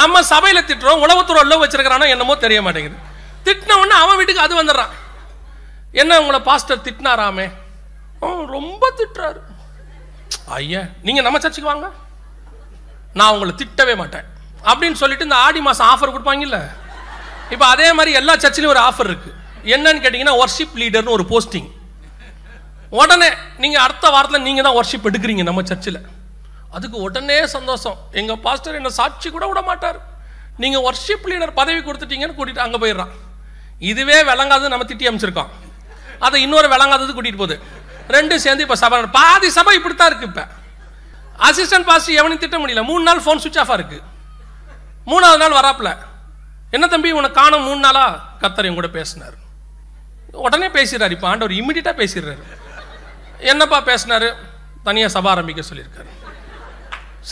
நம்ம 0.01 0.21
சபையில 0.33 0.61
திட்டுறோம் 0.71 1.03
உளவுத்துறை 1.05 1.43
உள்ள 1.45 1.55
வச்சிருக்கிறானோ 1.61 2.07
என்னமோ 2.15 2.35
தெரிய 2.47 2.63
மாட்டேங்குது. 2.63 2.99
திட்டின 3.47 3.77
உடனே 3.83 3.97
அவன் 4.05 4.19
வீட்டுக்கு 4.21 4.45
அது 4.47 4.59
வந்துடுறான். 4.63 4.93
என்ன 6.01 6.19
உங்களை 6.23 6.41
பாஸ்டர் 6.49 6.85
திட்டினாராமே? 6.89 7.47
ரொம்ப 8.57 8.93
திட்டுறாரு. 8.99 9.41
ஐயா 10.59 10.83
நீங்க 11.07 11.21
நம்ம 11.27 11.39
சர்ச்சுக்கு 11.45 11.73
வாங்க. 11.73 11.89
நான் 13.19 13.33
உங்களை 13.35 13.55
திட்டவே 13.63 13.95
மாட்டேன். 14.03 14.27
அப்படின்னு 14.71 15.01
சொல்லிட்டு 15.03 15.27
இந்த 15.29 15.39
ஆடி 15.47 15.61
மாசம் 15.67 15.89
ஆஃபர் 15.93 16.15
கொடுப்பாங்கல்ல? 16.15 16.61
இப்போ 17.55 17.67
அதே 17.75 17.89
மாதிரி 17.99 18.13
எல்லா 18.21 18.35
சர்ச்சிலையும் 18.45 18.75
ஒரு 18.75 18.83
ஆஃபர் 18.89 19.09
இருக்கு. 19.11 19.31
என்னன்னு 19.75 20.03
கேட்டிங்கன்னா 20.05 20.37
ஒர்ஷிப் 20.43 20.77
லீடர்னு 20.83 21.15
ஒரு 21.17 21.25
போஸ்டிங் 21.33 21.69
உடனே 23.01 23.29
நீங்கள் 23.63 23.83
அடுத்த 23.87 24.07
வாரத்தில் 24.15 24.45
நீங்கள் 24.49 24.67
தான் 24.67 24.77
ஒர்ஷிப் 24.81 25.09
எடுக்கிறீங்க 25.11 25.43
நம்ம 25.49 25.63
சர்ச்சில் 25.71 26.01
அதுக்கு 26.77 26.97
உடனே 27.07 27.39
சந்தோஷம். 27.57 27.97
எங்கள் 28.21 28.41
பாஸ்டர் 28.47 28.79
என்ன 28.79 28.91
சாட்சி 29.01 29.29
கூட 29.35 29.45
விட 29.51 29.61
மாட்டார். 29.71 29.99
நீங்கள் 30.63 30.85
ஒர்ஷிப் 30.89 31.27
லீடர் 31.31 31.53
பதவி 31.61 31.81
கொடுத்துட்டீங்கன்னு 31.87 32.37
கூட்டிகிட்டு 32.39 32.65
அங்கே 32.67 32.79
போயிடுறான். 32.83 33.13
இதுவே 33.91 34.19
விளங்காதது 34.31 34.73
நம்ம 34.75 34.87
திட்டி 34.91 35.09
அமைச்சிருக்கோம் 35.11 35.51
அதை 36.27 36.37
இன்னொரு 36.47 36.69
விளங்காதது 36.75 37.13
கூட்டிகிட்டு 37.17 37.43
போகுது. 37.43 37.57
ரெண்டும் 38.15 38.43
சேர்ந்து 38.45 38.65
இப்போ 38.67 38.77
சபை 38.83 38.99
பாதி 39.19 39.49
சபை 39.59 39.75
இப்படி 39.79 39.95
தான் 39.95 40.11
இருக்குது 40.11 40.31
இப்போ. 40.33 40.45
அசிஸ்டன்ட் 41.49 41.89
பாஸ்டர் 41.91 42.19
எவனையும் 42.21 42.43
திட்ட 42.45 42.57
முடியல. 42.63 42.83
மூணு 42.91 43.03
நாள் 43.09 43.25
ஃபோன் 43.25 43.43
சுவிச் 43.45 43.61
ஆஃபாக 43.63 43.79
இருக்குது 43.81 44.05
மூணாவது 45.11 45.43
நாள் 45.45 45.59
வராப்புல. 45.61 45.91
என்ன 46.71 46.87
தம்பி 46.87 47.11
உன்னை 47.11 47.31
காணும் 47.31 47.63
மூணு 47.63 47.81
நாளா? 47.81 48.29
கத்தர் 48.41 48.65
என் 48.65 48.75
கூட 48.75 48.89
பேசினார். 48.89 49.37
உடனே 50.33 50.69
பேசிடுறாரு. 50.69 51.11
இப்போ 51.11 51.29
ஆண்டவர் 51.29 51.55
இம்மிடியட்டாக 51.55 52.01
பேசிடுறாரு. 52.03 52.43
என்னப்பா 53.39 53.81
பேசினார்? 53.81 54.29
தனியாக 54.83 55.13
சபை 55.13 55.31
ஆரம்பிக்க 55.31 55.63
சொல்லியிருக்காரு. 55.63 56.11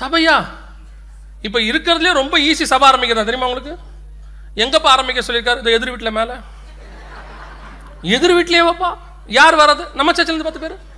சபையா? 0.00 0.36
இப்போ 1.42 1.58
இருக்கிறதுலே 1.58 2.12
ரொம்ப 2.12 2.38
ஈஸி 2.38 2.62
சபை 2.62 2.90
ஆரம்பிக்கிறதா 2.90 3.28
தெரியுமா 3.30 3.48
உங்களுக்கு? 3.48 3.78
எங்கப்பா 4.56 4.90
ஆரம்பிக்க 4.94 5.20
சொல்லியிருக்காரு? 5.20 5.56
இந்த 5.56 5.70
எதிர் 5.70 5.88
வீட்டில் 5.88 6.10
மேலே. 6.10 6.32
எதிர் 8.02 8.34
வீட்லேயேவாப்பா? 8.34 8.98
யார் 9.26 9.56
வர்றது? 9.56 9.94
நம்ம 9.94 10.12
சர்ச்சிலேருந்து 10.12 10.48
பத்து 10.50 10.60
பேர். 10.60 10.94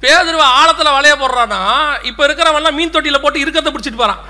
பேதருவ 0.00 0.38
ஆழத்தில் 0.38 0.92
வளைய 0.92 1.14
போடுறான்னா 1.16 1.60
இப்போ 2.04 2.26
இருக்கிறவன்லாம் 2.26 2.72
மீன் 2.72 2.90
தொட்டியில் 2.90 3.20
போட்டு 3.20 3.44
இருக்கிறத 3.44 3.74
பிடிச்சிட்டு 3.74 3.96
போகிறான் 3.96 4.29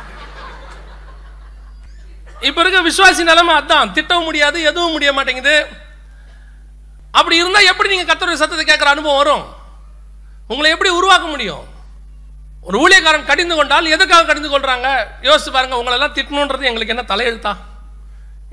இப்போ 2.48 2.60
இருக்க 2.62 2.78
விசுவாசி 2.88 3.22
நிலைமை 3.30 3.54
அதான். 3.60 3.90
திட்டவும் 3.96 4.26
முடியாது 4.28 4.58
எதுவும் 4.70 4.94
முடிய 4.94 5.10
மாட்டேங்குது. 5.16 5.54
அப்படி 7.18 7.36
இருந்தால் 7.40 7.68
எப்படி 7.72 7.90
நீங்கள் 7.92 8.10
கத்தருடைய 8.10 8.38
சத்தத்தை 8.42 8.64
கேட்குற 8.66 8.90
அனுபவம் 8.94 9.20
வரும்? 9.22 9.44
உங்களை 10.52 10.68
எப்படி 10.74 10.90
உருவாக்க 10.98 11.26
முடியும்? 11.34 11.64
ஒரு 12.68 12.76
ஊழியக்காரன் 12.84 13.28
கடிந்து 13.30 13.54
கொண்டால் 13.58 13.92
எதுக்காக 13.94 14.24
கடிந்து 14.30 14.48
கொள்கிறாங்க 14.52 14.88
யோசிச்சு 15.28 15.50
பாருங்கள் 15.56 15.80
உங்களை 15.80 15.94
எல்லாம் 15.98 16.14
திட்டணுன்றது 16.18 16.68
எங்களுக்கு 16.70 16.94
என்ன 16.94 17.04
தலையெழுத்தா? 17.12 17.52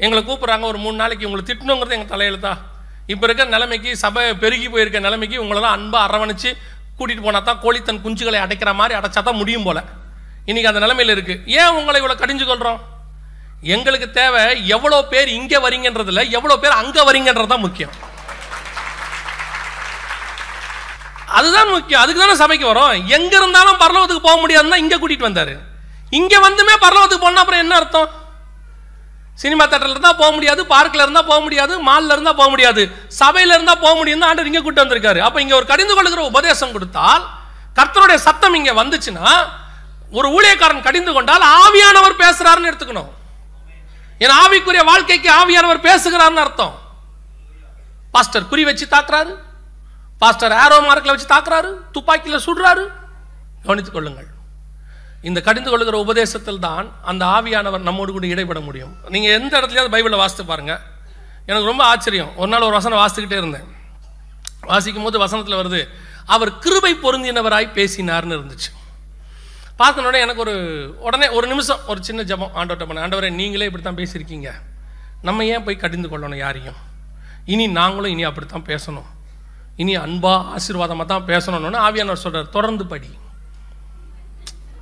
எங்களை 0.06 0.22
கூப்பிட்றாங்க 0.24 0.66
ஒரு 0.72 0.80
மூணு 0.84 0.98
நாளைக்கு 1.02 1.28
உங்களை 1.30 1.44
திட்டணுங்கிறது 1.50 1.96
எங்கள் 1.98 2.14
தலையெழுத்தா? 2.14 2.54
இப்போ 3.14 3.26
இருக்க 3.28 3.44
நிலைமைக்கு 3.56 3.90
சபை 4.04 4.24
பெருகி 4.44 4.68
போயிருக்க 4.74 5.00
நிலைமைக்கு 5.08 5.38
உங்களெல்லாம் 5.44 5.76
அன்பாக 5.78 6.06
அரவணைச்சு 6.08 6.50
கூட்டிகிட்டு 6.98 7.26
போனா 7.28 7.40
தான் 7.50 7.62
கோழி 7.64 7.80
தன் 7.88 8.04
குஞ்சுகளை 8.06 8.40
அடைக்கிற 8.46 8.72
மாதிரி 8.80 8.94
அடைச்சா 9.00 9.22
தான் 9.28 9.40
முடியும் 9.42 9.66
போல. 9.68 9.80
இன்னைக்கு 10.50 10.70
அந்த 10.72 10.82
நிலைமையில 10.86 11.14
இருக்கு. 11.16 11.36
ஏன் 11.60 11.76
உங்களை 11.80 11.98
இவ்வளோ 12.02 12.16
கடிஞ்சு 12.22 12.46
கொள்கிறோம் 12.46 12.80
எங்களுக்கு 13.64 14.08
தேவை 14.12 14.44
எவ்வளோ 14.76 14.98
பேர் 15.12 15.30
இங்கே 15.38 15.58
வரீங்கன்றதுல 15.64 16.24
எவ்வளோ 16.38 16.58
பேர் 16.64 16.80
அங்கே 16.82 17.02
வரீங்கன்றது 17.08 17.52
தான் 17.54 17.66
முக்கியம். 17.66 17.94
அதுதான் 21.38 21.72
முக்கியம். 21.76 22.02
அதுக்கு 22.02 22.22
தானே 22.22 22.36
சபைக்கு 22.42 22.66
வரோம். 22.72 22.94
எங்க 23.18 23.34
இருந்தாலும் 23.40 23.82
பரலோகத்துக்கு 23.82 24.28
போக 24.28 24.38
முடியாதுன்னா 24.44 24.80
இங்க 24.84 24.96
கூட்டிட்டு 24.98 25.30
வந்தாரு. 25.30 25.56
இங்க 26.20 26.36
வந்துமே 26.48 26.76
பரலோகத்துக்கு 26.86 27.26
போனா 27.26 27.42
அப்புறம் 27.44 27.64
என்ன 27.64 27.76
அர்த்தம்? 27.80 28.10
சினிமா 29.42 29.64
தேட்டர்ல 29.66 29.96
இருந்தா 29.96 30.14
போக 30.22 30.32
முடியாது 30.36 30.62
பார்க்ல 30.76 31.04
இருந்தா 31.06 31.22
போக 31.32 31.40
முடியாது 31.48 31.74
மால்ல 31.88 32.16
இருந்தா 32.16 32.34
போக 32.40 32.50
முடியாது 32.54 32.84
சபையில 33.20 33.56
இருந்தா 33.58 33.76
போக 33.84 33.94
முடியும் 33.98 34.28
ஆண்டவர் 34.30 34.52
இங்க 34.52 34.62
கூட்டு 34.62 34.84
வந்திருக்காரு. 34.84 35.20
அப்ப 35.26 35.42
இங்க 35.44 35.56
ஒரு 35.60 35.68
கடிந்து 35.72 35.96
கொள்ளுகிற 35.96 36.24
உபதேசம் 36.32 36.74
கொடுத்தால் 36.78 37.26
கர்த்தருடைய 37.80 38.20
சத்தம் 38.28 38.58
இங்க 38.62 38.72
வந்துச்சுன்னா 38.82 39.28
ஒரு 40.12 40.28
ஊழியக்காரன் 40.38 40.88
கடிந்து 40.88 41.12
கொண்டால் 41.14 41.46
ஆவியானவர் 41.62 42.22
பேசுறாருன்னு 42.24 42.70
எடுத்துக்கணும். 42.72 43.12
என் 44.20 44.30
ஆவிக்குரிய 44.30 44.86
வாழ்க்கைக்கு 44.86 45.30
ஆவியானவர் 45.32 45.86
பேசுகிறார்னு 45.88 46.44
அர்த்தம். 46.46 46.80
பாஸ்டர் 48.12 48.48
குறி 48.48 48.64
வச்சு 48.64 48.86
தாக்குறாரு. 48.86 49.36
பாஸ்டர் 50.18 50.52
ஆரோ 50.52 50.78
மார்க்கில் 50.88 51.14
வச்சு 51.16 51.28
தாக்குறாரு. 51.28 51.92
துப்பாக்கியில் 51.92 52.46
சுடுறாரு. 52.46 52.88
கவனித்துக் 53.62 53.94
கொள்ளுங்கள். 53.94 54.28
இந்த 55.22 55.42
கடிந்து 55.42 55.70
கொள்கிற 55.70 55.98
உபதேசத்தில் 55.98 56.60
தான் 56.60 56.92
அந்த 57.04 57.26
ஆவியானவர் 57.26 57.80
நம்மோடு 57.80 58.12
கூட 58.12 58.28
இடைப்பட 58.28 58.60
முடியும். 58.60 58.96
நீங்கள் 59.10 59.32
எந்த 59.32 59.62
இடத்துலையாவது 59.62 59.94
பைபிளை 59.96 60.16
வாசித்து 60.16 60.46
பாருங்க. 60.46 60.82
எனக்கு 61.46 61.68
ரொம்ப 61.68 61.84
ஆச்சரியம். 61.84 62.36
ஒரு 62.36 62.48
நாள் 62.48 62.62
ஒரு 62.62 62.72
வசனம் 62.72 63.00
வாசித்துக்கிட்டே 63.00 63.38
இருந்தேன். 63.38 63.76
வாசிக்கும் 64.62 65.04
போது 65.04 65.20
வசனத்தில் 65.20 65.56
வருது 65.56 65.88
அவர் 66.26 66.60
கிருபை 66.60 66.94
பொருந்தினவராய் 66.94 67.76
பேசினார்னு 67.78 68.38
இருந்துச்சு. 68.38 68.72
பார்த்தனோட 69.78 70.14
எனக்கு 70.14 70.38
ஒரு 70.38 70.56
உடனே 71.00 71.30
ஒரு 71.30 71.48
நிமிஷம் 71.48 71.80
ஒரு 71.88 72.04
சின்ன 72.04 72.22
ஜெபம். 72.22 72.50
ஆண்டோட்ட 72.56 72.86
பண்ண 72.86 73.08
ஆண்டவரே 73.08 73.32
நீங்களே 73.32 73.66
இப்படி 73.66 73.84
தான் 73.84 73.96
பேசியிருக்கீங்க. 73.96 74.52
நம்ம 75.22 75.46
ஏன் 75.46 75.64
போய் 75.64 75.76
கடிந்து 75.76 76.08
கொள்ளணும் 76.08 76.38
யாரையும்? 76.38 76.76
இனி 77.46 77.68
நாங்களும் 77.68 78.12
இனி 78.12 78.24
அப்படித்தான் 78.24 78.66
பேசணும். 78.66 79.06
இனி 79.76 79.98
அன்பா 79.98 80.56
ஆசீர்வாதமாக 80.56 81.06
தான் 81.06 81.26
பேசணும்னு 81.26 81.78
ஆவியானவர் 81.78 82.24
சொல்கிறார் 82.24 82.50
தொடர்ந்து 82.50 82.86
படி. 82.86 83.10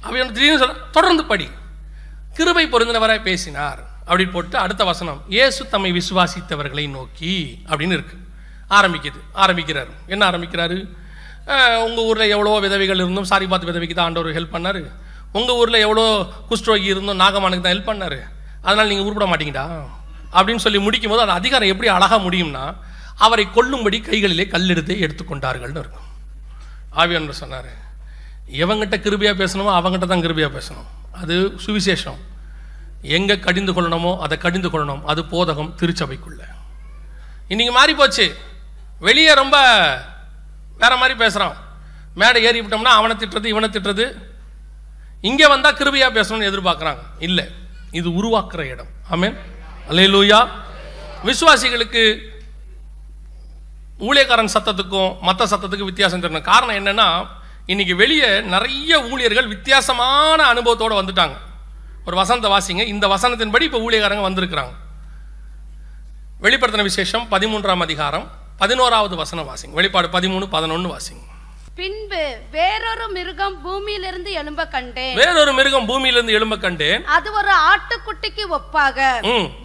ஆவியானவர் 0.04 0.32
திடீர்னு 0.32 0.66
சொல்ற 0.66 0.76
தொடர்ந்து 0.92 1.26
படி. 1.26 1.50
கிருபை 2.34 2.68
பொருந்தினவராய் 2.68 3.22
பேசினார். 3.22 3.80
அப்படின்னு 4.08 4.32
போட்டு 4.32 4.58
அடுத்த 4.58 4.84
வசனம் 4.84 5.24
இயேசு 5.28 5.68
தம்மை 5.68 5.92
விசுவாசித்தவர்களை 5.92 6.90
நோக்கி 6.90 7.62
அப்படின்னு 7.66 7.92
இருக்கு. 7.92 8.18
ஆரம்பிக்குது. 8.70 9.20
ஆரம்பிக்கிறார். 9.34 9.88
என்ன 10.08 10.32
ஆரம்பிக்கிறாரு? 10.32 10.96
உங்கள் 11.86 12.06
ஊரில் 12.10 12.32
எவ்வளோ 12.36 12.54
விதவிகள் 12.66 12.86
விதவைகள் 12.86 13.02
இருந்தும் 13.04 13.30
சாரி 13.32 13.46
பார்த்து 13.50 13.70
விதவைக்கு 13.70 13.96
தான் 13.98 14.08
ஆண்டவர் 14.10 14.38
ஹெல்ப் 14.38 14.56
பண்ணார். 14.56 14.82
உங்கள் 15.38 15.58
ஊரில் 15.62 15.84
எவ்வளோ 15.86 16.06
குஷ்டரோகி 16.50 16.88
இருந்தோம் 16.94 17.20
நாகமானுக்கு 17.22 17.64
தான் 17.66 17.76
ஹெல்ப் 17.76 17.90
பண்ணார். 17.90 18.20
அதனால் 18.66 18.90
நீங்கள் 18.92 19.08
உருப்பட 19.08 19.26
மாட்டீங்கடா. 19.32 19.66
அப்படின்னு 20.38 20.64
சொல்லி 20.66 20.80
முடிக்கும் 20.86 21.12
போது 21.14 21.24
அந்த 21.26 21.36
அதிகாரம் 21.40 21.72
எப்படி 21.74 21.90
அழகாக 21.96 22.20
முடியும்னா 22.26 22.64
அவரை 23.26 23.46
கொல்லும்படி 23.58 23.98
கைகளிலே 24.08 24.46
கல்லெடுத்து 24.54 24.94
எடுத்துக்கொண்டார்கள்னு 25.06 25.82
இருக்கும். 25.84 26.08
ஆவியானவர் 27.02 27.42
சொன்னார் 27.44 27.72
எவங்கிட்ட 28.64 28.96
கிருபியாக 29.06 29.36
பேசணுமோ 29.42 29.72
அவங்ககிட்ட 29.78 30.08
தான் 30.12 30.26
கிருபியாக 30.26 30.52
பேசணும். 30.58 30.90
அது 31.22 31.36
சுவிசேஷம். 31.66 32.20
எங்கே 33.18 33.36
கடிந்து 33.46 33.72
கொள்ளணுமோ 33.74 34.12
அதை 34.26 34.36
கடிந்து 34.46 34.70
கொள்ளணும். 34.74 35.02
அது 35.12 35.22
போதகம் 35.34 35.72
திருச்சபைக்குள்ள. 35.80 36.42
இன்றைக்கி 37.52 37.74
மாறி 37.80 37.94
போச்சு 38.02 38.26
வெளியே 39.08 39.34
ரொம்ப 39.42 39.58
வேற 40.78 40.96
மாதிரி 40.96 41.16
பேசுகிறான் 41.16 41.56
மேடை 42.16 42.44
ஏறி 42.44 42.62
விட்டோம்னா 42.62 42.94
அவனை 43.00 43.16
திட்டுறது 43.16 43.46
இவனை 43.46 43.70
திட்டுறது. 43.70 44.16
இங்கே 45.22 45.48
வந்தால் 45.48 45.74
கிருபியாக 45.74 46.16
பேசணும்னு 46.16 46.52
எதிர்பார்க்குறாங்க. 46.52 46.98
இல்லை. 47.20 47.50
இது 47.92 48.10
உருவாக்குற 48.10 48.60
இடம். 48.60 48.88
ஆமேன். 49.12 49.38
அலே 49.90 50.08
லூயா 50.08 50.50
விசுவாசிகளுக்கு 51.24 52.34
ஊழியக்காரன் 54.00 54.50
சத்தத்துக்கும் 54.54 55.20
மற்ற 55.20 55.46
சத்தத்துக்கும் 55.46 55.84
வித்தியாசம் 55.84 56.22
தெரியணும். 56.22 56.42
காரணம் 56.42 56.86
என்னென்னா 56.86 57.28
இன்னைக்கு 57.66 57.96
வெளியே 57.96 58.42
நிறைய 58.42 59.04
ஊழியர்கள் 59.04 59.48
வித்தியாசமான 59.48 60.54
அனுபவத்தோடு 60.54 61.02
வந்துட்டாங்க. 61.02 61.38
ஒரு 62.06 62.16
வசந்த 62.16 62.48
வாசிங்க. 62.48 62.86
இந்த 62.86 63.08
வசனத்தின்படி 63.08 63.62
இப்போ 63.62 63.78
ஊழியக்காரங்க 63.78 64.34
வந்திருக்கிறாங்க. 64.34 64.74
வெளிப்படுத்தின 66.42 66.82
விசேஷம் 66.82 67.28
பதிமூன்றாம் 67.32 67.82
அதிகாரம். 67.82 68.32
பதினோராவது 68.62 69.16
வசனம் 69.22 69.48
வாசிங்க. 69.48 69.74
வெளிப்பாடு 69.80 70.08
பதிமூணு 70.18 70.46
பதினொன்று 70.56 70.90
வாசிங்க. 70.92 71.24
பின்பு 71.80 72.22
வேறொரு 72.52 73.06
மிருகம் 73.16 73.56
பூமியிலிருந்து 73.64 74.32
எழும்ப 74.42 74.62
கண்டேன். 74.76 75.18
வேறொரு 75.20 75.54
மிருகம் 75.58 75.88
பூமியிலிருந்து 75.90 76.36
எழும்ப 76.38 76.56
கண்டேன். 76.66 77.02
அது 77.16 77.30
ஒரு 77.40 77.52
ஆட்டுக்குட்டிக்கு 77.72 78.44
ஒப்பாக. 78.58 79.08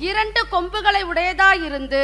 இரண்டு 0.08 0.42
கொம்புகளை 0.54 1.02
உடையதா 1.10 1.50
இருந்து 1.68 2.02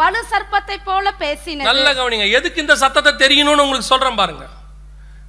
வலு 0.00 0.22
சர்ப்பத்தை 0.32 0.78
போல 0.88 1.14
பேசினது. 1.22 1.68
நல்ல 1.70 1.86
கவனிங்க. 2.00 2.26
எதுக்கு 2.40 2.64
இந்த 2.64 2.76
சத்தத்தை 2.82 3.14
தெரியணும்னு 3.22 3.66
உங்களுக்கு 3.66 3.92
சொல்றேன் 3.92 4.20
பாருங்க. 4.22 4.44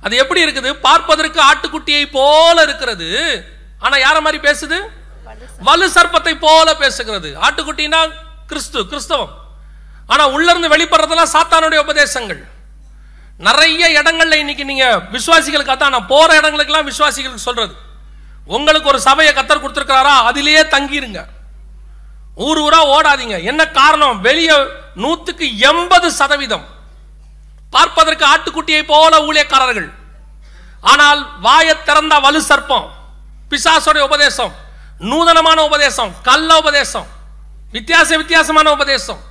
அது 0.06 0.16
எப்படி 0.24 0.44
இருக்குது? 0.46 0.72
பார்ப்பதற்கு 0.88 1.42
ஆட்டுக்குட்டியை 1.52 2.04
போல 2.18 2.58
இருக்கிறது. 2.68 3.10
ஆனா 3.86 3.96
யார 4.08 4.18
மாதிரி 4.26 4.42
பேசுது? 4.50 4.80
வலு 5.70 5.88
சர்ப்பத்தை 5.98 6.36
போல 6.48 6.78
பேசுகிறது. 6.84 7.32
ஆட்டுக்குட்டினா 7.46 8.04
கிறிஸ்து 8.52 8.80
கிறிஸ்தவம். 8.92 9.34
ஆனால் 10.08 10.34
உள்ளேருந்து 10.36 10.74
வெளிப்படுறதெல்லாம் 10.74 11.34
சாத்தானுடைய 11.36 11.80
உபதேசங்கள். 11.86 12.42
நிறைய 13.48 13.90
இடங்களில் 14.00 14.42
இன்னைக்கு 14.44 14.66
நீங்கள் 14.66 15.00
விசுவாசிகளுக்கு 15.16 15.76
அதான் 15.76 15.96
நான் 15.96 16.12
போகிற 16.12 16.40
இடங்களுக்கெல்லாம் 16.40 16.90
விசுவாசிகளுக்கு 16.92 17.48
சொல்கிறது 17.48 17.74
உங்களுக்கு 18.56 18.88
ஒரு 18.88 19.00
சபையை 19.00 19.32
கத்தர் 19.34 19.64
கொடுத்துருக்காரா 19.64 20.14
அதிலேயே 20.30 20.62
தங்கிருங்க. 20.62 21.22
ஊர் 22.36 22.60
ஊரா 22.66 22.80
ஓடாதீங்க. 22.96 23.44
என்ன 23.44 23.62
காரணம்? 23.68 24.22
வெளியே 24.22 24.56
நூற்றுக்கு 25.04 25.60
எண்பது 25.60 26.08
சதவீதம். 26.12 26.66
பார்ப்பதற்கு 27.76 28.26
ஆட்டுக்குட்டியை 28.34 28.84
போல 28.86 29.14
ஊழியக்காரர்கள். 29.28 29.90
ஆனால் 30.82 31.22
வாயை 31.40 31.76
திறந்த 31.84 32.16
வலு 32.20 32.42
சர்ப்பம். 32.50 32.88
பிசாசோடைய 33.50 34.04
உபதேசம். 34.10 34.54
நூதனமான 35.00 35.64
உபதேசம். 35.64 36.12
கள்ள 36.22 36.58
உபதேசம். 36.58 37.08
வித்தியாச 37.72 38.10
வித்தியாசமான 38.18 38.72
உபதேசம். 38.72 39.22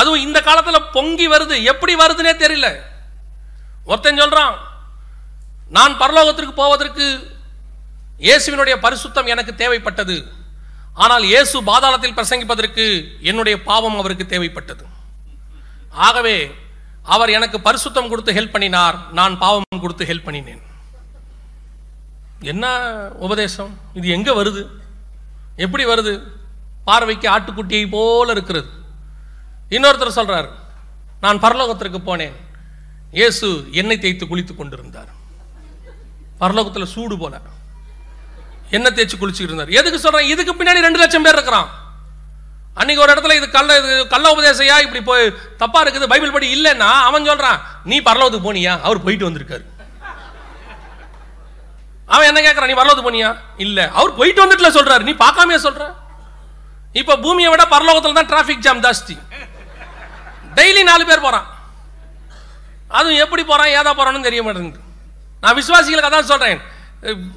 அதுவும் 0.00 0.24
இந்த 0.26 0.38
காலத்தில் 0.40 0.90
பொங்கி 0.92 1.26
வருது. 1.28 1.56
எப்படி 1.72 1.94
வருதுன்னே 1.94 2.34
தெரியல. 2.44 2.68
ஒருத்தன் 3.84 4.20
சொல்றான் 4.20 4.54
நான் 5.68 6.00
பரலோகத்திற்கு 6.00 6.52
போவதற்கு 6.62 7.06
இயேசுவினுடைய 8.20 8.74
பரிசுத்தம் 8.86 9.30
எனக்கு 9.32 9.52
தேவைப்பட்டது. 9.52 10.16
ஆனால் 10.94 11.22
இயேசு 11.22 11.62
பாதாளத்தில் 11.62 12.18
பிரசங்கிப்பதற்கு 12.18 12.84
என்னுடைய 13.20 13.62
பாவம் 13.62 13.98
அவருக்கு 13.98 14.26
தேவைப்பட்டது. 14.28 14.84
ஆகவே 15.90 16.36
அவர் 17.02 17.34
எனக்கு 17.38 17.60
பரிசுத்தம் 17.60 18.08
கொடுத்து 18.08 18.32
ஹெல்ப் 18.32 18.54
பண்ணினார். 18.56 18.98
நான் 19.12 19.38
பாவம் 19.38 19.80
கொடுத்து 19.80 20.04
ஹெல்ப் 20.04 20.26
பண்ணினேன். 20.26 20.62
என்ன 22.52 22.66
உபதேசம்? 23.26 23.78
இது 23.94 24.08
எங்க 24.08 24.30
வருது? 24.32 24.62
எப்படி 25.56 25.84
வருது? 25.84 26.14
பார்வைக்கு 26.84 27.26
ஆட்டுக்குட்டியை 27.30 27.86
போல 27.90 28.32
இருக்கிறது. 28.32 28.68
இன்னொருத்தர் 29.70 30.18
சொல்றார் 30.18 30.48
நான் 31.20 31.42
பரலோகத்திற்கு 31.42 31.98
போனேன். 32.06 32.32
இயேசு 33.12 33.68
எண்ணெய் 33.72 33.98
தேய்த்து 33.98 34.26
குளித்து 34.26 34.56
கொண்டிருந்தார். 34.56 35.08
பரலோகத்தில் 36.40 36.84
சூடு 36.84 37.18
போல. 37.18 37.40
எண்ணெய் 38.70 38.92
தேய்ச்சி 38.92 39.22
குளிச்சுட்டு 39.22 39.50
இருந்தார். 39.50 39.68
எதுக்கு 39.68 39.98
சொல்றேன்? 39.98 40.28
இதுக்கு 40.28 40.54
பின்னாடி 40.54 40.80
ரெண்டு 40.80 40.98
லட்சம் 40.98 41.22
பேர் 41.22 41.32
இருக்கிறான். 41.32 41.70
அன்னைக்கு 42.74 43.02
ஒரு 43.02 43.12
இடத்துல 43.12 43.34
இது 43.34 43.50
கள்ள 43.50 43.78
இது 43.78 44.06
கள்ள 44.06 44.34
உபதேசையா 44.34 44.78
இப்படி 44.80 45.02
போய் 45.02 45.34
தப்பா 45.56 45.84
இருக்குது? 45.84 46.06
பைபிள் 46.06 46.32
படி 46.32 46.62
இல்லைன்னா 46.62 46.90
அவன் 47.08 47.28
சொல்றான் 47.28 47.60
நீ 47.84 48.00
பரலோகத்துக்கு 48.00 48.52
போனியா? 48.52 48.80
அவர் 48.80 49.02
போயிட்டு 49.02 49.30
வந்திருக்காரு. 49.30 49.64
அவன் 52.06 52.36
என்ன 52.36 52.52
கேட்கறான் 52.52 52.66
நீ 52.66 52.72
பரலோகத்துக்கு 52.72 53.10
போனியா? 53.10 53.36
இல்ல. 53.56 53.90
அவர் 53.90 54.14
போயிட்டு 54.14 54.46
வந்துட்டுல 54.46 54.72
சொல்றாரு. 54.72 55.02
நீ 55.02 55.12
பார்க்காமயே 55.12 55.58
சொல்ற. 55.58 55.94
இப்ப 56.92 57.16
பூமியை 57.16 57.50
விட 57.50 57.62
பரலோகத்துல 57.64 58.12
தான் 58.12 58.26
டிராபிக் 58.26 58.60
ஜாம் 58.60 58.82
ஜாஸ்தி. 58.82 59.18
டெய்லி 60.58 60.82
நாலு 60.90 61.04
பேர் 61.10 61.26
போகிறான் 61.26 61.48
அதுவும் 62.98 63.20
எப்படி 63.24 63.42
போகிறான் 63.50 63.74
ஏதா 63.78 63.92
போகிறான்னு 63.98 64.26
தெரிய 64.28 64.40
மாட்டேங்குது. 64.46 64.80
நான் 65.42 65.58
விசுவாசிகளுக்கு 65.60 66.10
அதான் 66.10 66.30
சொல்கிறேன் 66.32 66.60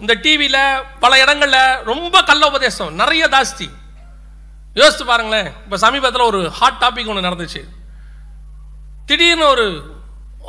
இந்த 0.01 0.13
டிவியில் 0.26 0.61
பல 1.03 1.13
இடங்களில் 1.24 1.82
ரொம்ப 1.91 2.15
கள்ள 2.30 2.43
உபதேசம் 2.51 2.91
நிறைய 3.01 3.24
ஜாஸ்தி. 3.36 3.68
யோசித்து 4.80 5.05
பாருங்களேன் 5.11 5.49
இப்போ 5.63 5.78
சமீபத்தில் 5.86 6.30
ஒரு 6.32 6.39
ஹாட் 6.59 6.82
டாபிக் 6.84 7.09
ஒன்று 7.11 7.28
நடந்துச்சு. 7.28 7.61
திடீர்னு 9.09 9.45
ஒரு 9.53 9.65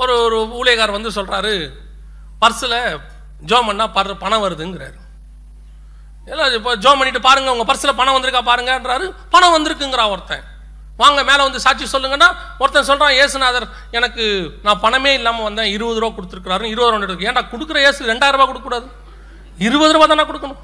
ஒரு 0.02 0.14
ஒரு 0.26 0.38
ஊழியக்காரர் 0.58 0.96
வந்து 0.98 1.16
சொல்கிறாரு 1.18 1.52
பர்ஸில் 2.42 2.78
ஜோ 3.50 3.58
பண்ணால் 3.68 3.94
பர் 3.96 4.10
பணம் 4.24 4.44
வருதுங்கிறாரு. 4.44 4.98
எல்லாம் 6.32 6.54
இப்போ 6.58 6.72
ஜோ 6.84 6.90
பண்ணிட்டு 6.98 7.20
பாருங்கள் 7.26 7.54
உங்கள் 7.54 7.68
பர்ஸில் 7.70 7.98
பணம் 8.00 8.16
வந்திருக்கா 8.16 8.42
பாருங்கன்றாரு. 8.50 9.06
பணம் 9.34 9.54
வந்திருக்குங்கிறா 9.56 10.04
ஒருத்தன். 10.14 10.44
வாங்க 11.00 11.20
மேலே 11.28 11.42
வந்து 11.46 11.60
சாட்சி 11.64 11.84
சொல்லுங்கன்னா 11.92 12.28
ஒருத்தன் 12.62 12.88
சொல்கிறான் 12.90 13.16
ஏசுநாதர் 13.22 13.66
எனக்கு 13.98 14.24
நான் 14.66 14.80
பணமே 14.84 15.12
இல்லாமல் 15.18 15.46
வந்தேன் 15.48 15.70
இருபது 15.74 16.00
ரூபா 16.02 16.10
கொடுத்துருக்குறாரு 16.16 16.64
இருபது 16.72 16.90
ரூபா 16.90 17.06
எடுக்கு 17.08 17.28
ஏன்டா 17.30 17.42
கொடுக்குற 17.52 17.78
ஏசு 17.88 18.10
ரெண்டாயிரம் 18.12 18.38
ரூபா 18.38 18.48
கொடுக்கக்கூடாது. 18.50 18.88
இருபது 19.68 19.92
ரூபா 19.96 20.06
தானே 20.12 20.26
கொடுக்கணும். 20.30 20.60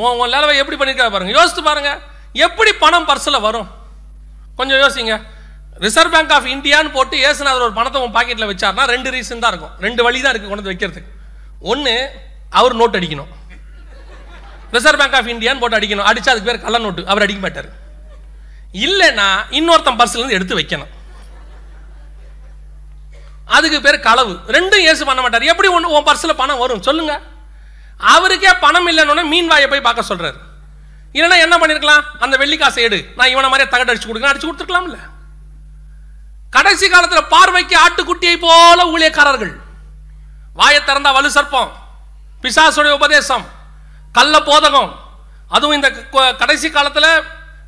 உன் 0.00 0.16
உன் 0.20 0.32
நிலவை 0.34 0.54
எப்படி 0.62 0.76
பண்ணிருக்கா 0.80 1.08
பாருங்க. 1.14 1.34
யோசித்து 1.38 1.62
பாருங்க 1.70 1.90
எப்படி 2.46 2.70
பணம் 2.84 3.08
பர்சில் 3.10 3.44
வரும்? 3.48 3.68
கொஞ்சம் 4.60 4.80
யோசிங்க. 4.84 5.16
ரிசர்வ் 5.84 6.14
பேங்க் 6.14 6.32
ஆஃப் 6.36 6.48
இந்தியான்னு 6.54 6.94
போட்டு 6.96 7.16
ஏசுநாதர் 7.28 7.66
ஒரு 7.68 7.76
பணத்தை 7.80 8.00
உன் 8.04 8.16
பாக்கெட்டில் 8.16 8.50
வச்சார்னா 8.52 8.84
ரெண்டு 8.94 9.10
ரீசன் 9.14 9.44
தான் 9.44 9.52
இருக்கும். 9.54 9.76
ரெண்டு 9.86 10.00
வழி 10.06 10.18
தான் 10.24 10.32
இருக்கு 10.34 10.48
கொண்டு 10.48 10.62
வந்து 10.62 10.74
வைக்கிறதுக்கு. 10.74 11.12
ஒன்று 11.72 11.94
அவர் 12.60 12.80
நோட் 12.80 12.98
அடிக்கணும். 12.98 13.30
ரிசர்வ் 14.76 15.00
பேங்க் 15.02 15.16
ஆஃப் 15.18 15.30
இந்தியான்னு 15.36 15.62
போட்டு 15.62 15.78
அடிக்கணும். 15.78 16.08
அடிச்சா 16.10 16.32
அதுக்கு 16.32 16.50
பேர் 16.50 16.64
கள்ள 16.66 16.78
நோட்டு 16.86 17.10
அவர் 17.12 17.24
அடிக்க 17.26 17.42
மாட்டார். 17.46 17.70
இல்லைன்னா 18.72 19.28
இன்னொருத்தன் 19.50 19.98
பர்ஸ்ல 19.98 20.16
இருந்து 20.16 20.34
எடுத்து 20.34 20.58
வைக்கணும். 20.58 20.88
அதுக்கு 23.46 23.80
பேர் 23.80 24.00
களவு. 24.00 24.40
ரெண்டும் 24.46 24.80
ஏசு 24.80 25.04
பண்ண 25.04 25.20
மாட்டார். 25.20 25.42
எப்படி 25.42 25.68
ஒன்று 25.68 25.90
உன் 25.90 26.04
பர்ஸில் 26.04 26.32
பணம் 26.32 26.58
வரும்? 26.58 26.82
சொல்லுங்க. 26.82 27.20
அவருக்கே 27.98 28.52
பணம் 28.52 28.88
இல்லைன்னு 28.88 29.24
மீன் 29.24 29.46
வாயை 29.46 29.68
போய் 29.68 29.80
பார்க்க 29.80 30.14
சொல்றாரு. 30.14 30.36
இல்லைன்னா 31.12 31.38
என்ன 31.38 31.58
பண்ணிருக்கலாம்? 31.58 32.02
அந்த 32.18 32.36
வெள்ளிக்காசை 32.36 32.76
எடு. 32.76 33.12
நான் 33.16 33.28
இவனை 33.28 33.50
மாதிரியே 33.50 33.70
தகட்டு 33.70 33.96
அடிச்சு 33.96 34.06
கொடுக்க 34.06 34.32
அடிச்சு 34.32 34.50
கொடுத்துருக்கலாம்ல. 34.50 34.98
கடைசி 36.50 36.88
காலத்தில் 36.88 37.24
பார்வைக்கு 37.24 37.78
ஆட்டுக்குட்டியை 37.78 38.36
போல 38.36 38.84
ஊழியக்காரர்கள். 38.84 39.56
வாயை 40.54 40.80
திறந்தா 40.80 41.12
வலு 41.12 41.28
சர்ப்பம். 41.28 41.70
பிசாசுடைய 42.42 42.90
உபதேசம். 42.90 43.46
கள்ள 44.12 44.38
போதகம். 44.38 44.94
அதுவும் 45.48 45.76
இந்த 45.76 45.90
கடைசி 46.38 46.70
காலத்தில் 46.70 47.22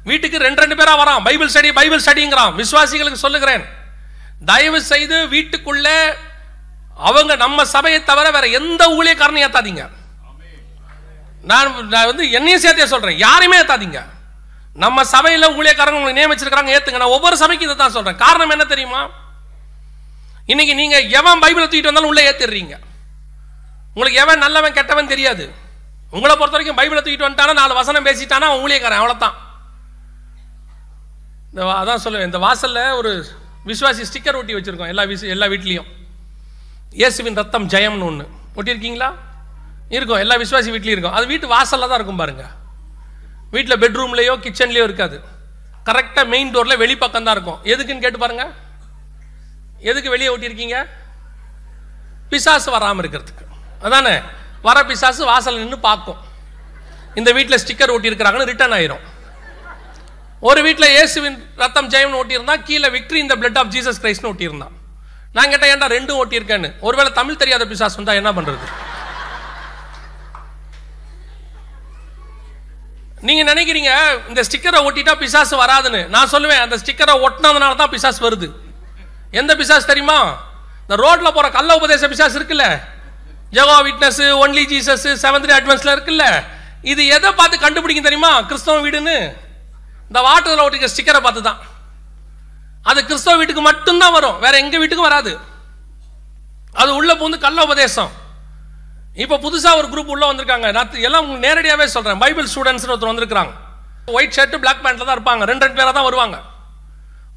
வீட்டுக்கு 0.08 0.38
ரெண்டு 0.46 0.60
ரெண்டு 0.62 0.78
பேரா 0.80 0.94
வரான். 1.00 1.22
பைபிள் 1.26 1.50
ஸ்டடி 1.54 1.70
பைபிள் 1.80 2.04
ஸ்டடிங்கிறான். 2.04 2.54
விசுவாசிகளுக்கு 2.60 3.24
சொல்லுகிறேன். 3.26 3.64
தயவு 4.50 4.78
செய்து 4.92 5.16
வீட்டுக்குள்ள 5.34 5.88
அவங்க 7.08 7.32
நம்ம 7.44 7.64
சபையை 7.74 8.00
தவிர 8.08 8.26
வேற 8.30 8.46
எந்த 8.58 8.82
ஊழியக்காரனையும் 8.96 9.46
ஏத்தாதீங்க. 9.46 9.84
நான் 11.50 11.88
நான் 11.94 12.08
வந்து 12.10 12.24
என்னையும் 12.30 12.60
சேர்த்தே 12.64 12.86
சொல்றேன். 12.86 13.18
யாரையுமே 13.26 13.56
ஏத்தாதீங்க. 13.62 14.00
நம்ம 14.82 15.04
சபையில் 15.04 15.54
ஊழியக்காரங்க 15.58 15.98
உங்களை 16.00 16.14
நியமிச்சிருக்காங்க 16.18 16.72
ஏத்துங்க. 16.76 17.00
நான் 17.02 17.16
ஒவ்வொரு 17.16 17.36
சபைக்கு 17.42 17.66
இதை 17.66 17.76
தான் 17.76 17.94
சொல்றேன். 17.96 18.16
காரணம் 18.16 18.54
என்ன 18.56 18.64
தெரியுமா? 18.64 19.02
இன்னைக்கு 20.52 20.74
நீங்க 20.80 20.96
எவன் 21.00 21.42
பைபிளை 21.44 21.66
தூக்கிட்டு 21.66 21.90
வந்தாலும் 21.90 22.10
உள்ள 22.12 22.22
ஏத்திடுறீங்க. 22.30 22.76
உங்களுக்கு 23.94 24.20
எவன் 24.24 24.42
நல்லவன் 24.44 24.76
கெட்டவன் 24.78 25.12
தெரியாது. 25.12 25.44
உங்களை 26.10 26.34
பொறுத்த 26.36 26.56
வரைக்கும் 26.56 26.80
பைபிளை 26.80 27.02
தூக்கிட்டு 27.02 27.26
வந்துட்டானா 27.26 27.60
நாலு 27.60 27.74
வசனம் 27.74 28.06
பேசிட்டானா 28.06 28.48
அவன் 28.50 28.62
ஊழியக்காரன். 28.64 29.00
அவ்வளோதான் 29.02 29.36
இந்த 31.54 31.64
அதான் 31.80 32.00
சொல்லுவேன். 32.04 32.28
இந்த 32.30 32.38
வாசலில் 32.44 32.96
ஒரு 33.00 33.10
விஸ்வாசி 33.68 34.04
ஸ்டிக்கர் 34.08 34.38
ஒட்டி 34.38 34.54
வச்சுருக்கோம். 34.54 34.90
எல்லா 34.92 35.02
விஸ் 35.10 35.22
எல்லா 35.34 35.46
வீட்லேயும். 35.52 35.88
இயேசுவின் 37.00 37.38
ரத்தம் 37.40 37.66
ஜெயம்னு 37.74 38.06
ஒன்று 38.08 38.24
ஒட்டியிருக்கீங்களா? 38.58 39.10
இருக்கும். 39.96 40.20
எல்லா 40.24 40.36
விஸ்வாசி 40.42 40.70
வீட்லேயும் 40.74 40.96
இருக்கும். 40.96 41.16
அது 41.18 41.26
வீட்டு 41.32 41.46
வாசலில் 41.54 41.88
தான் 41.90 41.98
இருக்கும் 42.00 42.20
பாருங்கள் 42.22 42.52
வீட்டில் 43.54 43.80
பெட்ரூம்லேயோ 43.84 44.34
கிச்சன்லேயோ 44.44 44.84
இருக்காது. 44.88 45.16
கரெக்டாக 45.88 46.26
மெயின் 46.34 46.52
டோரில் 46.54 46.80
வெளிப்பக்கம் 46.82 47.26
தான் 47.28 47.36
இருக்கும். 47.38 47.60
எதுக்குன்னு 47.72 48.04
கேட்டு 48.04 48.22
பாருங்கள் 48.24 48.52
எதுக்கு 49.90 50.12
வெளியே 50.16 50.32
ஒட்டியிருக்கீங்க? 50.34 50.76
பிசாசு 52.30 52.68
வராமல் 52.76 53.02
இருக்கிறதுக்கு. 53.04 53.44
அதானே? 53.86 54.14
வர 54.68 54.78
பிசாசு 54.90 55.22
வாசல் 55.32 55.60
நின்று 55.62 55.78
பார்க்கும். 55.88 56.20
இந்த 57.20 57.30
வீட்டில் 57.38 57.62
ஸ்டிக்கர் 57.64 57.94
ஒட்டியிருக்கிறாங்கன்னு 57.96 58.52
ரிட்டர்ன் 58.52 58.76
ஆயிரும். 58.76 59.02
ஒரு 60.48 60.60
வீட்டில் 60.64 60.92
இயேசுவின் 60.94 61.36
ரத்தம் 61.62 61.90
ஜெயம்னு 61.92 62.18
ஓட்டியிருந்தான் 62.20 62.64
கீழே 62.68 62.88
விக்ரி 62.94 63.18
இந்த 63.24 63.34
பிளட் 63.40 63.58
ஆஃப் 63.60 63.70
ஜீசஸ் 63.74 64.00
கிரைஸ்ட்னு 64.02 64.30
ஓட்டியிருந்தான் 64.30 64.74
நான் 65.36 65.50
கேட்டேன் 65.52 65.70
ஏன்டா 65.74 65.86
ரெண்டும் 65.96 66.18
ஓட்டியிருக்கேன்னு 66.22 66.68
ஒருவேளை 66.86 67.10
தமிழ் 67.18 67.40
தெரியாத 67.42 67.64
பிசாஸ் 67.70 67.96
வந்தா 68.00 68.18
என்ன 68.20 68.32
பண்ணுறது 68.38 68.66
நீங்க 73.28 73.42
நினைக்கிறீங்க 73.50 73.90
இந்த 74.30 74.40
ஸ்டிக்கரை 74.46 74.80
ஒட்டிட்டா 74.86 75.12
பிசாசு 75.20 75.54
வராதுன்னு. 75.60 76.00
நான் 76.14 76.30
சொல்லுவேன் 76.32 76.62
அந்த 76.64 76.76
ஸ்டிக்கரை 76.80 77.14
ஒட்டினதுனால 77.26 77.76
தான் 77.82 77.92
பிசாஸ் 77.94 78.18
வருது. 78.24 78.48
எந்த 79.40 79.52
பிசாஸ் 79.60 79.88
தெரியுமா? 79.90 80.18
இந்த 80.82 80.96
ரோட்ல 81.04 81.30
போற 81.36 81.46
கள்ள 81.54 81.70
உபதேச 81.78 82.08
பிசாஸ் 82.12 82.36
இருக்குல்ல? 82.38 82.66
Jehovah 83.56 83.76
witness 83.86 84.20
only 84.42 84.64
Jesus 84.72 85.06
seventh 85.24 85.56
அட்வான்ஸ்ல 85.58 85.94
இருக்குல்ல? 85.96 86.26
இது 86.92 87.02
எதை 87.16 87.30
பார்த்து 87.40 87.64
கண்டுபிடிக்கும் 87.64 88.08
தெரியுமா? 88.08 88.32
கிறிஸ்தவ 88.50 88.76
வீடுன்னு. 88.86 89.16
இந்த 90.14 90.22
வாட்டரில் 90.26 90.62
ஒட்டிக்கிற 90.64 90.88
ஸ்டிக்கரை 90.90 91.20
பார்த்து 91.22 91.40
தான் 91.46 91.60
அது 92.88 92.98
கிறிஸ்தவ 93.06 93.36
வீட்டுக்கு 93.38 93.62
மட்டும்தான் 93.66 94.12
வரும். 94.16 94.36
வேற 94.42 94.54
எங்கள் 94.62 94.80
வீட்டுக்கும் 94.80 95.06
வராது. 95.06 95.30
அது 96.80 96.90
உள்ள 96.98 97.12
போந்து 97.20 97.38
கள்ள 97.44 97.58
உபதேசம் 97.68 98.10
இப்போ 99.22 99.36
புதுசாக 99.44 99.78
ஒரு 99.80 99.88
குரூப் 99.92 100.12
உள்ளே 100.14 100.26
வந்திருக்காங்க. 100.30 100.68
நான் 100.76 100.92
எல்லாம் 101.06 101.22
உங்களுக்கு 101.24 101.46
நேரடியாகவே 101.46 101.86
சொல்கிறேன் 101.94 102.20
பைபிள் 102.24 102.48
ஸ்டூடெண்ட்ஸ்னு 102.52 102.92
ஒருத்தர் 102.94 103.12
வந்திருக்காங்க 103.12 103.52
ஒயிட் 104.18 104.36
ஷர்ட் 104.36 104.54
பிளாக் 104.64 104.84
பேண்ட்டில் 104.84 105.08
தான் 105.08 105.16
இருப்பாங்க. 105.18 105.48
ரெண்டு 105.50 105.64
ரெண்டு 105.66 105.78
பேராக 105.80 105.94
தான் 105.98 106.06
வருவாங்க. 106.08 106.38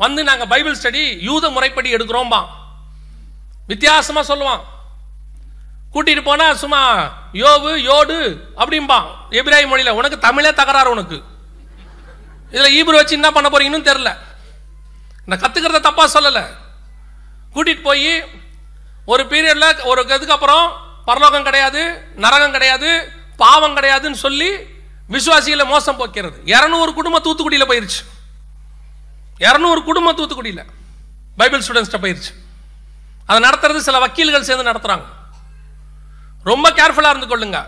வந்து 0.04 0.24
நாங்கள் 0.30 0.50
பைபிள் 0.54 0.78
ஸ்டடி 0.82 1.04
யூத 1.30 1.50
முறைப்படி 1.56 1.96
எடுக்கிறோம்பா. 1.96 2.42
வித்தியாசமாக 3.72 4.30
சொல்லுவான். 4.32 4.62
கூட்டிகிட்டு 5.96 6.26
போனால் 6.30 6.60
சும்மா 6.64 6.82
யோவு 7.44 7.74
யோடு 7.90 8.20
அப்படிம்பா. 8.62 9.00
எபிராய் 9.40 9.72
மொழியில் 9.74 9.98
உனக்கு 10.02 10.20
தமிழே 10.28 10.54
தகராறு 10.62 10.92
உனக்கு. 10.98 11.20
இதில் 12.52 12.82
ஈபுரு 12.82 12.92
வச்சு 12.92 13.14
என்ன 13.14 13.32
பண்ண 13.32 13.50
போறீங்கன்னு 13.50 13.82
தெரில 13.82 14.18
நான் 15.26 15.40
கற்றுக்கிறத 15.40 15.80
தப்பாக 15.88 16.08
சொல்லலை. 16.14 16.46
கூட்டிகிட்டு 17.54 17.82
போய் 17.82 18.26
ஒரு 19.06 19.24
பீரியடில் 19.24 19.84
ஒரு 19.84 20.02
இதுக்கப்புறம் 20.02 20.72
பரலோகம் 21.06 21.44
கிடையாது 21.44 22.08
நரகம் 22.16 22.52
கிடையாது 22.52 23.12
பாவம் 23.38 23.76
கிடையாதுன்னு 23.76 24.22
சொல்லி 24.26 24.50
விசுவாசிகளை 25.10 25.66
மோசம் 25.66 26.00
போக்கிறது. 26.00 26.38
இரநூறு 26.46 26.94
குடும்பம் 26.94 27.24
தூத்துக்குடியில் 27.24 27.70
போயிருச்சு. 27.70 28.02
இரநூறு 29.40 29.84
குடும்பம் 29.84 30.18
தூத்துக்குடியில். 30.18 30.66
பைபிள் 31.38 31.64
ஸ்டூடெண்ட்ஸ்கிட்ட 31.68 32.04
போயிருச்சு. 32.06 32.34
அதை 33.26 33.50
நடத்துறது 33.50 33.78
சில 33.78 34.00
வக்கீல்கள் 34.00 34.44
சேர்ந்து 34.44 34.72
நடத்துகிறாங்க 34.72 35.06
ரொம்ப 36.44 36.70
கேர்ஃபுல்லாக 36.70 37.18
இருந்து 37.18 37.38
கொள்ளுங்க. 37.38 37.68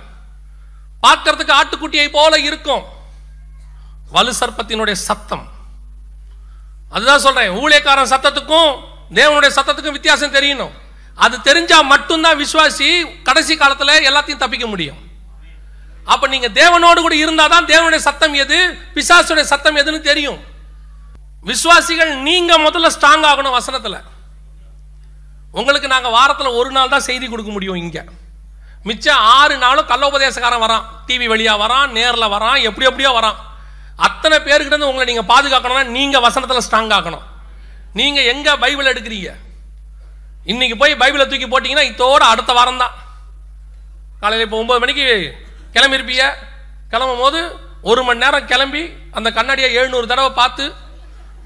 பார்க்கறதுக்கு 1.03 1.53
ஆட்டுக்குட்டியை 1.61 2.09
போல 2.11 2.39
இருக்கும். 2.39 2.83
வலு 4.15 4.31
சர்ப்பத்தினுடைய 4.41 4.95
சத்தம். 5.07 5.45
அதுதான் 6.93 7.25
சொல்றேன் 7.25 7.55
ஊழியக்காரன் 7.61 8.11
சத்தத்துக்கும் 8.13 8.71
தேவனுடைய 9.17 9.51
சத்தத்துக்கும் 9.57 9.97
வித்தியாசம் 9.97 10.35
தெரியணும். 10.37 10.73
அது 11.25 11.35
தெரிஞ்சா 11.47 11.77
மட்டும்தான் 11.93 12.39
விசுவாசி 12.43 12.87
கடைசி 13.27 13.53
காலத்தில் 13.61 14.05
எல்லாத்தையும் 14.09 14.43
தப்பிக்க 14.43 14.67
முடியும். 14.73 14.99
அப்ப 16.13 16.27
நீங்க 16.33 16.47
தேவனோடு 16.61 16.99
கூட 17.05 17.15
இருந்தால் 17.23 17.51
தான் 17.53 17.67
தேவனுடைய 17.71 18.01
சத்தம் 18.05 18.35
எது 18.43 18.57
பிசாசுடைய 18.95 19.45
சத்தம் 19.51 19.79
எதுன்னு 19.81 20.07
தெரியும். 20.11 20.39
விசுவாசிகள் 21.49 22.13
நீங்க 22.27 22.53
முதல்ல 22.65 22.89
ஸ்ட்ராங் 22.95 23.27
ஆகணும் 23.31 23.57
வசனத்தில். 23.57 23.99
உங்களுக்கு 25.59 25.87
நாங்கள் 25.93 26.15
வாரத்தில் 26.15 26.57
ஒரு 26.59 26.71
நாள் 26.77 26.93
தான் 26.93 27.05
செய்தி 27.09 27.25
கொடுக்க 27.27 27.51
முடியும் 27.51 27.79
இங்கே. 27.83 28.03
மிச்சம் 28.87 29.21
ஆறு 29.37 29.55
நாளும் 29.65 29.89
கல்லோபதேசக்காரன் 29.91 30.63
வரான். 30.65 30.83
டிவி 31.07 31.27
வழியாக 31.33 31.61
வரான் 31.63 31.93
நேரில் 31.97 32.33
வரான் 32.35 32.59
எப்படி 32.69 32.87
எப்படியோ 32.89 33.11
வரான். 33.19 33.37
அத்தனை 34.07 34.37
பேருக்கிட்ட 34.47 34.75
இருந்து 34.75 34.89
உங்களை 34.91 35.05
நீங்கள் 35.11 35.29
பாதுகாக்கணும்னா 35.31 35.85
நீங்கள் 35.97 36.23
வசனத்தில் 36.25 36.65
ஸ்ட்ராங் 36.67 36.93
ஆகணும் 36.97 37.25
நீங்கள் 37.99 38.27
எங்கே 38.31 38.53
பைபிள் 38.63 38.91
எடுக்கிறீங்க? 38.91 39.29
இன்னைக்கு 40.51 40.75
போய் 40.81 40.99
பைபிளை 41.01 41.25
தூக்கி 41.31 41.47
போட்டிங்கன்னா 41.53 41.85
இதோட 41.91 42.21
அடுத்த 42.33 42.51
வாரம் 42.57 42.81
தான். 42.83 42.93
காலையில் 44.21 44.45
இப்போ 44.45 44.57
ஒம்பது 44.63 44.81
மணிக்கு 44.83 45.05
கிளம்பியிருப்பீங்க. 45.75 46.25
கிளம்பும் 46.91 47.23
போது 47.23 47.39
ஒரு 47.89 48.01
மணி 48.07 48.23
நேரம் 48.23 48.47
கிளம்பி 48.51 48.83
அந்த 49.17 49.29
கண்ணாடியை 49.37 49.69
எழுநூறு 49.79 50.05
தடவை 50.11 50.31
பார்த்து 50.41 50.65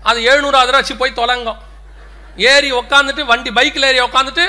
அது 0.09 0.19
எழுநூறாவது 0.31 0.69
தடவை 0.69 0.81
வச்சு 0.81 1.01
போய் 1.01 1.19
தொலங்கும். 1.21 1.59
ஏறி 2.51 2.69
உக்காந்துட்டு 2.81 3.23
வண்டி 3.31 3.51
பைக்கில் 3.57 3.89
ஏறி 3.89 4.01
உக்காந்துட்டு 4.07 4.45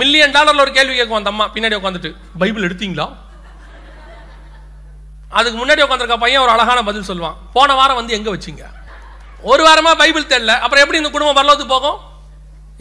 மில்லியன் 0.00 0.34
டாலரில் 0.36 0.64
ஒரு 0.64 0.72
கேள்வி 0.78 0.94
கேட்கும் 0.98 1.20
அந்த 1.20 1.30
அம்மா 1.32 1.46
பின்னாடி 1.54 1.78
உட்காந்துட்டு 1.80 2.10
பைபிள் 2.42 2.66
எடுத்தீங்களா? 2.68 3.06
அதுக்கு 5.38 5.58
முன்னாடி 5.60 5.82
உட்காந்துருக்க 5.84 6.16
பையன் 6.24 6.42
ஒரு 6.44 6.52
அழகான 6.54 6.82
பதில் 6.88 7.08
சொல்லுவான். 7.10 7.36
போன 7.54 7.74
வாரம் 7.78 7.98
வந்து 8.00 8.16
எங்கே 8.16 8.32
வச்சீங்க? 8.34 8.64
ஒரு 9.50 9.62
வாரமாக 9.68 9.96
பைபிள் 10.02 10.30
தெரில 10.32 10.52
அப்புறம் 10.64 10.82
எப்படி 10.84 11.00
இந்த 11.02 11.10
குடும்பம் 11.14 11.38
பரலோகத்துக்கு 11.38 11.76
போகும்? 11.76 11.98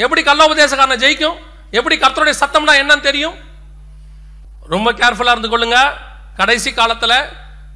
எப்படி 0.03 0.21
கல்லோபதேசக்காரனை 0.29 0.97
ஜெயிக்கும்? 1.03 1.37
எப்படி 1.79 1.95
கர்த்தருடைய 2.03 2.35
சத்தம்னா 2.43 2.73
என்னன்னு 2.81 3.07
தெரியும்? 3.09 3.35
ரொம்ப 4.73 4.89
கேர்ஃபுல்லாக 4.99 5.35
இருந்து 5.35 5.51
கொள்ளுங்க 5.53 5.79
கடைசி 6.39 6.69
காலத்தில் 6.73 7.17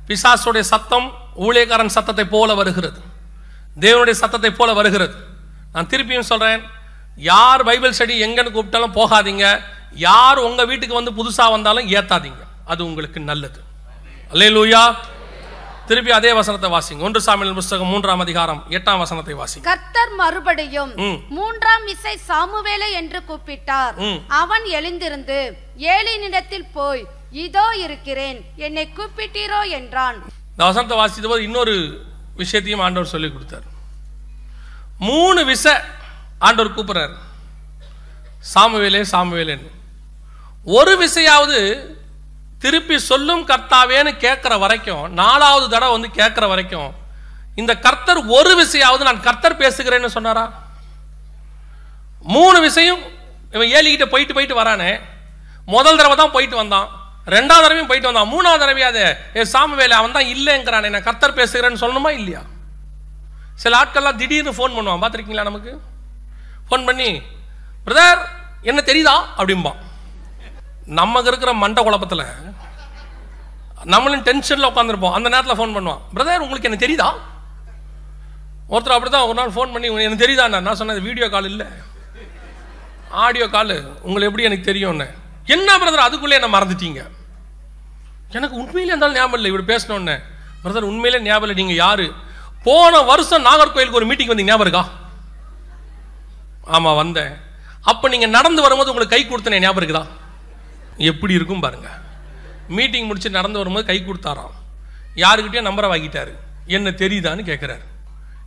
பிசாசுடைய 0.07 0.63
சத்தம் 0.73 1.07
ஊழியக்காரன் 1.45 1.95
சத்தத்தை 1.95 2.25
போல 2.35 2.53
வருகிறது. 2.59 2.99
தேவனுடைய 3.83 4.15
சத்தத்தை 4.23 4.51
போல 4.59 4.69
வருகிறது. 4.79 5.15
நான் 5.73 5.89
திருப்பியும் 5.91 6.29
சொல்கிறேன் 6.31 6.61
யார் 7.31 7.61
பைபிள் 7.69 7.95
ஸ்டடி 7.97 8.15
எங்கன்னு 8.25 8.53
கூப்பிட்டாலும் 8.55 8.97
போகாதீங்க. 8.99 9.45
யார் 10.07 10.39
உங்கள் 10.47 10.69
வீட்டுக்கு 10.71 10.99
வந்து 10.99 11.17
புதுசாக 11.19 11.53
வந்தாலும் 11.55 11.89
ஏற்றாதீங்க 11.97 12.43
அது 12.71 12.81
உங்களுக்கு 12.89 13.19
நல்லது. 13.31 13.59
அல்லேலூயா 14.31 14.81
திருப்பி 15.89 16.11
அதே 16.15 16.31
வசனத்தை 16.37 16.69
வாசிங்க. 16.73 17.03
ஒன்று 17.07 17.19
சாமியல் 17.25 17.57
புஸ்தகம் 17.59 17.91
மூன்றாம் 17.91 18.23
அதிகாரம் 18.23 18.59
எட்டாம் 18.77 19.01
வசனத்தை 19.03 19.35
வாசிங்க. 19.41 19.63
கர்த்தர் 19.67 20.11
மறுபடியும். 20.21 20.91
மூன்றாம் 21.37 21.85
இசை 21.93 22.15
சாமுவேலை 22.29 22.89
என்று 23.01 23.19
கூப்பிட்டார். 23.29 23.95
அவன் 24.41 24.65
எழுந்திருந்து 24.79 25.39
ஏலினிடத்தில் 25.93 26.67
போய் 26.77 27.03
இதோ 27.45 27.65
இருக்கிறேன் 27.85 28.39
என்னை 28.67 28.85
கூப்பிட்டீரோ? 28.97 29.61
என்றான். 29.79 30.19
இந்த 30.51 30.63
வசனத்தை 30.69 30.97
வாசித்த 31.01 31.27
போது 31.31 31.47
இன்னொரு 31.49 31.75
விஷயத்தையும் 32.41 32.83
ஆண்டவர் 32.85 33.13
சொல்லி 33.13 33.29
கொடுத்தார். 33.31 33.65
மூணு 35.09 35.41
விச 35.51 35.65
ஆண்டவர் 36.47 36.75
கூப்பிடுறார். 36.77 37.15
சாமுவேலே 38.53 39.03
சாமுவேலேன்னு. 39.13 39.71
ஒரு 40.79 40.93
விசையாவது 41.03 41.59
திருப்பி 42.59 42.99
சொல்லும் 42.99 43.47
கர்த்தாவேன்னு 43.47 44.11
கேட்குற 44.25 44.59
வரைக்கும் 44.59 45.13
நாலாவது 45.13 45.69
தடவை 45.69 45.91
வந்து 45.99 46.09
கேட்குற 46.19 46.47
வரைக்கும் 46.47 46.89
இந்த 47.55 47.73
கர்த்தர் 47.75 48.19
ஒரு 48.37 48.51
விசையாவது 48.61 49.03
நான் 49.09 49.25
கர்த்தர் 49.27 49.61
பேசுகிறேன்னு 49.61 50.05
சொன்னாரா? 50.05 50.45
மூணு 52.21 52.59
விஷயம் 52.59 53.01
இவன் 53.51 53.67
ஏலிக்கிட்ட 53.67 54.05
போயிட்டு 54.05 54.33
போயிட்டு 54.33 54.61
வரானே. 54.61 54.99
முதல் 55.65 55.97
தடவை 55.97 56.15
தான் 56.17 56.31
போயிட்டு 56.31 56.55
வந்தான். 56.55 56.87
ரெண்டாவது 57.35 57.63
தடவையும் 57.65 57.87
போயிட்டு 57.87 58.11
வந்தான். 58.11 58.31
மூணாவது 58.33 58.61
தடவையாவது 58.63 59.05
ஏ 59.35 59.45
சாமுவேல 59.53 59.97
அவன் 59.99 60.11
தான் 60.11 60.31
இல்லைங்கிறானே. 60.35 60.89
நான் 60.89 61.07
கர்த்தர் 61.09 61.37
பேசுகிறேன்னு 61.39 61.83
சொல்லணுமா 61.83 62.09
இல்லையா? 62.09 62.41
சில 63.55 63.83
ஆட்கள்லாம் 63.83 64.15
திடீர்னு 64.15 64.51
ஃபோன் 64.51 64.75
பண்ணுவான். 64.77 65.03
பார்த்துருக்கீங்களா 65.03 65.49
நமக்கு? 65.49 65.81
ஃபோன் 66.69 66.85
பண்ணி 66.85 67.21
பிரதர் 67.85 68.21
என்ன 68.61 68.81
தெரியுதா? 68.85 69.17
அப்படிம்பான். 69.37 69.79
நமக்கு 70.87 71.27
இருக்கிற 71.27 71.53
மண்ட 71.53 71.83
குழப்பத்தில் 71.83 72.25
நம்மளும் 73.83 74.23
டென்ஷனில் 74.23 74.69
உட்காந்துருப்போம் 74.69 75.11
அந்த 75.11 75.29
நேரத்தில் 75.29 75.57
ஃபோன் 75.57 75.75
பண்ணுவான். 75.75 75.99
பிரதர் 76.15 76.37
உங்களுக்கு 76.37 76.69
என்ன 76.69 76.79
தெரியுதா? 76.85 77.09
ஒருத்தர் 78.69 78.95
அப்படி 78.95 79.09
தான் 79.09 79.21
ஒரு 79.21 79.33
நாள் 79.33 79.49
ஃபோன் 79.49 79.71
பண்ணி 79.71 79.87
"உங்களுக்கு 79.87 80.17
எனக்கு 80.17 80.25
தெரியுதா 80.25 80.61
நான் 80.61 80.75
சொன்னது 80.75 81.01
வீடியோ 81.01 81.29
கால் 81.29 81.45
இல்லை. 81.45 81.65
ஆடியோ 83.09 83.47
கால் 83.47 83.99
உங்களை 84.01 84.27
எப்படி 84.27 84.43
எனக்கு 84.43 84.63
தெரியும்னு. 84.63 85.07
என்ன 85.45 85.77
பிரதர் 85.77 86.07
அதுக்குள்ளே 86.07 86.39
என்ன 86.41 86.59
மறந்துட்டீங்க? 86.59 87.09
எனக்கு 88.29 88.55
உண்மையிலே 88.55 88.85
இருந்தாலும் 88.85 89.15
ஞாபகம் 89.15 89.39
இல்லை. 89.39 89.51
இப்படி 89.51 89.73
பேசணுன்னு 89.73 90.21
பிரதர் 90.63 90.89
உண்மையிலே 90.91 91.23
ஞாபகம் 91.23 91.49
இல்லை. 91.49 91.63
நீங்கள் 91.63 91.85
யார்? 91.85 92.13
போன 92.63 93.01
வருஷம் 93.01 93.45
நாகர்கோயிலுக்கு 93.45 93.91
ஒரு 93.91 94.05
மீட்டிங் 94.05 94.27
வந்தீங்க. 94.27 94.43
ஞாபகம் 94.43 94.67
இருக்கா? 94.67 94.89
ஆமாம் 96.63 96.95
வந்தேன். 96.95 97.37
அப்போ 97.81 98.07
நீங்கள் 98.07 98.29
நடந்து 98.29 98.61
வரும்போது 98.61 98.91
உங்களுக்கு 98.93 99.15
கை 99.15 99.25
கொடுத்தனே. 99.25 99.59
ஞாபகம் 99.59 99.89
இருக்குதா? 99.89 100.16
எப்படி 100.97 101.33
இருக்கும் 101.33 101.59
பாருங்க. 101.59 101.99
மீட்டிங் 102.67 103.05
முடிச்சு 103.05 103.29
நடந்து 103.29 103.57
வரும்போது 103.57 103.85
கை 103.85 104.03
கொடுத்தாராம். 104.05 104.55
யாருக்கிட்டே 105.15 105.61
நம்பரை 105.61 105.89
வாங்கிட்டாரு. 105.89 106.33
என்ன 106.65 106.89
தெரியுதான்னு 106.89 107.45
கேட்குறாரு 107.45 107.81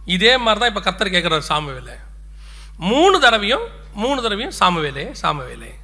இதே 0.05 0.36
மாதிரி 0.36 0.72
தான் 0.72 0.74
இப்போ 0.74 0.90
கத்தர் 0.90 1.09
கேட்குறாரு 1.09 1.42
சாமுவேலை. 1.48 1.98
மூணு 2.76 3.20
தடவையும் 3.20 3.66
மூணு 3.92 4.22
தடவையும் 4.22 4.53
சாமுவேலே 4.61 5.14
சாமுவேலே. 5.22 5.74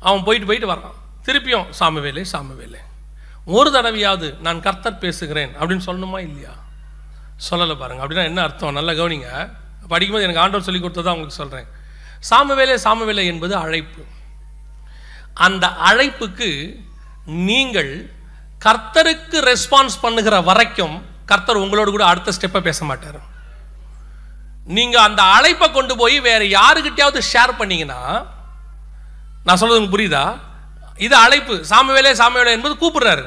அவன் 0.00 0.24
போயிட்டு 0.24 0.46
போயிட்டு 0.46 0.72
வரான் 0.72 0.94
திருப்பியும் 1.24 1.66
சாமுவேலே 1.80 2.24
சாமுவேலே. 2.32 2.78
ஒரு 3.44 3.70
தடவையாவது 3.70 4.38
நான் 4.38 4.60
கர்த்தர் 4.60 4.98
பேசுகிறேன் 4.98 5.58
அப்படின்னு 5.58 5.80
சொல்லணுமா 5.86 6.18
இல்லையா? 6.18 6.50
சொல்லலை 7.50 7.78
பாருங்க. 7.78 8.06
அப்படின்னா 8.06 8.24
என்ன 8.24 8.42
அர்த்தம்? 8.42 8.72
நல்லா 8.72 8.92
கவனிங்க. 8.92 9.56
படிக்கும்போது 9.88 10.22
எனக்கு 10.22 10.40
ஆண்டவர் 10.40 10.62
சொல்லி 10.62 10.80
கொடுத்ததான் 10.80 11.16
உங்களுக்கு 11.16 11.30
சொல்கிறேன் 11.30 11.66
சாமுவேலே 12.30 13.04
வேலை 13.04 13.26
என்பது 13.26 13.56
அழைப்பு. 13.56 14.04
அந்த 15.46 15.66
அழைப்புக்கு 15.88 16.50
நீங்கள் 17.48 17.92
கர்த்தருக்கு 18.64 19.38
ரெஸ்பான்ஸ் 19.50 19.96
பண்ணுகிற 20.04 20.36
வரைக்கும் 20.50 20.96
கர்த்தர் 21.30 21.62
உங்களோட 21.64 21.88
கூட 21.94 22.04
அடுத்த 22.10 22.32
ஸ்டெப்பை 22.36 22.60
பேச 22.68 22.80
மாட்டார். 22.90 23.20
நீங்கள் 24.76 25.04
அந்த 25.08 25.22
அழைப்பை 25.36 25.66
கொண்டு 25.70 25.94
போய் 26.00 26.16
வேறு 26.28 26.46
யாருக்கிட்டையாவது 26.58 27.20
ஷேர் 27.32 27.52
பண்ணீங்கன்னா 27.60 28.00
நான் 29.46 29.60
சொல்கிறது 29.60 29.92
புரியுதா? 29.94 30.24
இது 31.06 31.14
அழைப்பு. 31.24 31.54
சாமுவேலே 31.70 32.12
சாமுவேலே 32.20 32.54
என்பது 32.56 32.74
கூப்பிடுறாரு. 32.82 33.24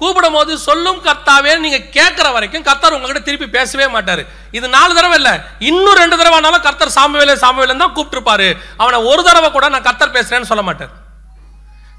கூப்பிடும் 0.00 0.36
போது 0.36 0.52
சொல்லும் 0.68 0.98
கர்த்தாவே 1.06 1.52
நீங்க 1.64 1.78
கேட்கிற 1.96 2.26
வரைக்கும் 2.36 2.66
கர்த்தர் 2.68 2.96
உங்ககிட்ட 2.96 3.22
திருப்பி 3.28 3.46
பேசவே 3.56 3.86
மாட்டாரு. 3.94 4.22
இது 4.58 4.66
நாலு 4.76 4.92
தடவை 4.98 5.16
இல்லை 5.20 5.34
இன்னும் 5.70 5.98
ரெண்டு 6.02 6.18
தடவை 6.20 6.36
ஆனாலும் 6.38 6.64
கர்த்தர் 6.66 6.96
சாமுவேலே 6.98 7.36
சாமுவேலே 7.44 7.76
தான் 7.82 7.96
கூப்பிட்டுருப்பாரு. 7.96 8.48
அவனை 8.82 8.98
ஒரு 9.10 9.22
தடவை 9.28 9.50
கூட 9.56 9.68
நான் 9.74 9.86
கர்த்தர் 9.88 10.16
பேசுறேன்னு 10.16 10.50
சொல்ல 10.52 10.64
மாட்டார். 10.68 10.92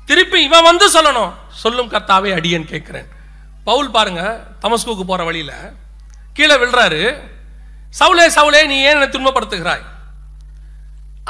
திருப்பி 0.10 0.40
இவன் 0.48 0.68
வந்து 0.70 0.86
சொல்லணும். 0.96 1.32
சொல்லும் 1.64 1.92
கர்த்தாவே 1.94 2.30
அடியன் 2.40 2.70
கேட்கிறேன். 2.72 3.08
பவுல் 3.68 3.94
பாருங்க 3.96 4.22
தமஸ்கூக்கு 4.64 5.06
போற 5.12 5.22
வழியில 5.28 5.54
கீழே 6.38 6.56
விழுறாரு. 6.62 7.02
சவுலே 8.00 8.26
சவுலே 8.38 8.62
நீ 8.72 8.78
ஏன் 8.88 8.96
என்னை 8.98 9.10
துன்பப்படுத்துகிறாய்? 9.16 9.86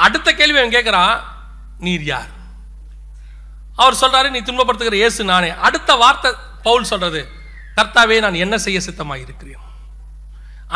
அடுத்த 0.06 0.28
கேள்வி 0.40 0.58
அவன் 0.60 0.74
கேட்கிறான் 0.76 1.14
நீர் 1.86 2.04
யார்? 2.12 2.30
அவர் 3.82 3.98
சொல்றாரு 4.02 4.28
நீ 4.34 4.40
துன்பப்படுத்துகிற 4.48 4.96
இயேசு 5.02 5.24
நானே. 5.32 5.50
அடுத்த 5.66 5.90
வார்த்தை 6.02 6.30
பவுல் 6.66 6.88
சொல்றது 6.92 7.20
கர்த்தாவே 7.78 8.16
நான் 8.24 8.42
என்ன 8.44 8.54
செய்ய 8.66 8.78
சித்தமாக 8.86 9.24
இருக்கிறேன் 9.24 9.64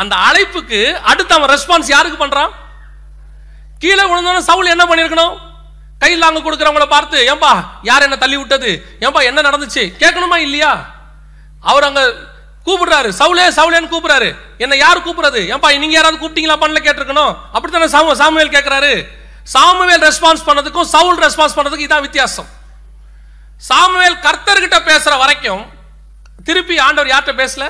அந்த 0.01 0.13
அழைப்புக்கு 0.27 0.79
அடுத்து 1.11 1.33
அவன் 1.37 1.51
ரெஸ்பான்ஸ் 1.55 1.89
யாருக்கு 1.95 2.19
பண்றான்? 2.21 2.53
கீழே 3.81 4.03
விழுந்தோன்னு 4.11 4.47
சவுல் 4.49 4.73
என்ன 4.75 4.85
பண்ணிருக்கணும் 4.91 5.35
கையில் 6.03 6.27
அங்க 6.27 6.41
கொடுக்குறவங்கள 6.43 6.85
பார்த்து 6.93 7.17
ஏன்பா 7.31 7.51
யார் 7.89 8.05
என்ன 8.07 8.17
தள்ளி 8.23 8.37
விட்டது? 8.37 8.71
ஏன்பா 9.05 9.19
என்ன 9.29 9.39
நடந்துச்சு? 9.47 9.83
கேட்கணுமா 10.03 10.37
இல்லையா? 10.47 10.71
அவர் 11.71 11.87
அங்கே 11.89 12.05
கூப்பிடுறாரு. 12.67 13.09
சவுலே 13.19 13.45
சவுலேன்னு 13.57 13.91
கூப்பிடுறாரு. 13.93 14.29
என்ன 14.63 14.75
யார் 14.75 15.05
கூப்பிடுறது? 15.05 15.41
ஏன்பா 15.53 15.69
நீங்க 15.83 15.95
யாராவது 15.95 16.21
கூப்பிட்டீங்களா? 16.23 16.57
பண்ணல 16.63 16.81
கேட்டிருக்கணும். 16.85 17.31
அப்படித்தானே 17.55 17.87
சாமு 17.95 18.19
சாமுவேல் 18.21 18.55
கேட்கிறாரு. 18.55 18.93
சாமுவேல் 19.53 20.03
ரெஸ்பான்ஸ் 20.07 20.43
பண்ணதுக்கும் 20.47 20.91
சவுல் 20.95 21.19
ரெஸ்பான்ஸ் 21.25 21.57
பண்ணதுக்கும் 21.57 21.87
இதான் 21.87 22.05
வித்தியாசம். 22.07 22.49
சாமுவேல் 23.69 24.21
கர்த்தர்கிட்ட 24.25 24.77
பேசுற 24.89 25.13
வரைக்கும் 25.23 25.63
திருப்பி 26.47 26.75
ஆண்டவர் 26.85 27.11
யார்கிட்ட 27.13 27.33
பேசல? 27.41 27.65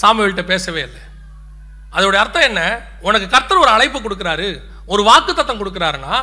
சாமுவேல்கிட்ட 0.00 0.44
பேசவே 0.52 0.82
இல்லை. 0.88 1.02
அதோட 1.96 2.16
அர்த்தம் 2.22 2.48
என்ன? 2.50 2.62
உனக்கு 3.00 3.26
கர்த்தர் 3.28 3.62
ஒரு 3.64 3.70
அழைப்பு 3.76 3.98
கொடுக்குறாரு. 4.00 4.48
ஒரு 4.92 5.02
வாக்கு 5.08 5.32
தத்தம் 5.38 5.60
கொடுக்குறாருன்னா 5.60 6.14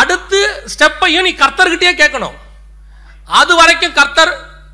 அடுத்து 0.00 0.40
ஸ்டெப்பையும் 0.72 1.26
நீ 1.26 1.32
கர்த்தர்கிட்டயே 1.42 1.92
கேட்கணும். 2.00 2.36
அது 3.40 3.52
வரைக்கும் 3.60 3.94
கர்த்தர் 3.98 4.32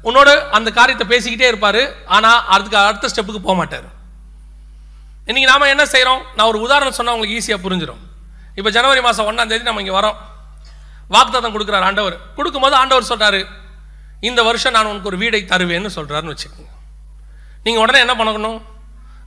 உன்னோட 0.09 0.31
அந்த 0.57 0.69
காரியத்தை 0.79 1.07
பேசிக்கிட்டே 1.13 1.47
இருப்பார். 1.51 1.83
ஆனால் 2.17 2.41
அதுக்கு 2.55 2.79
அடுத்த 2.89 3.11
ஸ்டெப்புக்கு 3.13 3.43
போக 3.47 3.57
மாட்டார். 3.61 3.87
இன்றைக்கி 5.29 5.49
நாம் 5.53 5.73
என்ன 5.75 5.85
செய்கிறோம் 5.93 6.23
நான் 6.37 6.51
ஒரு 6.53 6.59
உதாரணம் 6.67 6.97
சொன்னால் 6.99 7.17
உங்களுக்கு 7.17 7.39
ஈஸியாக 7.39 7.61
புரிஞ்சிடும் 7.65 8.03
இப்போ 8.59 8.71
ஜனவரி 8.77 9.01
மாதம் 9.07 9.29
ஒன்றாம் 9.31 9.51
தேதி 9.51 9.69
நம்ம 9.69 9.83
இங்கே 9.85 9.95
வரோம். 9.99 10.19
வாக்குத்தத்தம் 11.15 11.55
கொடுக்குறாரு 11.57 11.87
ஆண்டவர். 11.89 12.17
கொடுக்கும்போது 12.37 12.77
ஆண்டவர் 12.83 13.11
சொல்கிறாரு 13.13 13.41
இந்த 14.29 14.41
வருஷம் 14.49 14.75
நான் 14.77 14.91
உனக்கு 14.91 15.11
ஒரு 15.11 15.19
வீடை 15.23 15.41
தருவேன்னு 15.53 15.91
சொல்கிறாருன்னு 15.97 16.35
வச்சுக்கோங்க. 16.35 16.71
நீங்கள் 17.65 17.83
உடனே 17.85 17.99
என்ன 18.05 18.15
பண்ணணும்? 18.21 18.59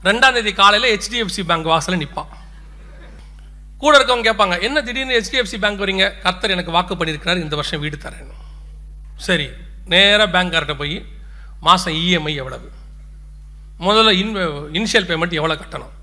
ரெண்டாம் 0.07 0.35
தேதி 0.37 0.51
காலையில் 0.61 0.91
ஹெச்டிஎஃப்சி 0.93 1.43
பேங்க் 1.49 1.69
வாசலில் 1.71 2.01
நிற்பான் 2.03 2.31
கூட 3.81 3.91
இருக்கவங்க 3.97 4.27
கேட்பாங்க 4.27 4.55
என்ன 4.67 4.77
திடீர்னு 4.87 5.17
ஹெச்டிஎஃப்சி 5.17 5.57
பேங்க் 5.63 5.83
வரீங்க 5.83 6.05
கர்த்தர் 6.25 6.55
எனக்கு 6.55 6.75
வாக்கு 6.77 6.93
பண்ணியிருக்கிறார் 6.99 7.43
இந்த 7.45 7.55
வருஷம் 7.59 7.81
வீடு 7.83 7.97
தரேன் 8.05 8.33
சரி 9.27 9.47
நேராக 9.93 10.27
பேங்க்கார்ட்ட 10.35 10.75
போய் 10.81 10.97
மாதம் 11.67 11.95
இஎம்ஐ 12.01 12.33
எவ்வளவு? 12.41 12.67
முதல்ல 13.85 14.11
இன் 14.21 14.35
இனிஷியல் 14.77 15.07
பேமெண்ட் 15.09 15.39
எவ்வளோ 15.39 15.55
கட்டணும்? 15.61 15.93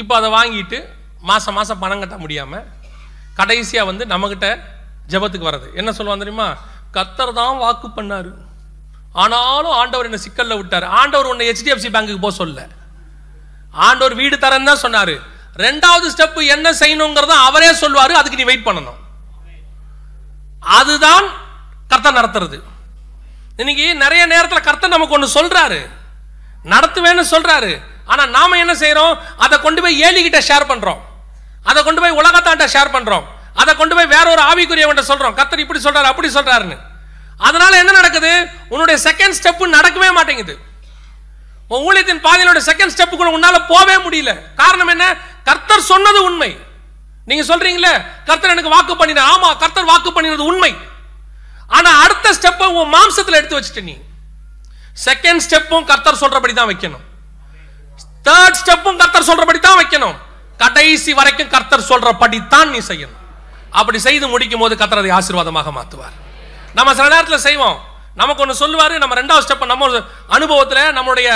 இப்போ 0.00 0.14
அதை 0.20 0.28
வாங்கிட்டு 0.38 0.78
மாதம் 1.28 1.56
மாதம் 1.58 1.82
பணம் 1.82 2.02
கட்ட 2.02 2.16
முடியாமல் 2.24 2.64
கடைசியாக 3.38 3.88
வந்து 3.90 4.04
நம்மக்கிட்ட 4.12 4.48
ஜெபத்துக்கு 5.12 5.48
வர்றது. 5.48 5.68
என்ன 5.80 5.90
சொல்லுவாங்க 5.96 6.24
தெரியுமா? 6.24 6.48
கத்தர் 6.96 7.38
தான் 7.38 7.62
வாக்கு 7.64 7.88
பண்ணார். 7.98 8.30
ஆனாலும் 9.22 9.76
ஆண்டவர் 9.80 10.08
என்னை 10.08 10.20
சிக்கலில் 10.26 10.58
விட்டார். 10.60 10.86
ஆண்டவர் 11.00 11.30
உன்னை 11.32 11.46
ஹெச்டிஎஃப்சி 11.50 11.90
பேங்க்குக்கு 11.94 12.24
போக 12.26 12.34
சொல்ல 12.42 12.68
ஆண்டவர் 13.86 14.14
வீடு 14.20 14.36
தரேன்னு 14.44 14.70
தான் 14.70 14.84
சொன்னார். 14.84 15.16
ரெண்டாவது 15.56 16.08
ஸ்டெப் 16.16 16.46
என்ன 16.46 16.70
செய்யணுங்கிறத 16.70 17.34
அவரே 17.48 17.72
சொல்வார் 17.72 18.12
அதுக்கு 18.12 18.36
நீ 18.36 18.44
வெயிட் 18.44 18.66
பண்ணணும். 18.66 18.98
அதுதான் 20.60 21.24
கர்த்தன் 21.88 22.16
நடத்துறது. 22.16 22.60
இன்னைக்கு 23.56 23.94
நிறைய 23.94 24.26
நேரத்தில் 24.26 24.60
கர்த்தர் 24.60 24.90
நமக்கு 24.90 25.14
ஒன்று 25.14 25.42
சொல்றாரு. 25.42 25.88
நடத்துவேன்னு 26.64 27.24
சொல்றாரு. 27.30 27.80
ஆனால் 28.06 28.30
நாம 28.30 28.56
என்ன 28.56 28.74
செய்கிறோம் 28.74 29.18
அதை 29.38 29.60
கொண்டு 29.60 29.82
போய் 29.82 30.02
ஏலிகிட்ட 30.02 30.34
ஷேர் 30.34 30.68
பண்றோம். 30.68 30.98
அதை 31.62 31.82
கொண்டு 31.82 32.00
போய் 32.00 32.16
உலகத்தாண்ட 32.16 32.66
ஷேர் 32.66 32.94
பண்றோம். 32.96 33.24
அதை 33.54 33.76
கொண்டு 33.76 33.94
போய் 33.94 34.06
வேற 34.06 34.30
ஒரு 34.30 34.42
ஆவிக்குரியவன்ட்ட 34.42 35.04
சொல்றோம். 35.08 35.34
கர்த்தர் 35.34 35.60
இப்படி 35.60 35.80
சொல்றாரு 35.80 36.02
அப்படி 36.02 36.32
சொல்றாருன்னு. 36.32 36.78
அதனால 37.38 37.78
என்ன 37.78 37.92
நடக்குது? 37.92 38.48
உன்னுடைய 38.68 39.12
செகண்ட் 39.12 39.34
ஸ்டெப் 39.42 39.70
நடக்கவே 39.72 40.12
மாட்டேங்குது. 40.12 40.58
உன் 41.68 41.84
ஊழியத்தின் 41.86 42.24
பாதையிலோட 42.24 42.60
செகண்ட் 42.68 42.90
ஸ்டெப்புக்குள்ள 42.96 43.16
கூட 43.16 43.38
உன்னால 43.38 43.52
போவே 43.52 43.96
முடியல. 43.96 44.54
காரணம் 44.54 44.88
என்ன? 44.88 45.16
கர்த்தர் 45.48 45.88
சொன்னது 45.92 46.20
உண்மை. 46.28 46.50
நீங்க 47.28 47.44
சொல்றீங்களே 47.50 47.92
கர்த்தர் 48.28 48.52
எனக்கு 48.54 48.74
வாக்கு 48.74 48.94
பண்ணினார் 49.00 49.30
ஆமா 49.32 49.48
கர்த்தர் 49.62 49.90
வாக்கு 49.92 50.10
பண்ணினது 50.16 50.44
உண்மை. 50.50 50.72
ஆனா 51.76 51.90
அடுத்த 52.04 52.26
ஸ்டெப்பை 52.38 52.66
உன் 52.78 52.92
மாம்சத்துல 52.96 53.38
எடுத்து 53.40 53.58
வச்சுட்ட 53.58 53.82
நீ. 53.90 53.96
செகண்ட் 55.06 55.42
ஸ்டெப்பும் 55.46 55.86
கர்த்தர் 55.90 56.20
சொல்றபடி 56.22 56.54
தான் 56.58 56.70
வைக்கணும் 56.72 57.04
தேர்ட் 58.28 58.58
ஸ்டெப்பும் 58.60 59.00
கர்த்தர் 59.00 59.28
சொல்றபடி 59.30 59.58
தான் 59.66 59.78
வைக்கணும். 59.80 60.16
கடைசி 60.62 61.12
வரைக்கும் 61.18 61.50
கர்த்தர் 61.54 61.88
சொல்றபடி 61.90 62.38
தான் 62.54 62.70
நீ 62.74 62.80
செய்யணும். 62.90 63.20
அப்படி 63.80 63.98
செய்து 64.06 64.26
முடிக்கும் 64.32 64.62
போது 64.62 64.74
கர்த்தர் 64.80 65.02
அதை 65.02 65.12
ஆசீர்வாதமாக 65.18 65.72
மாத்துவார். 65.78 66.14
நம்ம 66.78 66.94
சில 66.98 67.08
நேரத்தில் 67.14 67.44
செய்வோம். 67.48 67.78
நமக்கு 68.20 68.42
ஒன்று 68.42 68.60
சொல்லுவாரு 68.62 68.94
நம்ம 69.02 69.14
ரெண்டாவது 69.20 69.44
ஸ்டெப் 69.46 69.70
நம்ம 69.72 69.86
ஒரு 69.88 69.98
அனுபவத்துல 70.36 70.82
நம்மளுடைய 70.98 71.28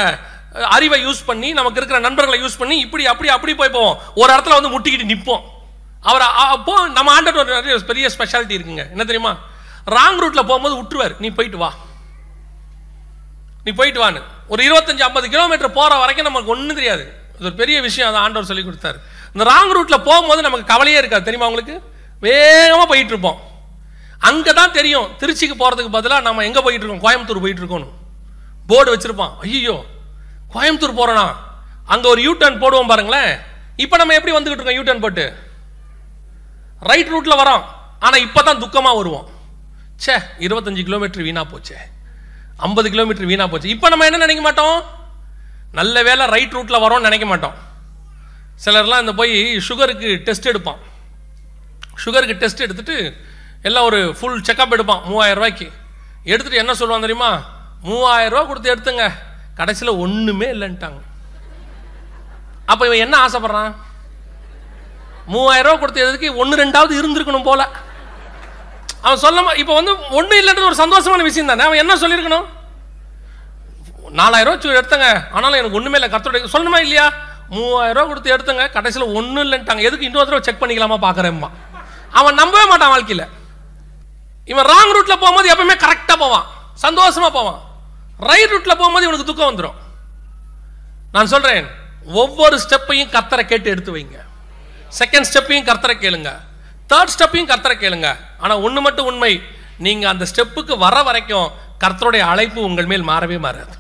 அறிவை 0.55 0.99
யூஸ் 1.07 1.21
பண்ணி 1.27 1.53
நமக்கு 1.53 1.79
இருக்கிற 1.81 1.99
நண்பர்களை 2.07 2.39
யூஸ் 2.45 2.59
பண்ணி 2.59 2.77
இப்படி 2.87 3.07
அப்படி 3.07 3.29
அப்படி 3.37 3.55
போய் 3.55 3.77
போவோம். 3.77 3.99
ஒரு 4.15 4.31
இடத்துல 4.35 4.57
வந்து 4.59 4.73
முட்டிக்கிட்டு 4.75 5.11
நிற்போம் 5.13 5.45
அவர் 6.11 6.25
அப்போ 6.57 6.75
நம்ம 6.97 7.21
ஆண்டர் 7.21 7.39
ஒரு 7.43 7.51
நிறைய 7.55 7.79
பெரிய 7.91 8.11
ஸ்பெஷாலிட்டி 8.17 8.57
இருக்குங்க. 8.59 8.85
என்ன 8.95 9.05
தெரியுமா? 9.11 9.33
ராங் 9.97 10.21
ரூட்ல 10.23 10.43
போகும்போது 10.51 10.75
விட்டுருவார் 10.81 11.15
நீ 11.19 11.31
போயிட்டு 11.39 11.59
வா. 11.63 11.71
நீ 13.65 13.73
போயிட்டு 13.81 14.01
வான்னு. 14.03 14.21
ஒரு 14.53 14.61
இருபத்தஞ்சு 14.69 15.05
ஐம்பது 15.09 15.27
கிலோமீட்டர் 15.35 15.77
போற 15.79 15.93
வரைக்கும் 16.03 16.29
நமக்கு 16.29 16.53
ஒன்றும் 16.55 16.79
தெரியாது. 16.81 17.05
இது 17.37 17.49
ஒரு 17.51 17.55
பெரிய 17.63 17.81
விஷயம் 17.81 18.09
அதை 18.11 18.21
ஆண்டவர் 18.21 18.49
சொல்லி 18.51 18.65
கொடுத்தாரு. 18.69 18.99
இந்த 19.35 19.45
ராங் 19.53 19.73
ரூட்ல 19.77 19.97
போகும்போது 20.09 20.43
நமக்கு 20.43 20.71
கவலையே 20.73 20.99
இருக்காது. 20.99 21.25
தெரியுமா 21.29 21.49
உங்களுக்கு? 21.51 21.77
வேகமாக 22.27 22.87
போயிட்டு 22.93 23.13
இருப்போம். 23.15 23.39
அங்கே 24.19 24.53
தான் 24.53 24.73
தெரியும். 24.73 25.09
திருச்சிக்கு 25.21 25.57
போகிறதுக்கு 25.63 25.97
பதிலாக 25.99 26.27
நம்ம 26.29 26.45
எங்கே 26.49 26.61
போயிட்டு 26.61 26.87
இருக்கோம்? 26.87 27.05
கோயம்புத்தூர் 27.07 27.45
போயிட்டு 27.45 27.63
இருக்கோம் 27.63 27.89
போர்டு 28.71 28.95
வச்சிருப்பான். 28.95 29.33
ஐயோ 29.41 29.77
கோயம்புத்தூர் 30.55 30.99
போறோனா 31.01 31.27
அங்கே 31.93 32.09
ஒரு 32.15 32.21
யூ 32.27 32.33
டர்ன் 32.41 32.61
போடுவோம் 32.63 32.91
பாருங்களேன். 32.93 33.33
இப்போ 33.85 33.97
நம்ம 34.01 34.15
எப்படி 34.19 34.35
வந்துக்கிட்டு 34.37 34.63
இருக்கோம் 34.63 34.79
யூ 34.79 34.85
டர்ன் 34.89 35.05
போட்டு 35.05 35.25
ரைட் 36.91 37.13
ரூட்டில் 37.15 37.41
வரோம். 37.43 37.65
ஆனால் 38.07 38.23
இப்போ 38.27 38.41
தான் 38.49 38.61
துக்கமாக 38.65 38.99
வருவோம். 39.01 39.27
ச்சே 40.03 40.15
இருபத்தஞ்சு 40.47 40.83
கிலோமீட்டர் 40.89 41.25
வீணாக 41.27 41.47
போச்சே. 41.53 41.79
ஐம்பது 42.67 42.89
கிலோமீட்டர் 42.95 43.29
வீணாக 43.31 43.49
போச்சு. 43.53 43.69
இப்போ 43.75 43.89
நம்ம 43.93 44.05
என்ன 44.09 44.21
நினைக்க 44.25 44.43
மாட்டோம்? 44.47 44.79
நல்ல 45.79 46.03
வேளை 46.09 46.25
ரைட் 46.35 46.55
ரூட்டில் 46.57 46.83
வரோம்னு 46.85 47.09
நினைக்க 47.09 47.27
மாட்டோம். 47.33 47.57
சிலர்லாம் 48.65 49.03
இந்த 49.05 49.13
போய் 49.21 49.35
சுகருக்கு 49.69 50.09
டெஸ்ட் 50.29 50.51
எடுப்பான். 50.53 50.81
சுகருக்கு 52.05 52.37
டெஸ்ட் 52.43 52.65
எடுத்துட்டு 52.67 52.97
எல்லாம் 53.69 53.87
ஒரு 53.91 54.01
ஃபுல் 54.19 54.43
செக்கப் 54.49 54.75
எடுப்பான். 54.77 55.03
மூவாயிரம் 55.11 55.39
ரூபாய்க்கு. 55.41 55.69
எடுத்துகிட்டு 56.33 56.63
என்ன 56.63 56.73
சொல்லுவான் 56.81 57.07
தெரியுமா? 57.07 57.31
மூவாயிரம் 57.89 58.33
ரூபா 58.35 58.45
கொடுத்து 58.49 58.73
எடுத்துங்க. 58.75 59.07
கடைசியில் 59.61 60.01
ஒன்றுமே 60.05 60.49
இல்லைன்ட்டாங்க. 60.55 61.01
அப்போ 62.73 62.83
இவன் 62.89 63.05
என்ன 63.05 63.15
ஆசைப்படுறான்? 63.27 63.73
மூவாயிரம் 65.33 65.71
ரூபா 65.71 65.81
கொடுத்ததுக்கு 65.81 66.29
ஒன்று 66.43 66.63
ரெண்டாவது 66.65 66.93
இருந்திருக்கணும் 67.01 67.49
போல. 67.49 67.63
அவன் 69.07 69.23
சொல்ல 69.25 69.55
இப்போ 69.63 69.75
வந்து 69.79 69.93
ஒன்றும் 70.19 70.41
இல்லைன்றது 70.41 70.71
ஒரு 70.71 70.79
சந்தோஷமான 70.83 71.23
விஷயம் 71.29 71.51
தானே? 71.51 71.65
அவன் 71.67 71.83
என்ன 71.83 71.95
சொல்லியிருக்கணும்? 72.03 72.47
நாலாயிரம் 74.21 74.61
ரூபா 74.61 74.79
எடுத்தங்க. 74.81 75.09
ஆனாலும் 75.37 75.59
எனக்கு 75.61 75.79
ஒன்றுமே 75.81 75.99
இல்லை. 75.99 76.11
கத்தோட 76.15 76.39
சொல்லணுமா 76.55 76.81
இல்லையா? 76.87 77.07
மூவாயிரம் 77.57 77.97
ரூபா 77.97 78.09
கொடுத்து 78.09 78.35
எடுத்தங்க. 78.37 78.65
கடைசியில் 78.77 79.15
ஒன்றும் 79.19 79.45
இல்லைன்ட்டாங்க. 79.47 79.83
எதுக்கு 79.89 80.09
இன்னொரு 80.09 80.29
தடவை 80.29 80.45
செக் 80.47 80.63
பண்ணிக்கலாமா 80.63 80.99
பார்க்குறேம்மா 81.07 81.51
அவன் 82.21 82.39
நம்பவே 82.43 82.67
மாட்டான் 82.69 82.95
வாழ்க்கையில். 82.95 83.27
இவன் 84.53 84.69
ராங் 84.73 84.95
ரூட்டில் 84.95 85.23
போகும்போது 85.23 85.49
எப்பவுமே 85.55 85.77
கரெக்டாக 85.87 86.19
போவான். 86.25 86.47
சந்தோஷமாக 86.85 87.33
போவான். 87.39 87.61
ரைட் 88.21 88.51
ரூட்டில் 88.51 88.79
போகும்போது 88.81 89.07
இவனுக்கு 89.07 89.35
துக்கம் 89.35 89.51
வந்துடும் 89.51 89.79
நான் 91.13 91.27
சொல்றேன் 91.27 91.67
ஒவ்வொரு 92.05 92.57
ஸ்டெப்பையும் 92.57 93.13
கத்தரை 93.15 93.43
கேட்டு 93.43 93.71
எடுத்து 93.71 93.97
வைங்க. 93.97 94.19
செகண்ட் 94.99 95.27
ஸ்டெப்பையும் 95.31 95.67
கர்த்தரை 95.69 95.97
கேளுங்க. 95.97 96.31
தேர்ட் 96.89 97.13
ஸ்டெப்பையும் 97.17 97.51
கர்த்தரை 97.53 97.77
கேளுங்க. 97.83 98.09
ஆனா 98.39 98.59
ஒன்று 98.59 98.81
மட்டும் 98.81 99.07
உண்மை 99.07 99.43
நீங்கள் 99.79 100.11
அந்த 100.11 100.27
ஸ்டெப்புக்கு 100.35 100.79
வர 100.79 101.03
வரைக்கும் 101.03 101.51
கர்த்தருடைய 101.85 102.21
அழைப்பு 102.21 102.63
உங்கள் 102.63 102.87
மேல் 102.87 103.09
மாறவே 103.09 103.39
மாறாது. 103.39 103.77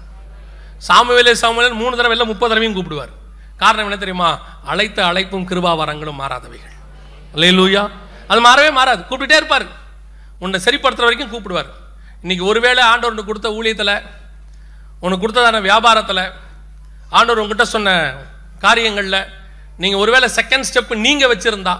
சாமுவேலே 0.88 1.32
சாமுவேல் 1.32 1.72
மூணு 1.72 1.96
தடவை 1.96 2.10
இல்லை 2.10 2.26
முப்பது 2.26 2.54
தடவையும் 2.54 2.76
கூப்பிடுவார். 2.76 3.12
காரணம் 3.56 3.84
என்ன 3.84 3.96
தெரியுமா? 3.96 4.30
அழைத்த 4.64 5.04
அழைப்பும் 5.04 5.48
கிருபா 5.50 5.72
வரங்களும் 5.76 6.20
மாறாதவைகள். 6.20 6.76
அல்லேலூயா 7.34 7.90
அது 8.28 8.40
மாறவே 8.46 8.72
மாறாது. 8.72 9.02
கூப்பிட்டுட்டே 9.10 9.40
இருப்பார். 9.42 9.66
உன்னை 10.38 10.60
சரிப்படுத்துற 10.64 11.06
வரைக்கும் 11.08 11.32
கூப்பிடுவார். 11.32 11.70
இன்னைக்கு 12.20 12.44
ஒருவேளை 12.44 12.82
ஆண்டவர் 12.82 13.24
கொடுத்த 13.24 13.48
ஊழியத்தில் 13.48 13.94
உனக்கு 15.04 15.22
கொடுத்ததான 15.22 15.60
வியாபாரத்தில் 15.68 16.24
ஆண்டவர் 17.18 17.42
உங்ககிட்ட 17.42 17.64
சொன்ன 17.74 17.90
காரியங்களில் 18.64 19.20
நீங்கள் 19.82 20.02
ஒருவேளை 20.02 20.28
செகண்ட் 20.38 20.68
ஸ்டெப்பு 20.68 20.94
நீங்கள் 21.06 21.30
வச்சுருந்தா 21.32 21.74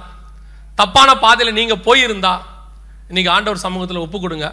தப்பான 0.79 1.11
பாதையில் 1.25 1.59
நீங்கள் 1.59 1.85
போயிருந்தா 1.87 2.35
இன்றைக்கி 3.11 3.31
ஆண்டவர் 3.37 3.65
சமூகத்தில் 3.67 4.05
ஒப்பு 4.05 4.19
கொடுங்க. 4.21 4.49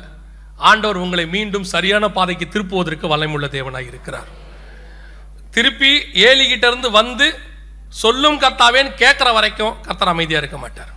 ஆண்டவர் 0.70 1.01
உங்களை 1.03 1.26
மீண்டும் 1.36 1.65
சரியான 1.72 2.05
பாதைக்கு 2.18 2.45
திருப்புவதற்கு 2.53 3.05
வல்லமுள்ள 3.11 3.47
தேவனாக 3.55 3.89
இருக்கிறார். 3.91 4.30
திருப்பி 5.55 5.91
ஏலிகிட்ட 6.28 6.65
இருந்து 6.72 6.89
வந்து 6.99 7.28
சொல்லும் 8.01 8.39
கர்த்தாவேன்னு 8.43 8.91
கேட்குற 9.03 9.30
வரைக்கும் 9.38 9.76
கத்தர் 9.88 10.11
அமைதியாக 10.13 10.41
இருக்க 10.43 10.57
மாட்டார். 10.63 10.91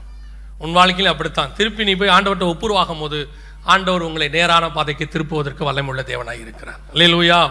உன் 0.63 0.77
வாழ்க்கையிலும் 0.79 1.13
அப்படித்தான். 1.13 1.53
திருப்பி 1.59 1.87
நீ 1.89 1.95
போய் 2.01 2.15
ஆண்டவர்கிட்ட 2.17 2.53
ஒப்புருவாகும் 2.55 3.03
போது 3.03 3.19
ஆண்டவர் 3.65 4.03
உங்களை 4.03 4.29
நேரான 4.29 4.71
பாதைக்கு 4.71 5.09
திருப்புவதற்கு 5.11 5.63
வல்லமுள்ள 5.63 6.03
தேவனாக 6.03 6.41
இருக்கிறார். 6.41 6.79
அல்லேலூயா. 6.95 7.51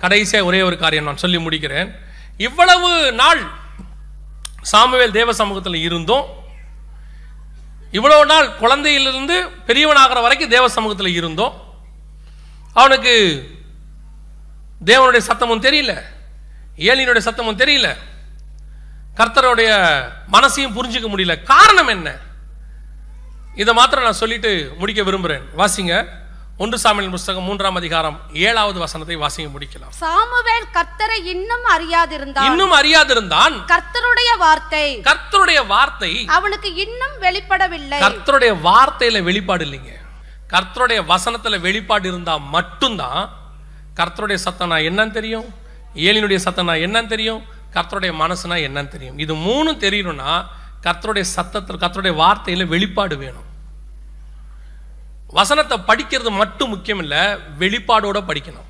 கடைசியாக 0.00 0.46
ஒரே 0.46 0.62
ஒரு 0.62 0.78
காரியம் 0.78 1.04
நான் 1.04 1.16
சொல்லி 1.16 1.36
முடிக்கிறேன். 1.36 1.94
இவ்வளவு 2.36 3.12
நாள் 3.12 3.42
சாமுவேல் 4.62 5.10
தேவ 5.10 5.32
சமூகத்தில் 5.32 5.74
இருந்தோம். 5.74 6.42
இவ்வளவு 7.90 8.26
நாள் 8.26 8.46
குழந்தையிலிருந்து 8.46 9.48
பெரியவனாகிற 9.66 10.22
வரைக்கும் 10.22 10.48
தேவ 10.48 10.68
சமூகத்தில் 10.68 11.14
இருந்தோம். 11.14 11.62
அவனுக்கு 12.74 13.46
தேவனுடைய 14.84 15.20
சத்தமும் 15.26 15.62
தெரியல. 15.62 16.02
ஏலினுடைய 16.76 17.20
சத்தமும் 17.20 17.56
தெரியல. 17.56 17.96
கர்த்தருடைய 19.16 20.00
மனசையும் 20.32 20.72
புரிஞ்சிக்க 20.72 21.08
முடியல. 21.08 21.42
காரணம் 21.42 21.88
என்ன? 21.88 22.16
இதை 23.62 23.72
மாத்திரம் 23.74 24.04
நான் 24.04 24.20
சொல்லிட்டு 24.20 24.50
முடிக்க 24.78 25.00
விரும்புகிறேன் 25.02 25.44
வாசிங்க. 25.60 25.94
ஒன்று 26.62 26.76
சாமியின் 26.82 27.10
புஸ்தகம் 27.10 27.46
மூன்றாம் 27.48 27.76
அதிகாரம் 27.80 28.16
ஏழாவது 28.32 28.78
வசனத்தை 28.78 29.16
வாசிங்க 29.16 29.48
முடிக்கலாம். 29.54 29.92
சாமுவேல் 30.00 30.66
கர்த்தரை 30.76 31.18
இன்னும் 31.34 31.66
அறியாதிருந்தான். 31.74 32.48
இன்னும் 32.48 32.74
அறியாதிருந்தான். 32.80 33.54
கர்த்தருடைய 33.72 34.30
வார்த்தை. 34.38 35.00
கர்த்தருடைய 35.10 35.66
வார்த்தை 35.66 36.24
அவனுக்கு 36.38 36.74
இன்னும் 36.74 37.16
வெளிப்படவில்லை. 37.20 38.00
கர்த்தருடைய 38.04 38.54
வார்த்தையில 38.68 39.22
வெளிப்பாடு 39.22 39.64
இல்லைங்க. 39.66 39.94
கர்த்தருடைய 40.54 41.00
வசனத்துல 41.12 41.60
வெளிப்பாடு 41.60 42.08
இருந்தா 42.08 42.36
மட்டும்தான் 42.36 43.22
கர்த்தருடைய 44.00 44.38
சத்தம் 44.46 44.68
நான் 44.68 44.86
என்னன்னு 44.90 45.16
தெரியும்? 45.20 45.48
ஏலினுடைய 45.94 46.36
சத்தம் 46.36 46.70
நான் 46.72 46.84
என்னன்னு 46.88 47.12
தெரியும்? 47.14 47.42
கர்த்தருடைய 47.74 48.12
மனசுனா 48.22 48.58
என்னன்னு 48.66 48.88
தெரியும். 48.88 49.18
இது 49.18 49.34
மூணும் 49.46 49.82
தெரியணும்னா 49.86 50.32
கர்த்தருடைய 50.84 51.24
சத்தத்தில் 51.36 51.80
கர்த்தருடைய 51.82 52.14
வார்த்தையில் 52.22 52.70
வெளிப்பாடு 52.74 53.16
வேணும். 53.24 53.48
வசனத்தை 55.38 55.76
படிக்கிறது 55.88 56.30
மட்டும் 56.40 56.72
முக்கியம் 56.74 57.02
இல்லை 57.04 57.22
வெளிப்பாடோடு 57.62 58.20
படிக்கணும். 58.30 58.68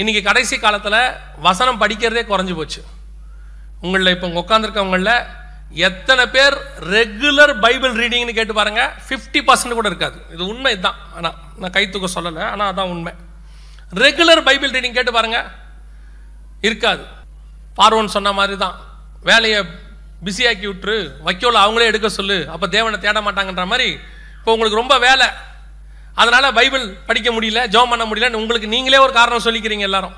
இன்றைக்கி 0.00 0.22
கடைசி 0.28 0.56
காலத்தில் 0.64 1.00
வசனம் 1.48 1.80
படிக்கிறதே 1.82 2.22
குறைஞ்சி 2.30 2.54
போச்சு. 2.58 2.80
உங்களில் 3.84 4.14
இப்போ 4.14 4.28
உட்காந்துருக்கவங்களில் 4.42 5.14
எத்தனை 5.88 6.24
பேர் 6.34 6.56
ரெகுலர் 6.94 7.52
பைபிள் 7.62 7.94
ரீடிங்னு 8.00 8.36
கேட்டு 8.38 8.54
பாருங்க 8.58 8.82
ஃபிஃப்டி 9.06 9.40
பர்சன்ட் 9.48 9.78
கூட 9.78 9.88
இருக்காது. 9.92 10.18
இது 10.34 10.42
உண்மை 10.52 10.74
தான். 10.86 10.98
ஆனால் 11.16 11.36
நான் 11.60 11.74
கைத்துக்க 11.76 12.08
சொல்லலை 12.16 12.42
ஆனால் 12.52 12.68
அதான் 12.72 12.92
உண்மை. 12.94 13.12
ரெகுலர் 14.02 14.46
பைபிள் 14.48 14.74
ரீடிங் 14.76 14.96
கேட்டு 14.98 15.16
பாருங்க 15.16 15.40
இருக்காது. 16.68 17.02
பார்வன் 17.80 18.14
சொன்ன 18.18 18.32
மாதிரி 18.38 18.54
தான் 18.64 18.76
வேலையை 19.30 19.58
பிஸியாக்கி 20.24 20.66
விட்டுரு. 20.68 21.22
வைக்கோல் 21.22 21.54
அவங்களே 21.54 21.84
எடுக்க 21.84 22.08
சொல்லு. 22.08 22.48
அப்போ 22.48 22.66
தேவனை 22.66 22.98
தேட 22.98 23.20
மாட்டாங்கன்ற 23.20 23.66
மாதிரி 23.66 23.88
இப்போ 24.38 24.52
உங்களுக்கு 24.52 24.80
ரொம்ப 24.80 24.98
வேலை. 24.98 25.26
அதனால் 26.14 26.52
பைபிள் 26.52 26.96
படிக்க 27.06 27.30
முடியல 27.32 27.66
ஜோம் 27.66 27.90
பண்ண 27.90 28.04
முடியலன்னு 28.04 28.40
உங்களுக்கு 28.42 28.68
நீங்களே 28.68 28.98
ஒரு 28.98 29.12
காரணம் 29.12 29.44
சொல்லிக்கிறீங்க 29.44 29.78
எல்லாரும். 29.78 30.14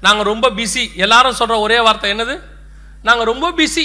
நாங்கள் 0.00 0.26
ரொம்ப 0.26 0.50
பிஸி 0.50 0.94
எல்லாரும் 0.94 1.32
சொல்கிற 1.32 1.58
ஒரே 1.58 1.80
வார்த்தை 1.80 2.12
என்னது? 2.12 2.40
நாங்கள் 3.02 3.26
ரொம்ப 3.26 3.50
பிஸி 3.50 3.84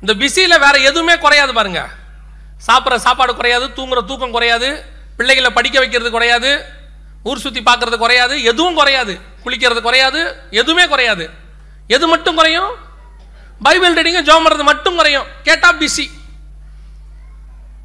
இந்த 0.00 0.14
பிஸியில் 0.14 0.58
வேற 0.58 0.74
எதுவுமே 0.78 1.18
குறையாது 1.18 1.52
பாருங்க. 1.52 1.88
சாப்பிட்ற 2.66 2.96
சாப்பாடு 2.96 3.34
குறையாது 3.34 3.66
தூங்குற 3.66 4.04
தூக்கம் 4.04 4.30
குறையாது 4.30 4.84
பிள்ளைகளை 5.16 5.50
படிக்க 5.50 5.78
வைக்கிறது 5.78 6.10
குறையாது 6.10 6.64
ஊர் 7.22 7.38
சுற்றி 7.38 7.60
பார்க்கறது 7.60 7.96
குறையாது 7.96 8.42
எதுவும் 8.42 8.74
குறையாது. 8.74 9.20
குளிக்கிறது 9.44 9.80
குறையாது 9.80 10.36
எதுவுமே 10.50 10.88
குறையாது. 10.88 11.30
எது 11.86 12.08
மட்டும் 12.08 12.34
குறையும்? 12.34 12.88
பைபிள் 13.62 13.94
ரீடிங்கை 13.94 14.26
ஜோம் 14.26 14.46
பண்ணுறது 14.46 14.62
மட்டும் 14.62 14.96
குறையும். 14.96 15.26
கேட்டா 15.42 15.72
பிஸி 15.72 16.10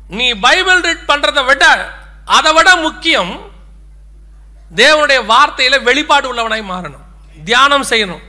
நீ 0.07 0.33
பைபிள் 0.33 0.79
ரீட் 0.79 1.03
பண்ணுறதை 1.07 1.45
விட 1.45 1.91
அதை 2.25 2.53
விட 2.53 2.75
முக்கியம் 2.75 3.51
தேவனுடைய 4.75 5.33
வார்த்தையில 5.33 5.83
வெளிப்பாடு 5.83 6.33
உள்ளவனாய் 6.33 6.71
மாறணும். 6.71 7.43
தியானம் 7.43 7.83
செய்யணும். 7.83 8.21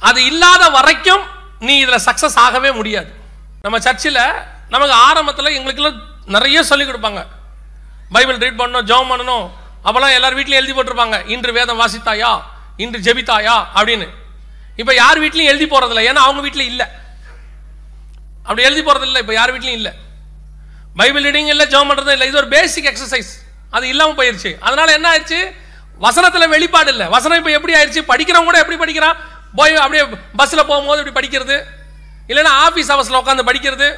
அது 0.00 0.24
இல்லாத 0.24 0.68
வரைக்கும் 0.68 1.22
நீ 1.58 1.78
இதில் 1.78 2.04
சக்ஸஸ் 2.04 2.36
ஆகவே 2.36 2.72
முடியாது. 2.72 3.14
நம்ம 3.62 3.80
சர்ச்சில் 3.80 4.18
நமக்கு 4.68 4.94
ஆரம்பத்தில் 4.94 5.58
எங்களுக்குலாம் 5.58 6.00
நிறைய 6.26 6.62
சொல்லிக் 6.62 6.88
கொடுப்பாங்க. 6.88 7.26
பைபிள் 8.12 8.38
ரீட் 8.38 8.60
பண்ணணும் 8.60 8.88
ஜோம் 8.90 9.10
பண்ணணும். 9.10 9.50
அப்போல்லாம் 9.84 10.12
எல்லார் 10.12 10.36
வீட்லையும் 10.36 10.60
எழுதி 10.60 10.72
போட்டிருப்பாங்க. 10.72 11.28
இன்று 11.28 11.52
வேதம் 11.52 11.80
வாசித்தாயா? 11.80 12.42
இன்று 12.76 12.98
ஜெபித்தாயா? 12.98 13.66
அப்படின்னு. 13.74 14.08
இப்போ 14.80 14.92
யார் 15.02 15.18
வீட்லையும் 15.24 15.50
எழுதி 15.52 15.66
போகிறதில்ல 15.72 16.02
ஏன்னா 16.10 16.22
அவங்க 16.26 16.40
வீட்டில் 16.46 16.70
இல்லை. 16.72 16.86
அப்படி 18.46 18.62
எழுதி 18.68 18.82
போறது 18.86 19.06
இல்லை 19.08 19.20
இப்போ 19.24 19.34
யார் 19.38 19.52
வீட்லையும் 19.54 19.80
இல்லை. 19.80 19.92
பைபிள் 21.00 21.26
ரீடிங் 21.28 21.50
இல்லை 21.54 21.66
ஜெபம் 21.72 21.90
பண்ணுறது 21.90 22.14
இல்லை. 22.16 22.26
இது 22.30 22.40
ஒரு 22.42 22.48
பேசிக் 22.54 22.88
எக்ஸசைஸ் 22.92 23.32
அது 23.76 23.84
இல்லாமல் 23.92 24.18
போயிருச்சு. 24.20 24.50
அதனால 24.66 24.88
என்ன 24.98 25.06
ஆயிடுச்சு 25.12 25.40
வசனத்தில் 26.06 26.52
வெளிப்பாடு 26.54 26.90
இல்லை. 26.94 27.06
வசனம் 27.16 27.38
இப்போ 27.40 27.52
எப்படி 27.58 27.74
ஆயிடுச்சு 27.78 28.02
படிக்கிறவங்க 28.10 28.50
கூட 28.50 28.58
எப்படி 28.62 28.78
படிக்கிறான்? 28.82 29.16
போய் 29.58 29.74
அப்படியே 29.84 30.04
பஸ்ஸில் 30.40 30.68
போகும்போது 30.70 31.00
இப்படி 31.02 31.16
படிக்கிறது. 31.18 31.56
இல்லைன்னா 32.30 32.52
ஆஃபீஸ் 32.66 32.92
ஹவர்ஸில் 32.92 33.20
உட்காந்து 33.22 33.48
படிக்கிறது. 33.50 33.88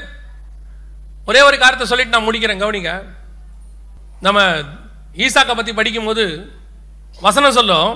ஒரே 1.28 1.40
ஒரு 1.48 1.56
காரியத்தை 1.62 1.86
சொல்லிட்டு 1.90 2.14
நான் 2.14 2.26
முடிக்கிறேன். 2.28 2.62
கவனிங்க. 2.62 2.92
நம்ம 4.26 4.40
ஈசாக்கை 5.24 5.54
பற்றி 5.60 5.72
படிக்கும்போது 5.78 6.24
வசனம் 7.26 7.56
சொல்லும். 7.58 7.90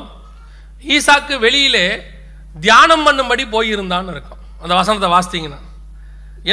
ஈசாக்கு 0.94 1.34
வெளியிலே 1.46 1.86
தியானம் 2.64 3.06
பண்ணும்படி 3.06 3.44
போயிருந்தான்னு 3.54 4.12
இருக்கும். 4.14 4.42
அந்த 4.62 4.74
வசனத்தை 4.80 5.08
வாசித்தீங்கன்னா. 5.14 5.60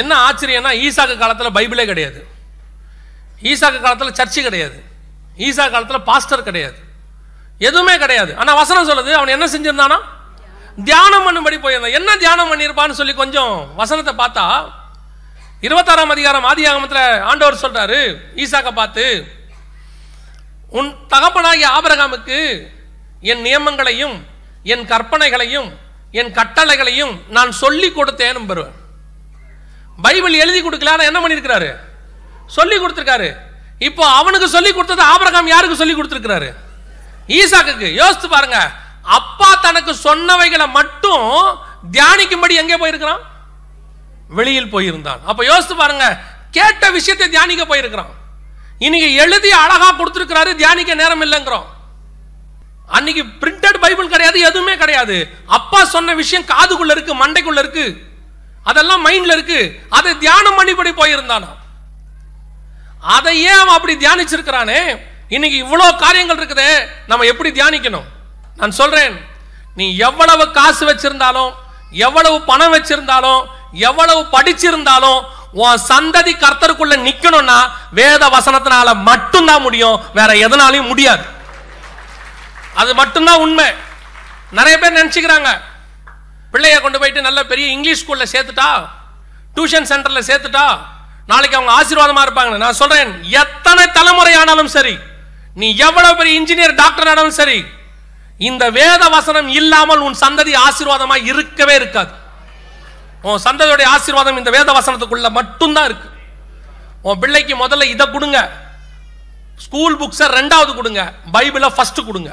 என்ன 0.00 0.12
ஆச்சரியம்னா 0.26 0.72
ஈசாக்கு 0.86 1.14
காலத்தில் 1.22 1.56
பைபிளே 1.58 1.84
கிடையாது. 1.92 2.20
ஈசாக்கு 3.50 3.80
காலத்தில் 3.86 4.16
சர்ச்சு 4.18 4.40
கிடையாது. 4.48 4.78
ஈசா 5.46 5.64
காலத்தில் 5.74 6.06
பாஸ்டர் 6.10 6.48
கிடையாது. 6.48 6.78
எதுவுமே 7.68 7.94
கிடையாது. 8.04 8.32
ஆனால் 8.40 8.58
வசனம் 8.62 8.88
சொல்லுது 8.90 9.12
அவன் 9.18 9.34
என்ன 9.36 9.46
செஞ்சுருந்தானா? 9.54 9.98
தியானம் 10.88 11.26
பண்ணும்படி 11.26 11.58
போயிருந்தான். 11.64 11.96
என்ன 11.98 12.10
தியானம் 12.22 12.50
பண்ணியிருப்பான்னு 12.50 12.98
சொல்லி 13.00 13.14
கொஞ்சம் 13.22 13.54
வசனத்தை 13.80 14.14
பார்த்தா 14.22 14.44
இருபத்தாறாம் 15.66 16.12
அதிகாரம் 16.14 16.46
ஆதி 16.48 16.62
ஆகமத்தில் 16.70 17.22
ஆண்டவர் 17.30 17.62
சொல்றாரு 17.62 17.98
ஈசாக்க 18.42 18.70
பார்த்து 18.80 19.04
உன் 20.78 20.90
தகப்பனாகிய 21.12 21.66
ஆபரகாமுக்கு 21.76 22.38
என் 23.30 23.42
நியமங்களையும் 23.46 24.16
என் 24.72 24.84
கற்பனைகளையும் 24.92 25.70
என் 26.12 26.32
கட்டளைகளையும் 26.32 27.20
நான் 27.28 27.52
சொல்லி 27.52 27.90
கொடுத்தேன் 27.90 28.48
பெறுவேன் 28.48 28.74
பைபிள் 30.02 30.32
எழுதி 30.32 30.62
கொடுக்கல 30.62 31.02
என்ன 31.02 31.20
பண்ணியிருக்கிறாரு? 31.20 31.76
சொல்லி 32.46 32.76
கொடுத்துருக்காரு. 32.78 33.36
இப்போ 33.78 34.08
அவனுக்கு 34.08 34.48
சொல்லி 34.48 34.72
கொடுத்தது 34.72 35.02
ஆபரகாம் 35.02 35.46
யாருக்கு 35.46 35.76
சொல்லி 35.76 35.94
கொடுத்துருக்கிறாரு? 35.94 36.54
ஈசாக்கு 37.28 37.92
யோசித்து 37.92 38.28
பாருங்க. 38.28 38.72
அப்பா 39.02 39.54
தனக்கு 39.54 39.92
சொன்னவைகளை 39.92 40.70
மட்டும் 40.70 41.58
தியானிக்கும்படி 41.92 42.54
எங்கே 42.54 42.76
போயிருக்கிறான்? 42.76 43.20
வெளியில் 44.28 44.72
போயிருந்தான். 44.72 45.20
அப்ப 45.24 45.44
யோசித்து 45.44 45.76
பாருங்க. 45.76 46.18
கேட்ட 46.50 46.90
விஷயத்தை 46.90 47.28
தியானிக்க 47.28 47.66
போயிருக்கிறான். 47.66 48.14
இன்னைக்கு 48.78 49.14
எழுதி 49.14 49.50
அழகா 49.50 49.98
கொடுத்துருக்கிறாரு 49.98 50.54
தியானிக்க 50.54 50.94
நேரம் 50.94 51.22
இல்லைங்கிறோம். 51.22 51.66
அன்னைக்கு 52.86 53.22
பிரிண்டட் 53.40 53.78
பைபிள் 53.80 54.08
கிடையாது 54.08 54.40
எதுவுமே 54.40 54.76
கிடையாது. 54.76 55.16
அப்பா 55.46 55.84
சொன்ன 55.84 56.14
விஷயம் 56.14 56.44
காதுக்குள்ள 56.44 56.90
இருக்கு 56.90 57.14
மண்டைக்குள்ள 57.14 57.58
இருக்கு. 57.58 57.86
அதெல்லாம் 58.62 59.06
மைண்ட்ல 59.06 59.36
இருக்கு. 59.36 59.80
அதை 59.90 60.18
தியானம் 60.18 60.58
பண்ணிப்படி 60.58 60.92
போயிருந்தானா? 61.00 61.50
ஏன் 63.48 63.58
அவன் 63.62 63.76
அப்படி 63.78 63.94
தியானிச்சிருக்கிறானே? 63.96 64.80
இன்னைக்கு 65.28 65.58
இவ்வளோ 65.64 65.96
காரியங்கள் 65.96 66.38
இருக்குதே 66.38 66.70
நம்ம 67.06 67.24
எப்படி 67.24 67.50
தியானிக்கணும்? 67.60 68.06
நான் 68.56 68.70
சொல்றேன் 68.70 69.14
நீ 69.74 69.96
எவ்வளவு 69.96 70.50
காசு 70.50 70.82
வச்சிருந்தாலும் 70.90 71.52
எவ்வளவு 71.90 72.42
பணம் 72.42 72.74
வச்சிருந்தாலும் 72.74 73.40
எவ்வளவு 73.72 74.20
படிச்சிருந்தாலும் 74.34 75.20
உன் 75.52 75.82
சந்ததி 75.88 76.32
கர்த்தருக்குள்ள 76.42 76.94
நிக்கணும்னா 77.06 77.58
வேத 77.90 78.28
வசனத்தினால 78.28 78.94
மட்டும்தான் 79.02 79.62
முடியும் 79.62 80.00
வேற 80.14 80.32
எதனாலையும் 80.46 80.90
முடியாது. 80.92 81.24
அது 82.80 82.92
மட்டும்தான் 83.00 83.42
உண்மை. 83.44 83.68
நிறைய 84.58 84.74
பேர் 84.78 84.98
நினச்சிக்கிறாங்க. 84.98 85.50
பிள்ளைய 86.52 86.76
கொண்டு 86.82 86.98
போயிட்டு 87.00 87.26
நல்ல 87.28 87.40
பெரிய 87.52 87.66
இங்கிலீஷ் 87.76 88.02
ஸ்கூலில் 88.02 88.32
சேர்த்துட்டா? 88.34 88.68
டியூஷன் 89.54 89.88
சென்டரில் 89.92 90.28
சேர்த்துட்டா? 90.30 90.66
நாளைக்கு 91.30 91.58
அவங்க 91.58 91.72
ஆசீர்வாதமாக 91.78 92.26
இருப்பாங்க 92.26 92.58
நான் 92.64 92.80
சொல்கிறேன் 92.80 93.12
எத்தனை 93.42 93.84
தலைமுறை 93.96 94.34
ஆனாலும் 94.40 94.70
சரி 94.76 94.94
நீ 95.60 95.68
எவ்வளோ 95.86 96.10
பெரிய 96.18 96.32
இன்ஜினியர் 96.40 96.74
டாக்டர் 96.82 97.08
ஆனாலும் 97.12 97.38
சரி 97.40 97.58
இந்த 98.48 98.64
வேத 98.78 99.02
வசனம் 99.16 99.48
இல்லாமல் 99.58 100.02
உன் 100.06 100.16
சந்ததி 100.22 100.52
ஆசீர்வாதமாக 100.66 101.28
இருக்கவே 101.30 101.74
இருக்காது. 101.80 102.12
உன் 103.28 103.44
சந்ததியுடைய 103.46 103.86
ஆசீர்வாதம் 103.94 104.38
இந்த 104.40 104.50
வேத 104.56 104.68
வசனத்துக்குள்ள 104.78 105.28
மட்டும்தான் 105.38 105.88
இருக்கு. 105.90 106.08
உன் 107.08 107.20
பிள்ளைக்கு 107.22 107.54
முதல்ல 107.62 107.88
இதை 107.94 108.06
கொடுங்க. 108.14 108.38
ஸ்கூல் 109.64 109.96
புக்ஸை 110.00 110.26
ரெண்டாவது 110.38 110.72
கொடுங்க. 110.74 111.02
பைபிளை 111.34 111.70
ஃபஸ்ட்டு 111.76 112.06
கொடுங்க. 112.08 112.32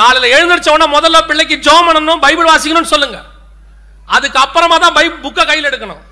காலையில் 0.00 0.34
எழுந்திரிச்ச 0.34 0.68
உடனே 0.74 0.86
முதல்ல 0.96 1.18
பிள்ளைக்கு 1.30 1.56
ஜோம் 1.66 1.86
பண்ணணும் 1.88 2.22
பைபிள் 2.26 2.50
வாசிக்கணும்னு 2.50 2.92
சொல்லுங்க. 2.94 3.18
அதுக்கு 4.16 4.38
அப்புறமா 4.44 4.76
தான் 4.84 4.96
பை 4.98 5.06
புக்கை 5.24 5.42
கையில் 5.50 5.68
எடுக்கணும். 5.70 6.02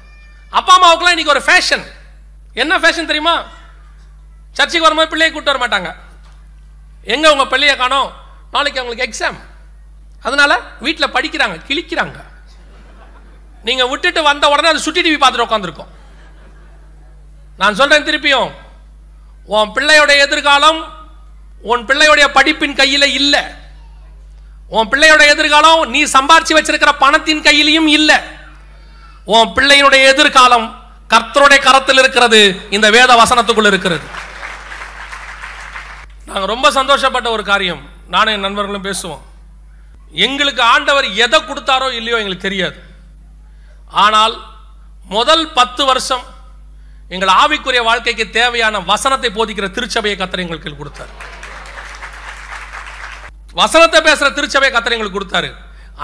அப்பா 0.58 0.72
அம்மாவுக்குலாம் 0.76 1.14
இன்னைக்கு 1.14 1.34
ஒரு 1.36 1.42
ஃபேஷன் 1.48 1.84
என்ன 2.62 2.78
ஃபேஷன் 2.82 3.10
தெரியுமா? 3.10 3.34
சர்ச்சைக்கு 4.58 4.86
வரும்போது 4.86 5.10
பிள்ளையை 5.12 5.30
கூட்டு 5.32 5.50
வர 5.52 5.60
மாட்டாங்க. 5.62 5.90
எங்கே 7.14 7.28
உங்கள் 7.34 7.50
பிள்ளையை 7.52 7.74
காணோம்? 7.82 8.08
நாளைக்கு 8.54 8.80
அவங்களுக்கு 8.80 9.06
எக்ஸாம் 9.08 9.38
அதனால 10.26 10.52
வீட்டில் 10.84 11.14
படிக்கிறாங்க 11.16 11.56
கிழிக்கிறாங்க. 11.68 12.18
நீங்கள் 13.66 13.90
விட்டுட்டு 13.92 14.20
வந்த 14.30 14.48
உடனே 14.52 14.70
அது 14.72 14.84
சுட்டி 14.86 15.00
டிவி 15.06 15.18
பார்த்துட்டு 15.20 15.46
உட்காந்துருக்கோம் 15.48 15.92
நான் 17.60 17.78
சொல்கிறேன் 17.80 18.06
திருப்பியும் 18.08 18.50
உன் 19.54 19.72
பிள்ளையோட 19.76 20.12
எதிர்காலம் 20.24 20.80
உன் 21.70 21.86
பிள்ளையுடைய 21.88 22.26
படிப்பின் 22.36 22.78
கையில் 22.80 23.14
இல்லை. 23.20 23.42
உன் 24.76 24.88
பிள்ளையோட 24.92 25.22
எதிர்காலம் 25.34 25.82
நீ 25.94 26.00
சம்பாரிச்சு 26.16 26.56
வச்சிருக்கிற 26.56 26.92
பணத்தின் 27.04 27.44
கையிலையும் 27.46 27.88
இல்ல. 27.98 28.10
உன் 29.34 29.52
பிள்ளையினுடைய 29.56 30.02
எதிர்காலம் 30.12 30.66
கர்த்தருடைய 31.12 31.60
கரத்தில் 31.66 32.00
இருக்கிறது 32.02 32.40
இந்த 32.76 32.86
வேத 32.96 33.10
வசனத்துக்குள்ள 33.22 33.70
இருக்கிறது. 33.72 34.06
நாங்கள் 36.26 36.50
ரொம்ப 36.52 36.70
சந்தோஷப்பட்ட 36.78 37.28
ஒரு 37.36 37.44
காரியம். 37.52 37.82
நானும் 38.14 38.34
என் 38.34 38.46
நண்பர்களும் 38.46 38.86
பேசுவோம். 38.88 39.22
எங்களுக்கு 40.26 40.62
ஆண்டவர் 40.74 41.06
எதை 41.24 41.38
கொடுத்தாரோ 41.48 41.88
இல்லையோ 41.98 42.18
எங்களுக்கு 42.20 42.48
தெரியாது. 42.48 42.78
ஆனால் 44.04 44.34
முதல் 45.16 45.44
பத்து 45.58 45.82
வருஷம் 45.90 46.24
எங்கள் 47.14 47.34
ஆவிக்குரிய 47.42 47.82
வாழ்க்கைக்கு 47.88 48.24
தேவையான 48.38 48.80
வசனத்தை 48.92 49.30
போதிக்கிற 49.36 49.66
திருச்சபையை 49.76 50.16
கத்தர் 50.18 50.44
எங்களுக்கு 50.44 50.80
கொடுத்தார். 50.80 51.12
வசனத்தை 53.60 54.00
பேசுகிற 54.08 54.28
திருச்சபை 54.36 54.70
கத்தரை 54.72 54.94
எங்களுக்கு 54.96 55.18
கொடுத்தாரு. 55.18 55.50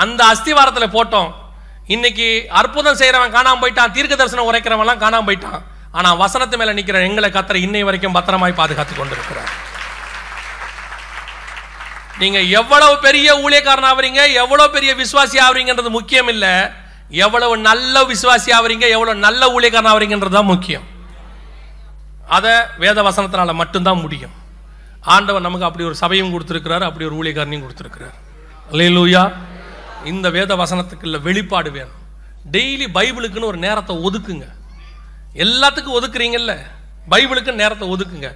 அந்த 0.02 0.20
அஸ்திவாரத்தில் 0.32 0.94
போட்டோம். 0.96 1.30
இன்னைக்கு 1.94 2.26
அற்புதம் 2.60 2.98
செய்கிறவன் 3.00 3.36
காணாமல் 3.36 3.62
போயிட்டான் 3.62 3.94
தீர்க்க 3.96 4.14
தரிசனம் 4.20 4.48
உரைக்கிறவன்லாம் 4.50 5.02
காணாமல் 5.04 5.28
போயிட்டான். 5.28 5.62
ஆனால் 5.98 6.18
வசனத்து 6.22 6.58
மேலே 6.60 6.72
நிற்கிற 6.78 7.00
எங்களை 7.08 7.28
கத்தரை 7.34 7.60
இன்னை 7.66 7.82
வரைக்கும் 7.88 8.16
பத்திரமாய் 8.16 8.60
பாதுகாத்து 8.60 8.94
கொண்டிருக்கிறார். 8.94 9.52
நீங்க 12.22 12.40
எவ்வளவு 12.60 12.94
பெரிய 13.04 13.28
ஊழியக்காரன் 13.44 13.88
ஆவறீங்க 13.90 14.20
எவ்வளவு 14.42 14.74
பெரிய 14.74 14.90
விசுவாசி 15.02 15.36
ஆவறீங்கன்றது 15.44 15.90
முக்கியம் 15.98 16.30
இல்லை 16.34 16.54
எவ்வளவு 17.24 17.54
நல்ல 17.68 18.04
விசுவாசி 18.12 18.50
ஆவறீங்க 18.58 18.86
எவ்வளவு 18.96 19.24
நல்ல 19.26 19.48
ஊழியக்காரன் 19.54 19.92
ஆவறீங்கன்றது 19.92 20.36
தான் 20.38 20.52
முக்கியம். 20.52 20.86
அதை 22.36 22.54
வேத 22.82 22.98
வசனத்தினால 23.08 23.54
மட்டும்தான் 23.62 24.02
முடியும். 24.04 24.34
ஆண்டவர் 25.04 25.42
நமக்கு 25.42 25.66
அப்படி 25.66 25.84
ஒரு 25.84 25.94
சபையும் 25.94 26.32
கொடுத்துருக்கிறார் 26.34 26.82
அப்படி 26.82 27.06
ஒரு 27.10 27.16
ஊழியக்காரனையும் 27.20 27.64
கொடுத்துருக்கிறார். 27.64 28.16
அல்லேலூயா 28.72 29.32
இந்த 30.04 30.30
வேத 30.30 30.56
வசனத்துக்குள்ள 30.56 31.22
வெளிப்பாடு 31.22 31.70
வேணும். 31.70 32.00
டெய்லி 32.50 32.86
பைபிளுக்குன்னு 32.94 33.44
ஒரு 33.44 33.56
நேரத்தை 33.56 33.96
ஒதுக்குங்க. 33.96 34.46
எல்லாத்துக்கும் 35.34 35.96
ஒதுக்குறீங்கல்ல? 36.00 36.54
பைபிளுக்கு 37.10 37.52
நேரத்தை 37.52 37.88
ஒதுக்குங்க. 37.88 38.34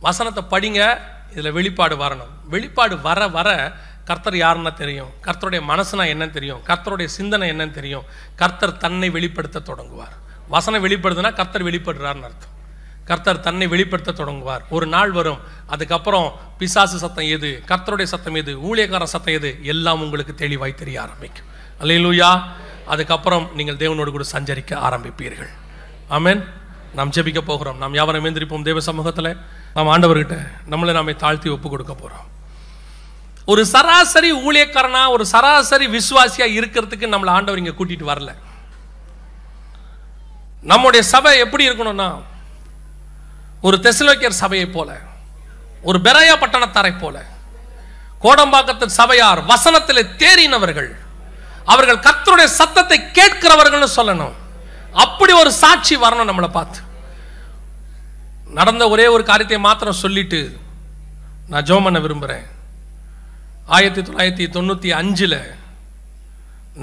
வசனத்தை 0.00 0.44
படிங்க 0.50 0.98
இதில் 1.32 1.52
வெளிப்பாடு 1.52 1.96
வரணும். 1.96 2.32
வெளிப்பாடு 2.44 3.00
வர 3.00 3.28
வர 3.28 3.48
கர்த்தர் 4.04 4.34
யாருன்னா 4.34 4.74
தெரியும்? 4.74 5.10
கர்த்தருடைய 5.22 5.60
மனசுனா 5.72 6.04
என்னன்னு 6.12 6.30
தெரியும்? 6.30 6.60
கர்த்தருடைய 6.66 7.04
சிந்தனை 7.04 7.50
என்னன்னு 7.50 7.70
தெரியும்? 7.70 8.04
கர்த்தர் 8.36 8.76
தன்னை 8.76 9.10
வெளிப்படுத்த 9.10 9.58
தொடங்குவார். 9.58 10.14
வசனம் 10.48 10.84
வெளிப்படுதுன்னா 10.84 11.34
கர்த்தர் 11.34 11.64
வெளிப்படுறாருன்னு 11.64 12.28
அர்த்தம். 12.30 12.54
கர்த்தர் 13.08 13.44
தன்னை 13.46 13.66
வெளிப்படுத்த 13.72 14.12
தொடங்குவார். 14.12 14.62
ஒரு 14.76 14.86
நாள் 14.94 15.12
வரும் 15.18 15.40
அதுக்கப்புறம் 15.66 16.28
பிசாசு 16.58 16.96
சத்தம் 16.98 17.30
எது 17.36 17.50
கர்த்தருடைய 17.70 18.08
சத்தம் 18.12 18.38
எது 18.40 18.52
ஊழியக்கார 18.68 19.04
சத்தம் 19.14 19.36
எது 19.38 19.50
எல்லாம் 19.72 20.02
உங்களுக்கு 20.04 20.34
தெளிவாய் 20.44 20.80
தெரிய 20.80 20.96
ஆரம்பிக்கும். 21.04 21.48
அல்லையிலூயா 21.80 22.30
அதுக்கப்புறம் 22.86 23.46
நீங்கள் 23.54 23.80
தேவனோடு 23.82 24.10
கூட 24.16 24.24
சஞ்சரிக்க 24.32 24.72
ஆரம்பிப்பீர்கள். 24.88 25.50
ஆமேன். 26.10 26.42
நாம் 26.94 27.12
ஜெபிக்க 27.16 27.40
போகிறோம். 27.40 27.78
நாம் 27.82 27.94
யாவரும் 27.94 28.26
எந்திரிப்போம் 28.28 28.66
தேவ 28.68 28.80
சமூகத்தில். 28.80 29.30
நாம் 29.74 29.90
ஆண்டவர்கிட்ட 29.94 30.36
நம்மளை 30.70 30.92
நாமே 30.92 31.14
தாழ்த்தி 31.22 31.48
ஒப்பு 31.50 31.68
கொடுக்க 31.70 31.94
போகிறோம் 31.94 32.26
ஒரு 33.52 33.62
சராசரி 33.66 34.30
ஊழியக்காரனா 34.46 35.02
ஒரு 35.14 35.24
சராசரி 35.26 35.86
விசுவாசியா 35.86 36.46
இருக்கிறதுக்கு 36.58 37.06
நம்மளை 37.14 37.30
ஆண்டவர் 37.36 37.62
இங்க 37.62 37.74
கூட்டிட்டு 37.78 38.06
வரல. 38.12 38.30
நம்முடைய 40.72 41.02
சபை 41.12 41.32
எப்படி 41.38 41.64
இருக்கணும்னா 41.68 42.08
ஒரு 43.66 43.76
தெசலோக்கியர் 43.86 44.40
சபையை 44.42 44.66
போல 44.66 44.90
ஒரு 45.88 45.98
பெரையா 46.06 46.34
பட்டணத்தாரை 46.42 46.92
போல 46.98 47.16
கோடம்பாக்கத்தின் 48.24 48.96
சபையார் 49.00 49.40
வசனத்திலே 49.50 50.02
தேறினவர்கள் 50.22 50.90
அவர்கள் 51.72 52.04
கத்தருடைய 52.06 52.48
சத்தத்தை 52.58 52.98
கேட்கிறவர்கள்னு 53.18 53.88
சொல்லணும். 53.96 54.36
அப்படி 55.04 55.32
ஒரு 55.32 55.50
சாட்சி 55.62 55.94
வரணும் 55.96 56.28
நம்மளை 56.30 56.50
பார்த்து. 56.50 56.80
நடந்த 58.58 58.84
ஒரே 58.88 59.06
ஒரு 59.14 59.22
காரியத்தை 59.30 59.58
மாத்திரம் 59.66 60.02
சொல்லிட்டு 60.04 60.40
நான் 61.50 61.66
ஜெபம் 61.68 61.86
பண்ண 61.86 61.98
விரும்புகிறேன் 62.04 62.46
ஆயிரத்தி 63.76 64.02
தொள்ளாயிரத்தி 64.02 64.46
தொண்ணூற்றி 64.56 64.90
அஞ்சில் 65.00 65.40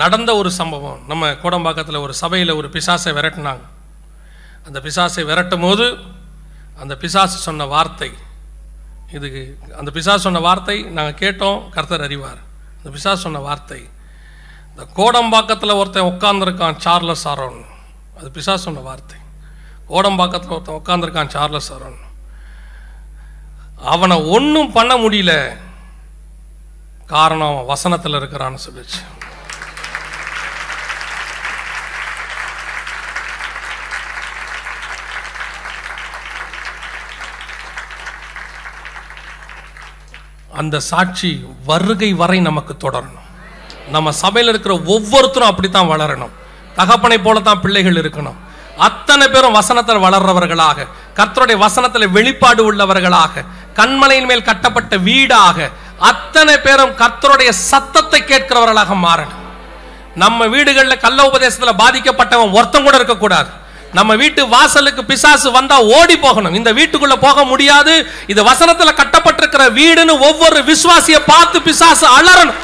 நடந்த 0.01 0.31
ஒரு 0.41 0.49
சம்பவம். 0.59 0.99
நம்ம 1.07 1.31
கோடம்பாக்கத்தில் 1.43 2.03
ஒரு 2.05 2.13
சபையில் 2.13 2.57
ஒரு 2.59 2.67
பிசாசை 2.75 3.11
விரட்டினாங்க. 3.17 3.65
அந்த 4.67 4.77
பிசாசை 4.85 5.23
விரட்டும் 5.31 5.65
போது 5.67 5.85
அந்த 6.81 6.95
பிசாசு 6.95 7.37
சொன்ன 7.37 7.65
வார்த்தை. 7.65 8.11
இதுக்கு 9.11 9.59
அந்த 9.77 9.91
பிசாசு 9.91 10.19
சொன்ன 10.19 10.39
வார்த்தை 10.39 10.83
நாங்கள் 10.83 11.19
கேட்டோம் 11.23 11.69
கர்த்தர் 11.69 12.01
அறிவார். 12.01 12.41
அந்த 12.77 12.89
பிசாசு 12.89 13.21
சொன்ன 13.21 13.39
வார்த்தை. 13.39 13.89
இந்த 14.69 14.85
கோடம்பாக்கத்தில் 14.99 15.77
ஒருத்தன் 15.77 16.09
உட்காந்துருக்கான் 16.13 16.77
சார்லஸ் 16.77 17.27
ஆரோன். 17.27 17.65
அது 18.17 18.31
பிசாசு 18.31 18.63
சொன்ன 18.63 18.79
வார்த்தை. 18.79 19.17
கோடம்பாக்கத்தில் 19.89 20.55
ஒருத்தன் 20.57 20.81
உட்காந்துருக்கான் 20.81 21.27
சார்லஸ் 21.27 21.73
ஆரோன். 21.73 21.99
அவனை 23.93 24.17
ஒன்றும் 24.21 24.71
பண்ண 24.71 24.93
முடியல. 24.97 25.33
காரணம் 27.05 27.53
அவன் 27.53 27.65
வசனத்தில் 27.65 28.13
இருக்கிறான்னு 28.13 28.59
சொல்லிச்சு. 28.67 28.99
அந்த 40.61 40.75
சாட்சி 40.91 41.29
வருகை 41.69 42.09
வரை 42.21 42.39
நமக்கு 42.47 42.73
தொடரணும். 42.83 43.27
நம்ம 43.95 44.11
சபையில் 44.23 44.51
இருக்கிற 44.51 44.73
ஒவ்வொருத்தரும் 44.95 45.51
அப்படித்தான் 45.51 45.91
வளரணும். 45.93 46.33
தகப்பனை 46.79 47.17
போல 47.25 47.39
தான் 47.47 47.61
பிள்ளைகள் 47.63 47.99
இருக்கணும். 48.01 48.37
அத்தனை 48.87 49.25
பேரும் 49.33 49.57
வசனத்தில் 49.59 50.03
வளர்றவர்களாக 50.05 50.87
கர்த்தருடைய 51.19 51.57
வசனத்தில் 51.65 52.13
வெளிப்பாடு 52.15 52.61
உள்ளவர்களாக 52.69 53.43
கண்மலையின் 53.79 54.29
மேல் 54.29 54.47
கட்டப்பட்ட 54.49 54.95
வீடாக 55.07 55.67
அத்தனை 56.09 56.55
பேரும் 56.65 56.95
கர்த்தருடைய 57.01 57.51
சத்தத்தை 57.71 58.19
கேட்கிறவர்களாக 58.31 58.95
மாறணும். 59.05 59.43
நம்ம 60.23 60.47
வீடுகளில் 60.55 61.03
கள்ள 61.05 61.19
உபதேசத்தில் 61.29 61.79
பாதிக்கப்பட்டவன் 61.83 62.55
ஒருத்தம் 62.57 62.85
கூட 62.87 62.95
இருக்கக்கூடாது. 62.99 63.49
நம்ம 63.97 64.11
வீட்டு 64.21 64.41
வாசலுக்கு 64.53 65.01
பிசாசு 65.09 65.47
வந்தா 65.57 65.77
ஓடி 65.97 66.15
போகணும். 66.25 66.55
இந்த 66.59 66.71
வீட்டுக்குள்ள 66.77 67.15
போக 67.25 67.43
முடியாது. 67.51 67.93
இது 68.31 68.41
வசனத்துல 68.51 68.93
கட்டப்பட்டிருக்கிற 69.01 69.63
வீடுன்னு 69.79 70.13
ஒவ்வொரு 70.29 70.59
விசுவாசியை 70.71 71.19
பார்த்து 71.31 71.57
பிசாசு 71.67 72.05
அலறணும். 72.17 72.61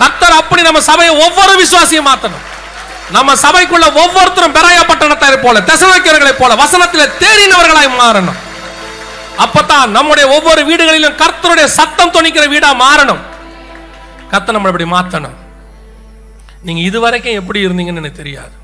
கர்த்தர் 0.00 0.38
அப்படி 0.40 0.62
நம்ம 0.68 0.80
சபையை 0.90 1.12
ஒவ்வொரு 1.26 1.52
விசுவாசியை 1.62 2.02
மாத்தணும். 2.10 2.44
நம்ம 3.16 3.34
சபைக்குள்ள 3.44 3.86
ஒவ்வொருத்தரும் 4.02 4.56
பெராய 4.56 4.80
பட்டணத்தை 4.90 5.36
போல 5.44 5.60
தசவைக்கிறவர்களை 5.70 6.34
போல 6.38 6.54
வசனத்தில் 6.62 7.12
தேறினவர்களாய் 7.22 7.90
மாறணும். 8.02 8.40
அப்பதான் 9.44 9.94
நம்முடைய 9.96 10.26
ஒவ்வொரு 10.36 10.62
வீடுகளிலும் 10.68 11.20
கர்த்தருடைய 11.22 11.68
சத்தம் 11.78 12.12
துணிக்கிற 12.16 12.44
வீடா 12.54 12.70
மாறணும். 12.84 13.22
கத்தை 14.32 14.52
நம்ம 14.56 14.70
இப்படி 14.72 14.88
மாத்தணும். 14.96 15.38
நீங்க 16.66 16.82
இதுவரைக்கும் 16.90 17.40
எப்படி 17.40 17.66
இருந்தீங்கன்னு 17.66 18.02
எனக்கு 18.02 18.22
தெரியாது. 18.22 18.54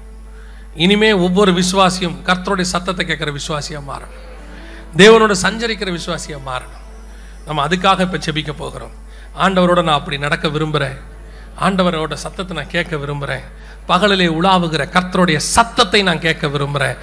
இனிமே 0.75 1.13
ஒவ்வொரு 1.13 1.53
விசுவாசியும் 1.53 2.17
கர்த்தருடைய 2.27 2.67
சத்தத்தை 2.75 3.05
கேட்குற 3.07 3.31
விசுவாசியாக 3.39 3.83
மாறணும். 3.91 4.27
தேவனோட 4.97 5.35
சஞ்சரிக்கிற 5.45 5.91
விசுவாசியாக 5.99 6.41
மாறணும். 6.51 6.85
நம்ம 7.47 7.63
அதுக்காக 7.67 8.01
இப்போ 8.01 8.19
செபிக்க 8.27 8.53
போகிறோம். 8.53 8.95
ஆண்டவரோட 9.45 9.83
நான் 9.83 9.99
அப்படி 10.01 10.19
நடக்க 10.19 10.49
விரும்புகிறேன் 10.49 10.99
ஆண்டவரோட 11.67 12.15
சத்தத்தை 12.25 12.57
நான் 12.57 12.75
கேட்க 12.75 12.97
விரும்புகிறேன் 12.97 13.47
பகலிலே 13.89 14.27
உலாவுகிற 14.39 14.83
கர்த்தருடைய 14.95 15.37
சத்தத்தை 15.37 16.03
நான் 16.09 16.23
கேட்க 16.25 16.49
விரும்புகிறேன் 16.49 16.97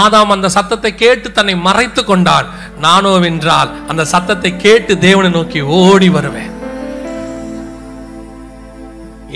ஆதாம் 0.00 0.32
அந்த 0.34 0.48
சத்தத்தை 0.48 0.94
கேட்டு 0.94 1.32
தன்னை 1.32 1.54
மறைத்து 1.56 2.04
கொண்டான் 2.04 2.48
நானோ 2.78 3.12
வென்றால் 3.24 3.70
அந்த 3.88 4.04
சத்தத்தை 4.04 4.56
கேட்டு 4.56 4.98
தேவனை 4.98 5.30
நோக்கி 5.30 5.60
ஓடி 5.60 6.08
வருவேன். 6.08 6.50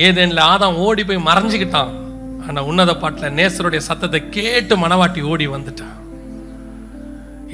ஏதேனில் 0.07 0.43
ஆதாம் 0.53 0.81
ஓடி 0.87 1.05
போய் 1.05 1.27
மறைஞ்சுக்கிட்டான். 1.29 1.93
ஆனால் 2.49 2.67
உன்னத 2.71 2.93
பாட்டில் 3.03 3.35
நேசருடைய 3.39 3.81
சத்தத்தை 3.89 4.21
கேட்டு 4.37 4.75
மனவாட்டி 4.83 5.21
ஓடி 5.31 5.47
வந்துட்டான். 5.55 5.95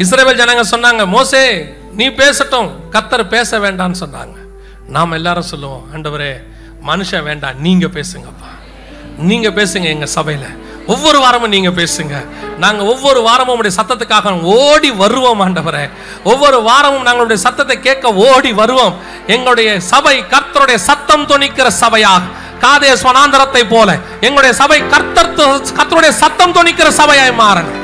இஸ்ரவேல் 0.03 0.41
ஜனங்க 0.41 0.65
சொன்னாங்க 0.75 1.05
மோசே 1.15 1.43
நீ 1.99 2.07
பேசட்டும் 2.23 2.69
கத்தர் 2.95 3.25
பேச 3.35 3.59
வேண்டாம்னு 3.65 4.01
சொன்னாங்க. 4.05 4.37
நாம் 4.97 5.17
எல்லாரும் 5.19 5.51
சொல்லுவோம் 5.53 5.85
ஆண்டவரே 5.95 6.33
மனுஷன் 6.91 7.27
வேண்டாம் 7.31 7.59
நீங்கள் 7.67 7.95
பேசுங்கப்பா. 7.97 8.51
நீங்கள் 9.31 9.57
பேசுங்க 9.59 9.89
எங்கள் 9.95 10.15
சபையில். 10.19 10.51
ஒவ்வொரு 10.93 11.19
வாரமும் 11.25 11.53
நீங்க 11.55 11.71
பேசுங்க. 11.81 12.15
நாங்க 12.63 12.83
ஒவ்வொரு 12.93 13.21
வாரமும் 13.27 13.59
உடைய 13.61 13.75
சத்தத்துக்காக 13.81 14.33
ஓடி 14.55 14.91
வருவோம் 15.03 15.43
ஆண்டவரே. 15.45 15.85
ஒவ்வொரு 16.33 16.59
வாரமும் 16.69 17.07
நாங்களுடைய 17.09 17.39
சத்தத்தை 17.47 17.77
கேட்க 17.87 18.15
ஓடி 18.29 18.51
வருவோம். 18.61 18.97
எங்களுடைய 19.35 19.81
சபை 19.93 20.17
கர்த்தருடைய 20.33 20.79
சத்தம் 20.89 21.29
துணிக்கிற 21.33 21.69
சபையாக. 21.83 22.23
காதே 22.63 22.91
ஸ்வனாந்தரத்தை 23.03 23.63
போல 23.75 23.89
எங்களுடைய 24.27 24.53
சபை 24.61 24.79
கர்த்தர் 24.93 25.31
கர்த்தருடைய 25.79 26.13
சத்தம் 26.23 26.55
துணிக்கிற 26.57 26.89
சபையாய் 27.01 27.33
மாறணும். 27.43 27.79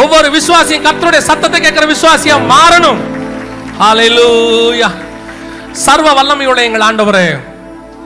ஒவ்வொரு 0.00 0.28
விசுவாசியும் 0.36 0.84
கர்த்தருடைய 0.86 1.22
சத்தத்தை 1.28 1.58
கேட்கிற 1.64 1.84
விசுவாசியா 1.92 2.36
மாறணும். 2.54 3.00
ஹalleluya 3.80 4.88
சர்வ 5.84 6.08
வல்லமையுடைய 6.18 6.68
எங்கள் 6.68 6.84
ஆண்டவரே 6.88 7.26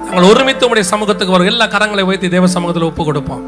நாங்கள் 0.07 0.29
ஒருமித்து 0.31 0.65
உடைய 0.71 0.85
சமூகத்துக்கு 0.93 1.35
வரும் 1.35 1.51
எல்லா 1.53 1.67
கரங்களை 1.75 2.03
வைத்து 2.09 2.27
தேவ 2.35 2.47
சமூகத்தில் 2.55 2.89
ஒப்பு 2.89 3.03
கொடுப்போம். 3.09 3.45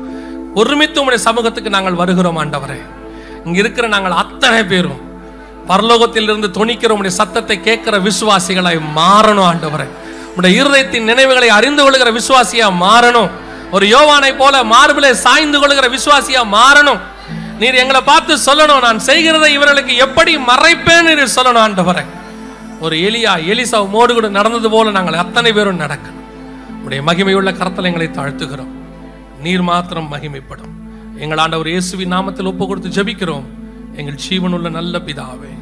ஒருமித்து 0.60 0.98
உடைய 1.06 1.20
சமூகத்துக்கு 1.28 1.74
நாங்கள் 1.76 1.98
வருகிறோம் 2.02 2.38
ஆண்டவரே. 2.42 2.78
இங்க 3.46 3.58
இருக்கிற 3.62 3.86
நாங்கள் 3.94 4.16
அத்தனை 4.22 4.60
பேரும் 4.72 5.00
பரலோகத்திலிருந்து 5.70 6.48
துணிக்கிற 6.58 6.92
உடைய 6.98 7.12
சத்தத்தை 7.20 7.56
கேட்கிற 7.68 7.98
விசுவாசிகளாய் 8.08 8.80
மாறணும் 8.98 9.48
ஆண்டவரே. 9.50 9.86
உடைய 10.36 10.62
இருதயத்தின் 10.62 11.08
நினைவுகளை 11.10 11.48
அறிந்து 11.48 11.82
கொள்கிற 11.82 12.10
விசுவாசியா 12.18 12.68
மாறணும். 12.84 13.30
ஒரு 13.74 13.86
யோவானை 13.86 14.36
போல 14.36 14.54
மார்பிலே 14.72 15.10
சாய்ந்து 15.24 15.58
கொள்கிற 15.60 15.88
விசுவாசியா 15.96 16.42
மாறணும். 16.56 17.00
நீர் 17.60 17.80
எங்களை 17.82 18.00
பார்த்து 18.10 18.34
சொல்லணும் 18.46 18.84
நான் 18.86 18.98
செய்கிறதை 18.98 19.52
இவர்களுக்கு 19.52 19.96
எப்படி 19.96 20.32
மறைப்பேன் 20.50 21.06
நீர் 21.08 21.34
சொல்லணும் 21.36 21.64
ஆண்டவரே. 21.66 22.04
ஒரு 22.80 22.96
எலியா 22.96 23.32
எலிசா 23.52 23.78
மோடு 23.94 24.12
கூட 24.14 24.28
நடந்தது 24.28 24.70
போல 24.70 24.90
நாங்கள் 24.90 25.20
அத்தனை 25.24 25.52
பேரும் 25.52 25.80
நடக்கணும். 25.80 26.22
உடைய 26.84 27.02
மகிமையுள்ள 27.08 27.50
கரத்தில் 27.58 27.88
எங்களை 27.90 28.08
தாழ்த்துகிறோம். 28.18 28.72
நீர் 29.44 29.62
மாத்திரம் 29.62 30.12
மகிமைப்படும். 30.14 30.72
எங்கள் 31.18 31.38
ஆண்டவர் 31.38 31.68
இயேசுவின் 31.68 32.12
நாமத்தில் 32.12 32.50
ஒப்பு 32.52 32.66
கொடுத்து 32.66 32.96
ஜெபிக்கிறோம். 32.96 33.46
எங்கள் 33.96 34.20
ஜீவனுள்ள 34.24 34.70
நல்ல 34.70 34.98
பிதாவே. 34.98 35.52